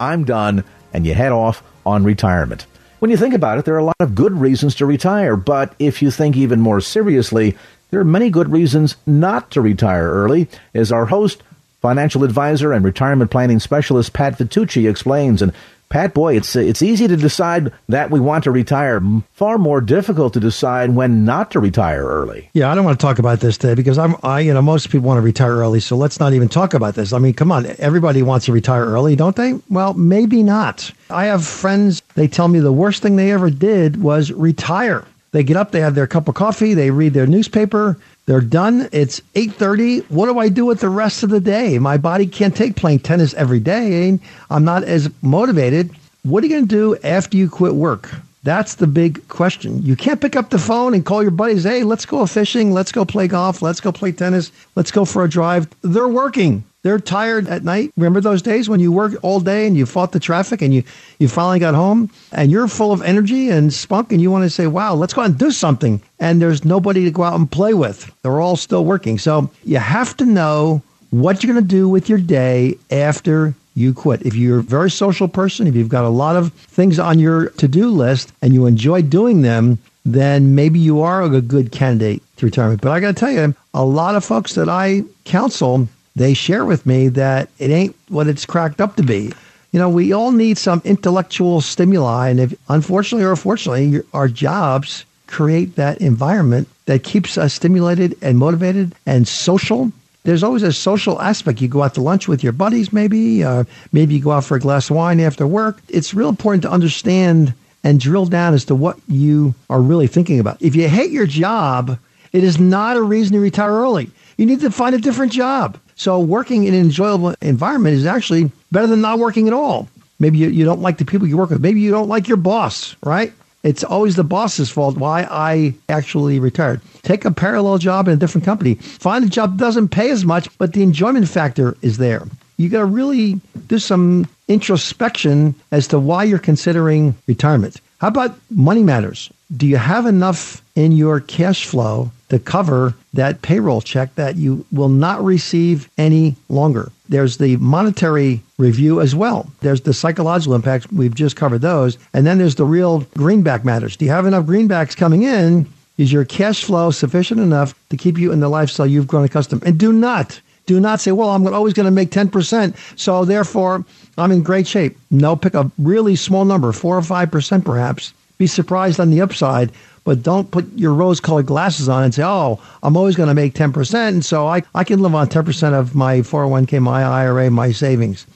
I'm 0.00 0.24
done, 0.24 0.64
and 0.92 1.06
you 1.06 1.14
head 1.14 1.32
off 1.32 1.62
on 1.84 2.04
retirement. 2.04 2.66
When 3.00 3.10
you 3.10 3.16
think 3.16 3.34
about 3.34 3.58
it, 3.58 3.64
there 3.64 3.74
are 3.74 3.78
a 3.78 3.84
lot 3.84 3.96
of 3.98 4.14
good 4.14 4.32
reasons 4.32 4.76
to 4.76 4.86
retire, 4.86 5.36
but 5.36 5.74
if 5.80 6.02
you 6.02 6.12
think 6.12 6.36
even 6.36 6.60
more 6.60 6.80
seriously, 6.80 7.56
there 7.90 8.00
are 8.00 8.04
many 8.04 8.30
good 8.30 8.50
reasons 8.50 8.96
not 9.06 9.50
to 9.50 9.60
retire 9.60 10.08
early, 10.08 10.48
as 10.72 10.92
our 10.92 11.06
host, 11.06 11.42
financial 11.80 12.22
advisor, 12.22 12.72
and 12.72 12.84
retirement 12.84 13.30
planning 13.30 13.58
specialist 13.58 14.12
Pat 14.12 14.38
Vitucci 14.38 14.88
explains. 14.88 15.42
And 15.42 15.52
Pat, 15.92 16.14
boy, 16.14 16.34
it's 16.34 16.56
it's 16.56 16.80
easy 16.80 17.06
to 17.06 17.18
decide 17.18 17.70
that 17.90 18.10
we 18.10 18.18
want 18.18 18.44
to 18.44 18.50
retire. 18.50 19.02
Far 19.34 19.58
more 19.58 19.82
difficult 19.82 20.32
to 20.32 20.40
decide 20.40 20.94
when 20.94 21.26
not 21.26 21.50
to 21.50 21.60
retire 21.60 22.02
early. 22.02 22.48
Yeah, 22.54 22.72
I 22.72 22.74
don't 22.74 22.86
want 22.86 22.98
to 22.98 23.06
talk 23.06 23.18
about 23.18 23.40
this 23.40 23.58
today 23.58 23.74
because 23.74 23.98
I'm 23.98 24.16
I 24.22 24.40
you 24.40 24.54
know 24.54 24.62
most 24.62 24.88
people 24.88 25.06
want 25.06 25.18
to 25.18 25.22
retire 25.22 25.52
early, 25.52 25.80
so 25.80 25.94
let's 25.94 26.18
not 26.18 26.32
even 26.32 26.48
talk 26.48 26.72
about 26.72 26.94
this. 26.94 27.12
I 27.12 27.18
mean, 27.18 27.34
come 27.34 27.52
on, 27.52 27.66
everybody 27.78 28.22
wants 28.22 28.46
to 28.46 28.52
retire 28.52 28.86
early, 28.86 29.16
don't 29.16 29.36
they? 29.36 29.52
Well, 29.68 29.92
maybe 29.92 30.42
not. 30.42 30.90
I 31.10 31.26
have 31.26 31.44
friends. 31.46 32.00
They 32.14 32.26
tell 32.26 32.48
me 32.48 32.60
the 32.60 32.72
worst 32.72 33.02
thing 33.02 33.16
they 33.16 33.30
ever 33.30 33.50
did 33.50 34.02
was 34.02 34.32
retire. 34.32 35.04
They 35.32 35.42
get 35.42 35.56
up, 35.56 35.72
they 35.72 35.80
have 35.80 35.94
their 35.94 36.06
cup 36.06 36.28
of 36.28 36.34
coffee, 36.34 36.74
they 36.74 36.90
read 36.90 37.14
their 37.14 37.26
newspaper, 37.26 37.96
they're 38.26 38.40
done. 38.40 38.88
It's 38.92 39.20
8:30. 39.34 40.04
What 40.10 40.26
do 40.26 40.38
I 40.38 40.48
do 40.48 40.66
with 40.66 40.80
the 40.80 40.90
rest 40.90 41.22
of 41.22 41.30
the 41.30 41.40
day? 41.40 41.78
My 41.78 41.96
body 41.96 42.26
can't 42.26 42.54
take 42.54 42.76
playing 42.76 43.00
tennis 43.00 43.34
every 43.34 43.58
day. 43.58 44.18
I'm 44.50 44.64
not 44.64 44.84
as 44.84 45.10
motivated. 45.22 45.90
What 46.22 46.44
are 46.44 46.46
you 46.46 46.52
going 46.52 46.68
to 46.68 46.74
do 46.74 46.96
after 47.02 47.36
you 47.36 47.48
quit 47.48 47.74
work? 47.74 48.10
That's 48.44 48.74
the 48.74 48.86
big 48.86 49.26
question. 49.28 49.82
You 49.82 49.96
can't 49.96 50.20
pick 50.20 50.36
up 50.36 50.50
the 50.50 50.58
phone 50.58 50.94
and 50.94 51.04
call 51.04 51.22
your 51.22 51.30
buddies, 51.30 51.64
"Hey, 51.64 51.82
let's 51.82 52.06
go 52.06 52.26
fishing, 52.26 52.72
let's 52.72 52.92
go 52.92 53.04
play 53.04 53.26
golf, 53.26 53.62
let's 53.62 53.80
go 53.80 53.90
play 53.90 54.12
tennis, 54.12 54.52
let's 54.76 54.90
go 54.90 55.04
for 55.04 55.24
a 55.24 55.30
drive." 55.30 55.66
They're 55.82 56.08
working. 56.08 56.64
They're 56.82 56.98
tired 56.98 57.46
at 57.46 57.62
night. 57.62 57.92
Remember 57.96 58.20
those 58.20 58.42
days 58.42 58.68
when 58.68 58.80
you 58.80 58.90
worked 58.90 59.16
all 59.22 59.38
day 59.38 59.66
and 59.68 59.76
you 59.76 59.86
fought 59.86 60.10
the 60.10 60.18
traffic 60.18 60.62
and 60.62 60.74
you, 60.74 60.82
you 61.20 61.28
finally 61.28 61.60
got 61.60 61.74
home 61.74 62.10
and 62.32 62.50
you're 62.50 62.66
full 62.66 62.92
of 62.92 63.02
energy 63.02 63.50
and 63.50 63.72
spunk 63.72 64.10
and 64.10 64.20
you 64.20 64.32
want 64.32 64.42
to 64.42 64.50
say, 64.50 64.66
wow, 64.66 64.94
let's 64.94 65.14
go 65.14 65.22
out 65.22 65.26
and 65.26 65.38
do 65.38 65.52
something. 65.52 66.02
And 66.18 66.42
there's 66.42 66.64
nobody 66.64 67.04
to 67.04 67.10
go 67.12 67.22
out 67.22 67.38
and 67.38 67.50
play 67.50 67.72
with. 67.72 68.12
They're 68.22 68.40
all 68.40 68.56
still 68.56 68.84
working. 68.84 69.18
So 69.18 69.48
you 69.64 69.78
have 69.78 70.16
to 70.16 70.24
know 70.24 70.82
what 71.10 71.42
you're 71.42 71.52
going 71.52 71.64
to 71.64 71.68
do 71.68 71.88
with 71.88 72.08
your 72.08 72.18
day 72.18 72.76
after 72.90 73.54
you 73.74 73.94
quit. 73.94 74.22
If 74.22 74.34
you're 74.34 74.58
a 74.58 74.62
very 74.64 74.90
social 74.90 75.28
person, 75.28 75.66
if 75.66 75.76
you've 75.76 75.88
got 75.88 76.04
a 76.04 76.08
lot 76.08 76.36
of 76.36 76.52
things 76.52 76.98
on 76.98 77.18
your 77.18 77.50
to 77.50 77.68
do 77.68 77.90
list 77.90 78.32
and 78.42 78.52
you 78.52 78.66
enjoy 78.66 79.02
doing 79.02 79.42
them, 79.42 79.78
then 80.04 80.56
maybe 80.56 80.80
you 80.80 81.00
are 81.00 81.22
a 81.22 81.40
good 81.40 81.70
candidate 81.70 82.22
to 82.36 82.46
retirement. 82.46 82.80
But 82.80 82.90
I 82.90 83.00
got 83.00 83.08
to 83.08 83.20
tell 83.20 83.30
you, 83.30 83.54
a 83.72 83.84
lot 83.84 84.16
of 84.16 84.24
folks 84.24 84.54
that 84.54 84.68
I 84.68 85.04
counsel 85.24 85.88
they 86.14 86.34
share 86.34 86.64
with 86.64 86.86
me 86.86 87.08
that 87.08 87.48
it 87.58 87.70
ain't 87.70 87.96
what 88.08 88.26
it's 88.26 88.46
cracked 88.46 88.80
up 88.80 88.96
to 88.96 89.02
be. 89.02 89.32
You 89.72 89.78
know, 89.78 89.88
we 89.88 90.12
all 90.12 90.32
need 90.32 90.58
some 90.58 90.82
intellectual 90.84 91.60
stimuli, 91.60 92.28
and 92.28 92.38
if 92.40 92.54
unfortunately 92.68 93.24
or 93.24 93.36
fortunately, 93.36 94.02
our 94.12 94.28
jobs 94.28 95.04
create 95.26 95.76
that 95.76 96.00
environment 96.02 96.68
that 96.84 97.04
keeps 97.04 97.38
us 97.38 97.54
stimulated 97.54 98.16
and 98.20 98.38
motivated 98.38 98.94
and 99.06 99.26
social. 99.26 99.90
There's 100.24 100.42
always 100.42 100.62
a 100.62 100.72
social 100.72 101.20
aspect. 101.22 101.62
You 101.62 101.68
go 101.68 101.82
out 101.82 101.94
to 101.94 102.02
lunch 102.02 102.28
with 102.28 102.44
your 102.44 102.52
buddies, 102.52 102.92
maybe, 102.92 103.42
uh, 103.42 103.64
maybe 103.92 104.14
you 104.14 104.20
go 104.20 104.32
out 104.32 104.44
for 104.44 104.56
a 104.56 104.60
glass 104.60 104.90
of 104.90 104.96
wine 104.96 105.20
after 105.20 105.46
work. 105.46 105.80
It's 105.88 106.12
real 106.12 106.28
important 106.28 106.62
to 106.64 106.70
understand 106.70 107.54
and 107.82 107.98
drill 107.98 108.26
down 108.26 108.54
as 108.54 108.66
to 108.66 108.74
what 108.74 108.98
you 109.08 109.54
are 109.70 109.80
really 109.80 110.06
thinking 110.06 110.38
about. 110.38 110.60
If 110.60 110.76
you 110.76 110.88
hate 110.88 111.10
your 111.10 111.26
job, 111.26 111.98
it 112.32 112.44
is 112.44 112.60
not 112.60 112.96
a 112.96 113.02
reason 113.02 113.32
to 113.34 113.40
retire 113.40 113.72
early. 113.72 114.10
You 114.36 114.46
need 114.46 114.60
to 114.60 114.70
find 114.70 114.94
a 114.94 114.98
different 114.98 115.32
job. 115.32 115.78
So 115.96 116.18
working 116.20 116.64
in 116.64 116.74
an 116.74 116.80
enjoyable 116.80 117.34
environment 117.40 117.96
is 117.96 118.06
actually 118.06 118.50
better 118.70 118.86
than 118.86 119.00
not 119.00 119.18
working 119.18 119.46
at 119.46 119.54
all. 119.54 119.88
Maybe 120.18 120.38
you, 120.38 120.48
you 120.48 120.64
don't 120.64 120.80
like 120.80 120.98
the 120.98 121.04
people 121.04 121.26
you 121.26 121.36
work 121.36 121.50
with. 121.50 121.60
Maybe 121.60 121.80
you 121.80 121.90
don't 121.90 122.08
like 122.08 122.28
your 122.28 122.36
boss, 122.36 122.96
right? 123.02 123.32
It's 123.62 123.84
always 123.84 124.16
the 124.16 124.24
boss's 124.24 124.70
fault 124.70 124.96
why 124.96 125.26
I 125.30 125.74
actually 125.88 126.40
retired. 126.40 126.80
Take 127.02 127.24
a 127.24 127.30
parallel 127.30 127.78
job 127.78 128.08
in 128.08 128.14
a 128.14 128.16
different 128.16 128.44
company. 128.44 128.74
Find 128.74 129.24
a 129.24 129.28
job 129.28 129.58
that 129.58 129.64
doesn't 129.64 129.88
pay 129.88 130.10
as 130.10 130.24
much, 130.24 130.48
but 130.58 130.72
the 130.72 130.82
enjoyment 130.82 131.28
factor 131.28 131.76
is 131.82 131.98
there. 131.98 132.24
You 132.56 132.68
got 132.68 132.80
to 132.80 132.86
really 132.86 133.40
do 133.68 133.78
some 133.78 134.28
introspection 134.48 135.54
as 135.70 135.88
to 135.88 135.98
why 135.98 136.24
you're 136.24 136.38
considering 136.38 137.14
retirement. 137.26 137.80
How 137.98 138.08
about 138.08 138.36
money 138.50 138.82
matters? 138.82 139.30
Do 139.56 139.66
you 139.66 139.76
have 139.76 140.06
enough 140.06 140.62
in 140.74 140.92
your 140.92 141.20
cash 141.20 141.66
flow 141.66 142.10
to 142.32 142.38
cover 142.38 142.94
that 143.12 143.42
payroll 143.42 143.82
check 143.82 144.14
that 144.14 144.36
you 144.36 144.64
will 144.72 144.88
not 144.88 145.22
receive 145.22 145.90
any 145.98 146.34
longer? 146.48 146.90
There's 147.10 147.36
the 147.36 147.56
monetary 147.58 148.40
review 148.56 149.02
as 149.02 149.14
well. 149.14 149.52
There's 149.60 149.82
the 149.82 149.92
psychological 149.92 150.54
impacts. 150.54 150.90
We've 150.90 151.14
just 151.14 151.36
covered 151.36 151.60
those. 151.60 151.98
And 152.14 152.26
then 152.26 152.38
there's 152.38 152.54
the 152.54 152.64
real 152.64 153.00
greenback 153.18 153.66
matters. 153.66 153.96
Do 153.96 154.06
you 154.06 154.10
have 154.12 154.24
enough 154.24 154.46
greenbacks 154.46 154.96
coming 154.96 155.24
in? 155.24 155.70
Is 155.98 156.10
your 156.10 156.24
cash 156.24 156.64
flow 156.64 156.90
sufficient 156.90 157.38
enough 157.38 157.74
to 157.90 157.98
keep 157.98 158.16
you 158.16 158.32
in 158.32 158.40
the 158.40 158.48
lifestyle 158.48 158.86
you've 158.86 159.06
grown 159.06 159.24
accustomed? 159.24 159.62
And 159.64 159.78
do 159.78 159.92
not 159.92 160.40
do 160.66 160.80
not 160.80 161.00
say, 161.00 161.12
well, 161.12 161.30
I'm 161.30 161.46
always 161.46 161.74
going 161.74 161.86
to 161.86 161.90
make 161.90 162.10
10%, 162.10 162.76
so 162.96 163.24
therefore 163.24 163.84
I'm 164.16 164.30
in 164.30 164.42
great 164.42 164.66
shape. 164.66 164.96
No, 165.10 165.34
pick 165.34 165.54
a 165.54 165.70
really 165.76 166.16
small 166.16 166.44
number, 166.44 166.72
4 166.72 166.98
or 166.98 167.00
5% 167.00 167.64
perhaps. 167.64 168.14
Be 168.38 168.46
surprised 168.46 169.00
on 169.00 169.10
the 169.10 169.20
upside, 169.20 169.72
but 170.04 170.22
don't 170.22 170.50
put 170.50 170.66
your 170.76 170.94
rose 170.94 171.20
colored 171.20 171.46
glasses 171.46 171.88
on 171.88 172.04
and 172.04 172.14
say, 172.14 172.22
oh, 172.24 172.60
I'm 172.82 172.96
always 172.96 173.16
going 173.16 173.28
to 173.28 173.34
make 173.34 173.54
10%, 173.54 174.08
and 174.08 174.24
so 174.24 174.46
I, 174.46 174.62
I 174.74 174.84
can 174.84 175.00
live 175.00 175.14
on 175.14 175.28
10% 175.28 175.72
of 175.72 175.94
my 175.94 176.18
401k, 176.18 176.80
my 176.82 177.04
IRA, 177.04 177.50
my 177.50 177.72
savings. 177.72 178.26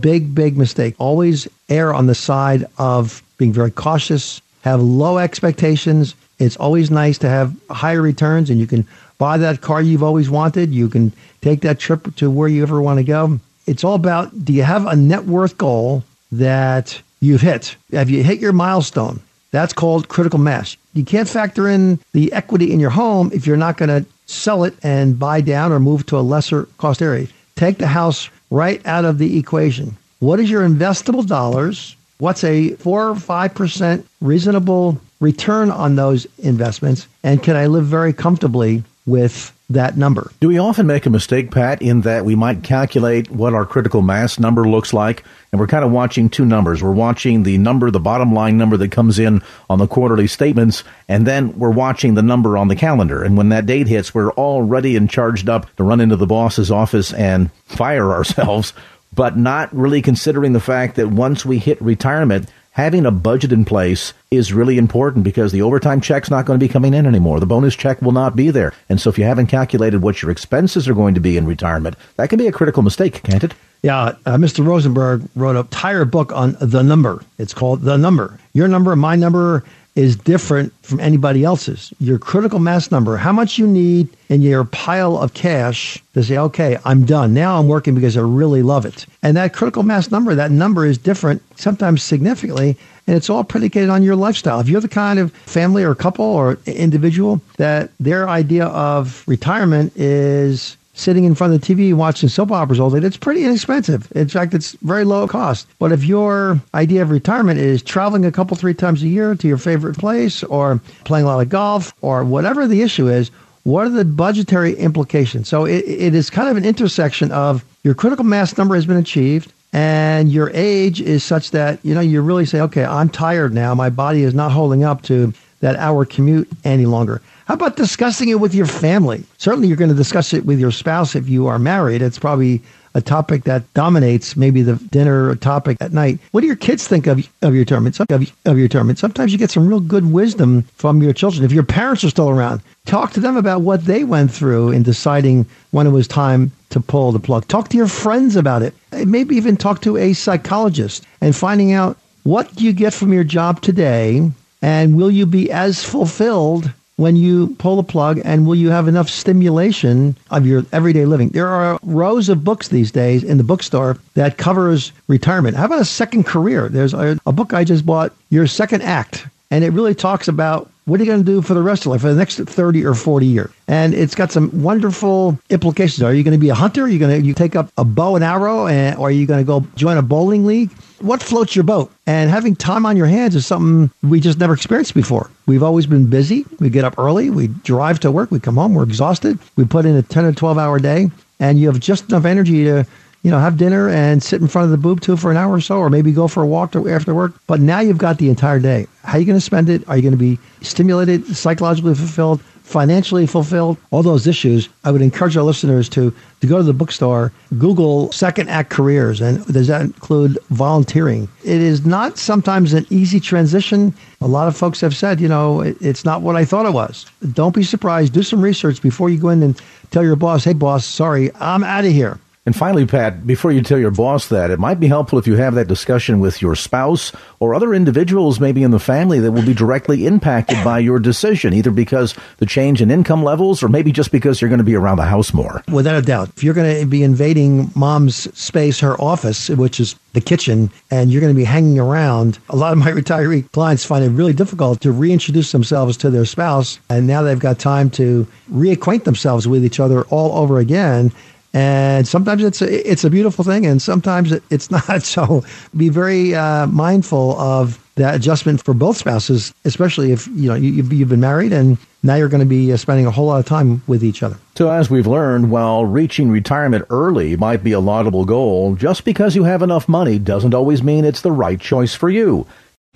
Big, 0.00 0.34
big 0.34 0.56
mistake. 0.56 0.94
Always 0.98 1.48
err 1.68 1.92
on 1.94 2.06
the 2.06 2.14
side 2.14 2.64
of 2.78 3.22
being 3.38 3.52
very 3.52 3.70
cautious, 3.70 4.40
have 4.62 4.80
low 4.80 5.18
expectations. 5.18 6.14
It's 6.38 6.56
always 6.56 6.90
nice 6.90 7.18
to 7.18 7.28
have 7.28 7.54
higher 7.70 8.02
returns, 8.02 8.50
and 8.50 8.58
you 8.58 8.66
can 8.66 8.86
buy 9.18 9.38
that 9.38 9.60
car 9.60 9.82
you've 9.82 10.02
always 10.02 10.30
wanted. 10.30 10.72
You 10.72 10.88
can 10.88 11.12
take 11.40 11.60
that 11.62 11.78
trip 11.78 12.14
to 12.16 12.30
where 12.30 12.48
you 12.48 12.62
ever 12.62 12.80
want 12.80 12.98
to 12.98 13.04
go. 13.04 13.40
It's 13.66 13.84
all 13.84 13.94
about 13.94 14.44
do 14.44 14.52
you 14.52 14.62
have 14.62 14.86
a 14.86 14.96
net 14.96 15.24
worth 15.24 15.56
goal 15.56 16.04
that 16.32 17.00
you've 17.20 17.40
hit? 17.40 17.76
Have 17.92 18.10
you 18.10 18.22
hit 18.22 18.40
your 18.40 18.52
milestone? 18.52 19.20
That's 19.54 19.72
called 19.72 20.08
critical 20.08 20.40
mass. 20.40 20.76
You 20.94 21.04
can't 21.04 21.28
factor 21.28 21.68
in 21.68 22.00
the 22.12 22.32
equity 22.32 22.72
in 22.72 22.80
your 22.80 22.90
home 22.90 23.30
if 23.32 23.46
you're 23.46 23.56
not 23.56 23.76
going 23.76 23.88
to 23.88 24.04
sell 24.26 24.64
it 24.64 24.74
and 24.82 25.16
buy 25.16 25.42
down 25.42 25.70
or 25.70 25.78
move 25.78 26.06
to 26.06 26.18
a 26.18 26.26
lesser 26.26 26.64
cost 26.78 27.00
area. 27.00 27.28
Take 27.54 27.78
the 27.78 27.86
house 27.86 28.28
right 28.50 28.84
out 28.84 29.04
of 29.04 29.18
the 29.18 29.38
equation. 29.38 29.96
What 30.18 30.40
is 30.40 30.50
your 30.50 30.68
investable 30.68 31.24
dollars? 31.24 31.94
What's 32.18 32.42
a 32.42 32.70
4 32.70 33.10
or 33.10 33.14
5% 33.14 34.04
reasonable 34.20 35.00
return 35.20 35.70
on 35.70 35.94
those 35.94 36.26
investments? 36.38 37.06
And 37.22 37.40
can 37.40 37.54
I 37.54 37.68
live 37.68 37.86
very 37.86 38.12
comfortably 38.12 38.82
with 39.06 39.53
that 39.70 39.96
number. 39.96 40.30
Do 40.40 40.48
we 40.48 40.58
often 40.58 40.86
make 40.86 41.06
a 41.06 41.10
mistake, 41.10 41.50
Pat, 41.50 41.80
in 41.80 42.02
that 42.02 42.24
we 42.24 42.34
might 42.34 42.62
calculate 42.62 43.30
what 43.30 43.54
our 43.54 43.64
critical 43.64 44.02
mass 44.02 44.38
number 44.38 44.68
looks 44.68 44.92
like? 44.92 45.24
And 45.50 45.60
we're 45.60 45.66
kind 45.66 45.84
of 45.84 45.90
watching 45.90 46.28
two 46.28 46.44
numbers. 46.44 46.82
We're 46.82 46.92
watching 46.92 47.44
the 47.44 47.56
number, 47.56 47.90
the 47.90 48.00
bottom 48.00 48.34
line 48.34 48.58
number 48.58 48.76
that 48.76 48.90
comes 48.90 49.18
in 49.18 49.42
on 49.70 49.78
the 49.78 49.86
quarterly 49.86 50.26
statements, 50.26 50.84
and 51.08 51.26
then 51.26 51.58
we're 51.58 51.70
watching 51.70 52.14
the 52.14 52.22
number 52.22 52.58
on 52.58 52.68
the 52.68 52.76
calendar. 52.76 53.22
And 53.22 53.36
when 53.36 53.48
that 53.50 53.64
date 53.64 53.86
hits, 53.86 54.14
we're 54.14 54.32
all 54.32 54.62
ready 54.62 54.96
and 54.96 55.08
charged 55.08 55.48
up 55.48 55.74
to 55.76 55.84
run 55.84 56.00
into 56.00 56.16
the 56.16 56.26
boss's 56.26 56.70
office 56.70 57.12
and 57.14 57.50
fire 57.64 58.12
ourselves, 58.12 58.74
but 59.14 59.38
not 59.38 59.74
really 59.74 60.02
considering 60.02 60.52
the 60.52 60.60
fact 60.60 60.96
that 60.96 61.08
once 61.08 61.46
we 61.46 61.58
hit 61.58 61.80
retirement, 61.80 62.50
having 62.74 63.06
a 63.06 63.10
budget 63.10 63.52
in 63.52 63.64
place 63.64 64.12
is 64.30 64.52
really 64.52 64.78
important 64.78 65.24
because 65.24 65.52
the 65.52 65.62
overtime 65.62 66.00
check's 66.00 66.30
not 66.30 66.44
going 66.44 66.58
to 66.58 66.64
be 66.64 66.72
coming 66.72 66.92
in 66.92 67.06
anymore. 67.06 67.38
The 67.38 67.46
bonus 67.46 67.76
check 67.76 68.02
will 68.02 68.12
not 68.12 68.34
be 68.34 68.50
there. 68.50 68.72
And 68.88 69.00
so 69.00 69.10
if 69.10 69.18
you 69.18 69.24
haven't 69.24 69.46
calculated 69.46 70.02
what 70.02 70.20
your 70.20 70.30
expenses 70.30 70.88
are 70.88 70.94
going 70.94 71.14
to 71.14 71.20
be 71.20 71.36
in 71.36 71.46
retirement, 71.46 71.96
that 72.16 72.28
can 72.28 72.38
be 72.38 72.48
a 72.48 72.52
critical 72.52 72.82
mistake, 72.82 73.22
can't 73.22 73.44
it? 73.44 73.54
Yeah, 73.82 74.16
uh, 74.26 74.36
Mr. 74.36 74.66
Rosenberg 74.66 75.28
wrote 75.36 75.56
an 75.56 75.58
entire 75.58 76.04
book 76.04 76.32
on 76.32 76.56
the 76.60 76.82
number. 76.82 77.22
It's 77.38 77.54
called 77.54 77.82
The 77.82 77.96
Number. 77.96 78.40
Your 78.54 78.66
number, 78.66 78.96
my 78.96 79.14
number, 79.14 79.62
is 79.94 80.16
different 80.16 80.72
from 80.82 80.98
anybody 80.98 81.44
else's. 81.44 81.92
Your 82.00 82.18
critical 82.18 82.58
mass 82.58 82.90
number, 82.90 83.16
how 83.16 83.32
much 83.32 83.58
you 83.58 83.66
need 83.66 84.08
in 84.28 84.42
your 84.42 84.64
pile 84.64 85.16
of 85.16 85.34
cash 85.34 86.02
to 86.14 86.22
say, 86.22 86.36
okay, 86.36 86.76
I'm 86.84 87.04
done. 87.04 87.32
Now 87.32 87.58
I'm 87.58 87.68
working 87.68 87.94
because 87.94 88.16
I 88.16 88.22
really 88.22 88.62
love 88.62 88.84
it. 88.84 89.06
And 89.22 89.36
that 89.36 89.54
critical 89.54 89.84
mass 89.84 90.10
number, 90.10 90.34
that 90.34 90.50
number 90.50 90.84
is 90.84 90.98
different, 90.98 91.42
sometimes 91.56 92.02
significantly, 92.02 92.76
and 93.06 93.16
it's 93.16 93.30
all 93.30 93.44
predicated 93.44 93.90
on 93.90 94.02
your 94.02 94.16
lifestyle. 94.16 94.60
If 94.60 94.68
you're 94.68 94.80
the 94.80 94.88
kind 94.88 95.18
of 95.18 95.32
family 95.32 95.84
or 95.84 95.94
couple 95.94 96.24
or 96.24 96.58
individual 96.66 97.40
that 97.58 97.90
their 98.00 98.28
idea 98.28 98.66
of 98.66 99.22
retirement 99.26 99.92
is 99.96 100.76
sitting 100.94 101.24
in 101.24 101.34
front 101.34 101.52
of 101.52 101.60
the 101.60 101.66
TV 101.66 101.92
watching 101.92 102.28
soap 102.28 102.50
operas 102.50 102.80
all 102.80 102.90
day, 102.90 103.04
it's 103.04 103.16
pretty 103.16 103.44
inexpensive. 103.44 104.10
In 104.14 104.28
fact, 104.28 104.54
it's 104.54 104.72
very 104.82 105.04
low 105.04 105.28
cost. 105.28 105.66
But 105.78 105.92
if 105.92 106.04
your 106.04 106.60
idea 106.72 107.02
of 107.02 107.10
retirement 107.10 107.60
is 107.60 107.82
traveling 107.82 108.24
a 108.24 108.32
couple, 108.32 108.56
three 108.56 108.74
times 108.74 109.02
a 109.02 109.08
year 109.08 109.34
to 109.34 109.48
your 109.48 109.58
favorite 109.58 109.98
place 109.98 110.42
or 110.44 110.80
playing 111.04 111.26
a 111.26 111.28
lot 111.28 111.40
of 111.40 111.48
golf 111.48 111.92
or 112.00 112.24
whatever 112.24 112.66
the 112.66 112.82
issue 112.82 113.08
is, 113.08 113.30
what 113.64 113.86
are 113.86 113.90
the 113.90 114.04
budgetary 114.04 114.74
implications? 114.74 115.48
So 115.48 115.64
it, 115.64 115.84
it 115.86 116.14
is 116.14 116.30
kind 116.30 116.48
of 116.48 116.56
an 116.56 116.64
intersection 116.64 117.32
of 117.32 117.64
your 117.82 117.94
critical 117.94 118.24
mass 118.24 118.56
number 118.56 118.74
has 118.74 118.86
been 118.86 118.96
achieved 118.96 119.52
and 119.72 120.30
your 120.30 120.50
age 120.54 121.00
is 121.00 121.24
such 121.24 121.50
that, 121.50 121.80
you 121.82 121.94
know, 121.94 122.00
you 122.00 122.22
really 122.22 122.46
say, 122.46 122.60
okay, 122.60 122.84
I'm 122.84 123.08
tired 123.08 123.52
now. 123.52 123.74
My 123.74 123.90
body 123.90 124.22
is 124.22 124.32
not 124.32 124.52
holding 124.52 124.84
up 124.84 125.02
to 125.02 125.32
that 125.60 125.74
hour 125.76 126.04
commute 126.04 126.48
any 126.62 126.86
longer. 126.86 127.20
How 127.46 127.54
about 127.54 127.76
discussing 127.76 128.30
it 128.30 128.40
with 128.40 128.54
your 128.54 128.66
family? 128.66 129.22
Certainly, 129.36 129.68
you're 129.68 129.76
going 129.76 129.90
to 129.90 129.96
discuss 129.96 130.32
it 130.32 130.46
with 130.46 130.58
your 130.58 130.70
spouse 130.70 131.14
if 131.14 131.28
you 131.28 131.46
are 131.46 131.58
married. 131.58 132.00
It's 132.00 132.18
probably 132.18 132.62
a 132.94 133.02
topic 133.02 133.44
that 133.44 133.70
dominates 133.74 134.34
maybe 134.34 134.62
the 134.62 134.76
dinner 134.76 135.34
topic 135.36 135.76
at 135.80 135.92
night. 135.92 136.20
What 136.30 136.40
do 136.40 136.46
your 136.46 136.56
kids 136.56 136.88
think 136.88 137.06
of, 137.06 137.18
of 137.42 137.52
your 137.52 137.62
retirement? 137.62 138.00
Of, 138.00 138.10
of 138.10 138.56
your 138.56 138.64
retirement? 138.64 138.98
Sometimes 138.98 139.30
you 139.30 139.36
get 139.36 139.50
some 139.50 139.66
real 139.66 139.80
good 139.80 140.10
wisdom 140.10 140.62
from 140.76 141.02
your 141.02 141.12
children. 141.12 141.44
If 141.44 141.52
your 141.52 141.64
parents 141.64 142.02
are 142.04 142.10
still 142.10 142.30
around, 142.30 142.62
talk 142.86 143.12
to 143.12 143.20
them 143.20 143.36
about 143.36 143.60
what 143.60 143.84
they 143.84 144.04
went 144.04 144.32
through 144.32 144.70
in 144.70 144.82
deciding 144.82 145.44
when 145.72 145.86
it 145.86 145.90
was 145.90 146.08
time 146.08 146.50
to 146.70 146.80
pull 146.80 147.12
the 147.12 147.18
plug. 147.18 147.46
Talk 147.48 147.68
to 147.70 147.76
your 147.76 147.88
friends 147.88 148.36
about 148.36 148.62
it. 148.62 148.74
Maybe 148.90 149.36
even 149.36 149.58
talk 149.58 149.82
to 149.82 149.98
a 149.98 150.14
psychologist 150.14 151.04
and 151.20 151.36
finding 151.36 151.72
out 151.72 151.98
what 152.22 152.58
you 152.58 152.72
get 152.72 152.94
from 152.94 153.12
your 153.12 153.24
job 153.24 153.60
today 153.60 154.30
and 154.62 154.96
will 154.96 155.10
you 155.10 155.26
be 155.26 155.50
as 155.50 155.84
fulfilled 155.84 156.72
when 156.96 157.16
you 157.16 157.54
pull 157.58 157.76
the 157.76 157.82
plug 157.82 158.20
and 158.24 158.46
will 158.46 158.54
you 158.54 158.70
have 158.70 158.88
enough 158.88 159.08
stimulation 159.08 160.16
of 160.30 160.46
your 160.46 160.64
everyday 160.72 161.06
living? 161.06 161.30
There 161.30 161.48
are 161.48 161.78
rows 161.82 162.28
of 162.28 162.44
books 162.44 162.68
these 162.68 162.92
days 162.92 163.24
in 163.24 163.38
the 163.38 163.44
bookstore 163.44 163.98
that 164.14 164.38
covers 164.38 164.92
retirement. 165.08 165.56
How 165.56 165.66
about 165.66 165.80
a 165.80 165.84
second 165.84 166.24
career? 166.24 166.68
There's 166.68 166.94
a, 166.94 167.18
a 167.26 167.32
book 167.32 167.52
i 167.52 167.64
just 167.64 167.84
bought 167.84 168.12
your 168.30 168.46
second 168.46 168.82
act 168.82 169.26
and 169.50 169.64
it 169.64 169.70
really 169.70 169.94
talks 169.94 170.28
about 170.28 170.70
what 170.86 171.00
are 171.00 171.04
you 171.04 171.10
going 171.10 171.24
to 171.24 171.32
do 171.32 171.40
for 171.42 171.54
the 171.54 171.62
rest 171.62 171.86
of 171.86 171.92
life 171.92 172.02
for 172.02 172.12
the 172.12 172.18
next 172.18 172.36
30 172.38 172.84
or 172.84 172.94
40 172.94 173.26
years 173.26 173.50
and 173.68 173.94
it's 173.94 174.14
got 174.14 174.30
some 174.30 174.50
wonderful 174.62 175.38
implications 175.50 176.02
are 176.02 176.14
you 176.14 176.22
going 176.22 176.32
to 176.32 176.40
be 176.40 176.50
a 176.50 176.54
hunter 176.54 176.84
are 176.84 176.88
you 176.88 176.98
going 176.98 177.20
to 177.20 177.26
you 177.26 177.34
take 177.34 177.56
up 177.56 177.70
a 177.78 177.84
bow 177.84 178.16
and 178.16 178.24
arrow 178.24 178.66
and, 178.66 178.96
or 178.98 179.08
are 179.08 179.10
you 179.10 179.26
going 179.26 179.40
to 179.40 179.46
go 179.46 179.66
join 179.76 179.96
a 179.96 180.02
bowling 180.02 180.44
league 180.44 180.70
what 181.04 181.22
floats 181.22 181.54
your 181.54 181.64
boat? 181.64 181.92
And 182.06 182.30
having 182.30 182.56
time 182.56 182.86
on 182.86 182.96
your 182.96 183.06
hands 183.06 183.36
is 183.36 183.46
something 183.46 183.90
we 184.08 184.20
just 184.20 184.38
never 184.38 184.54
experienced 184.54 184.94
before. 184.94 185.30
We've 185.46 185.62
always 185.62 185.84
been 185.84 186.08
busy. 186.08 186.46
We 186.60 186.70
get 186.70 186.84
up 186.84 186.98
early, 186.98 187.28
we 187.28 187.48
drive 187.48 188.00
to 188.00 188.10
work, 188.10 188.30
we 188.30 188.40
come 188.40 188.54
home, 188.54 188.74
we're 188.74 188.84
exhausted. 188.84 189.38
We 189.56 189.66
put 189.66 189.84
in 189.84 189.96
a 189.96 190.02
10 190.02 190.24
or 190.24 190.32
12 190.32 190.56
hour 190.56 190.78
day, 190.78 191.10
and 191.40 191.58
you 191.58 191.66
have 191.66 191.78
just 191.78 192.08
enough 192.08 192.24
energy 192.24 192.64
to 192.64 192.86
you 193.24 193.30
know, 193.30 193.40
have 193.40 193.56
dinner 193.56 193.88
and 193.88 194.22
sit 194.22 194.40
in 194.40 194.46
front 194.46 194.66
of 194.66 194.70
the 194.70 194.76
boob 194.76 195.00
tube 195.00 195.18
for 195.18 195.30
an 195.30 195.36
hour 195.36 195.54
or 195.54 195.60
so, 195.60 195.78
or 195.78 195.90
maybe 195.90 196.12
go 196.12 196.28
for 196.28 196.42
a 196.42 196.46
walk 196.46 196.72
to, 196.72 196.88
after 196.88 197.14
work. 197.14 197.32
But 197.46 197.58
now 197.58 197.80
you've 197.80 197.98
got 197.98 198.18
the 198.18 198.28
entire 198.28 198.60
day. 198.60 198.86
How 199.02 199.14
are 199.14 199.18
you 199.18 199.24
going 199.24 199.38
to 199.38 199.44
spend 199.44 199.70
it? 199.70 199.82
Are 199.88 199.96
you 199.96 200.02
going 200.02 200.12
to 200.12 200.18
be 200.18 200.38
stimulated, 200.60 201.26
psychologically 201.34 201.94
fulfilled, 201.94 202.40
financially 202.64 203.26
fulfilled, 203.26 203.78
all 203.90 204.02
those 204.02 204.26
issues, 204.26 204.68
I 204.84 204.90
would 204.90 205.02
encourage 205.02 205.36
our 205.36 205.42
listeners 205.42 205.88
to, 205.90 206.12
to 206.40 206.46
go 206.46 206.56
to 206.58 206.62
the 206.62 206.72
bookstore, 206.72 207.32
Google 207.58 208.10
second 208.12 208.48
act 208.48 208.70
careers, 208.70 209.20
and 209.20 209.44
does 209.46 209.68
that 209.68 209.82
include 209.82 210.38
volunteering? 210.50 211.28
It 211.44 211.60
is 211.60 211.86
not 211.86 212.18
sometimes 212.18 212.72
an 212.72 212.86
easy 212.90 213.20
transition. 213.20 213.94
A 214.20 214.26
lot 214.26 214.48
of 214.48 214.56
folks 214.56 214.80
have 214.80 214.96
said, 214.96 215.20
you 215.20 215.28
know, 215.28 215.60
it, 215.60 215.76
it's 215.80 216.04
not 216.04 216.22
what 216.22 216.36
I 216.36 216.44
thought 216.44 216.66
it 216.66 216.72
was. 216.72 217.06
Don't 217.32 217.54
be 217.54 217.62
surprised. 217.62 218.12
Do 218.12 218.22
some 218.22 218.40
research 218.40 218.82
before 218.82 219.08
you 219.10 219.18
go 219.18 219.28
in 219.28 219.42
and 219.42 219.60
tell 219.90 220.02
your 220.02 220.16
boss, 220.16 220.44
hey, 220.44 220.54
boss, 220.54 220.84
sorry, 220.84 221.30
I'm 221.40 221.64
out 221.64 221.84
of 221.84 221.92
here. 221.92 222.18
And 222.46 222.54
finally, 222.54 222.84
Pat, 222.84 223.26
before 223.26 223.52
you 223.52 223.62
tell 223.62 223.78
your 223.78 223.90
boss 223.90 224.28
that, 224.28 224.50
it 224.50 224.58
might 224.58 224.78
be 224.78 224.86
helpful 224.86 225.18
if 225.18 225.26
you 225.26 225.36
have 225.36 225.54
that 225.54 225.66
discussion 225.66 226.20
with 226.20 226.42
your 226.42 226.54
spouse 226.54 227.10
or 227.40 227.54
other 227.54 227.72
individuals 227.72 228.38
maybe 228.38 228.62
in 228.62 228.70
the 228.70 228.78
family 228.78 229.18
that 229.20 229.32
will 229.32 229.46
be 229.46 229.54
directly 229.54 230.06
impacted 230.06 230.62
by 230.62 230.78
your 230.78 230.98
decision, 230.98 231.54
either 231.54 231.70
because 231.70 232.14
the 232.36 232.44
change 232.44 232.82
in 232.82 232.90
income 232.90 233.24
levels 233.24 233.62
or 233.62 233.68
maybe 233.68 233.90
just 233.92 234.12
because 234.12 234.42
you're 234.42 234.50
going 234.50 234.58
to 234.58 234.64
be 234.64 234.74
around 234.74 234.98
the 234.98 235.04
house 235.04 235.32
more. 235.32 235.62
Without 235.72 235.96
a 235.96 236.02
doubt. 236.02 236.28
If 236.36 236.44
you're 236.44 236.52
going 236.52 236.80
to 236.80 236.84
be 236.84 237.02
invading 237.02 237.70
mom's 237.74 238.28
space, 238.38 238.78
her 238.80 239.00
office, 239.00 239.48
which 239.48 239.80
is 239.80 239.96
the 240.12 240.20
kitchen, 240.20 240.70
and 240.90 241.10
you're 241.10 241.22
going 241.22 241.32
to 241.32 241.38
be 241.38 241.44
hanging 241.44 241.78
around, 241.78 242.38
a 242.50 242.56
lot 242.56 242.72
of 242.72 242.78
my 242.78 242.90
retiree 242.90 243.50
clients 243.52 243.86
find 243.86 244.04
it 244.04 244.10
really 244.10 244.34
difficult 244.34 244.82
to 244.82 244.92
reintroduce 244.92 245.50
themselves 245.50 245.96
to 245.96 246.10
their 246.10 246.26
spouse. 246.26 246.78
And 246.90 247.06
now 247.06 247.22
they've 247.22 247.38
got 247.38 247.58
time 247.58 247.88
to 247.92 248.26
reacquaint 248.52 249.04
themselves 249.04 249.48
with 249.48 249.64
each 249.64 249.80
other 249.80 250.02
all 250.04 250.36
over 250.36 250.58
again 250.58 251.10
and 251.54 252.06
sometimes 252.06 252.42
it's 252.42 252.60
a, 252.60 252.90
it's 252.90 253.04
a 253.04 253.10
beautiful 253.10 253.44
thing, 253.44 253.64
and 253.64 253.80
sometimes 253.80 254.32
it's 254.50 254.70
not. 254.88 255.02
So 255.04 255.44
be 255.76 255.88
very 255.88 256.34
uh, 256.34 256.66
mindful 256.66 257.38
of 257.40 257.80
that 257.94 258.16
adjustment 258.16 258.62
for 258.62 258.74
both 258.74 258.96
spouses, 258.96 259.54
especially 259.64 260.10
if 260.10 260.26
you 260.26 260.48
know 260.48 260.54
you, 260.54 260.82
have 260.82 261.08
been 261.08 261.20
married 261.20 261.52
and 261.52 261.78
now 262.02 262.16
you're 262.16 262.28
going 262.28 262.40
to 262.40 262.46
be 262.46 262.72
uh, 262.72 262.76
spending 262.76 263.06
a 263.06 263.10
whole 263.10 263.26
lot 263.26 263.38
of 263.38 263.46
time 263.46 263.82
with 263.86 264.02
each 264.02 264.22
other. 264.22 264.36
So, 264.56 264.68
as 264.70 264.90
we've 264.90 265.06
learned, 265.06 265.50
while 265.50 265.84
reaching 265.84 266.28
retirement 266.28 266.86
early 266.90 267.36
might 267.36 267.62
be 267.62 267.70
a 267.70 267.80
laudable 267.80 268.24
goal, 268.24 268.74
just 268.74 269.04
because 269.04 269.36
you 269.36 269.44
have 269.44 269.62
enough 269.62 269.88
money 269.88 270.18
doesn't 270.18 270.54
always 270.54 270.82
mean 270.82 271.04
it's 271.04 271.20
the 271.20 271.32
right 271.32 271.60
choice 271.60 271.94
for 271.94 272.10
you. 272.10 272.46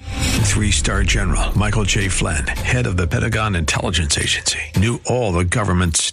Three 0.00 0.72
star 0.72 1.04
general 1.04 1.56
Michael 1.56 1.84
T. 1.84 2.08
Flynn, 2.08 2.46
head 2.48 2.86
of 2.86 2.96
the 2.96 3.06
Pentagon 3.06 3.54
Intelligence 3.54 4.18
Agency, 4.18 4.58
knew 4.76 5.00
all 5.06 5.32
the 5.32 5.44
government's 5.44 6.12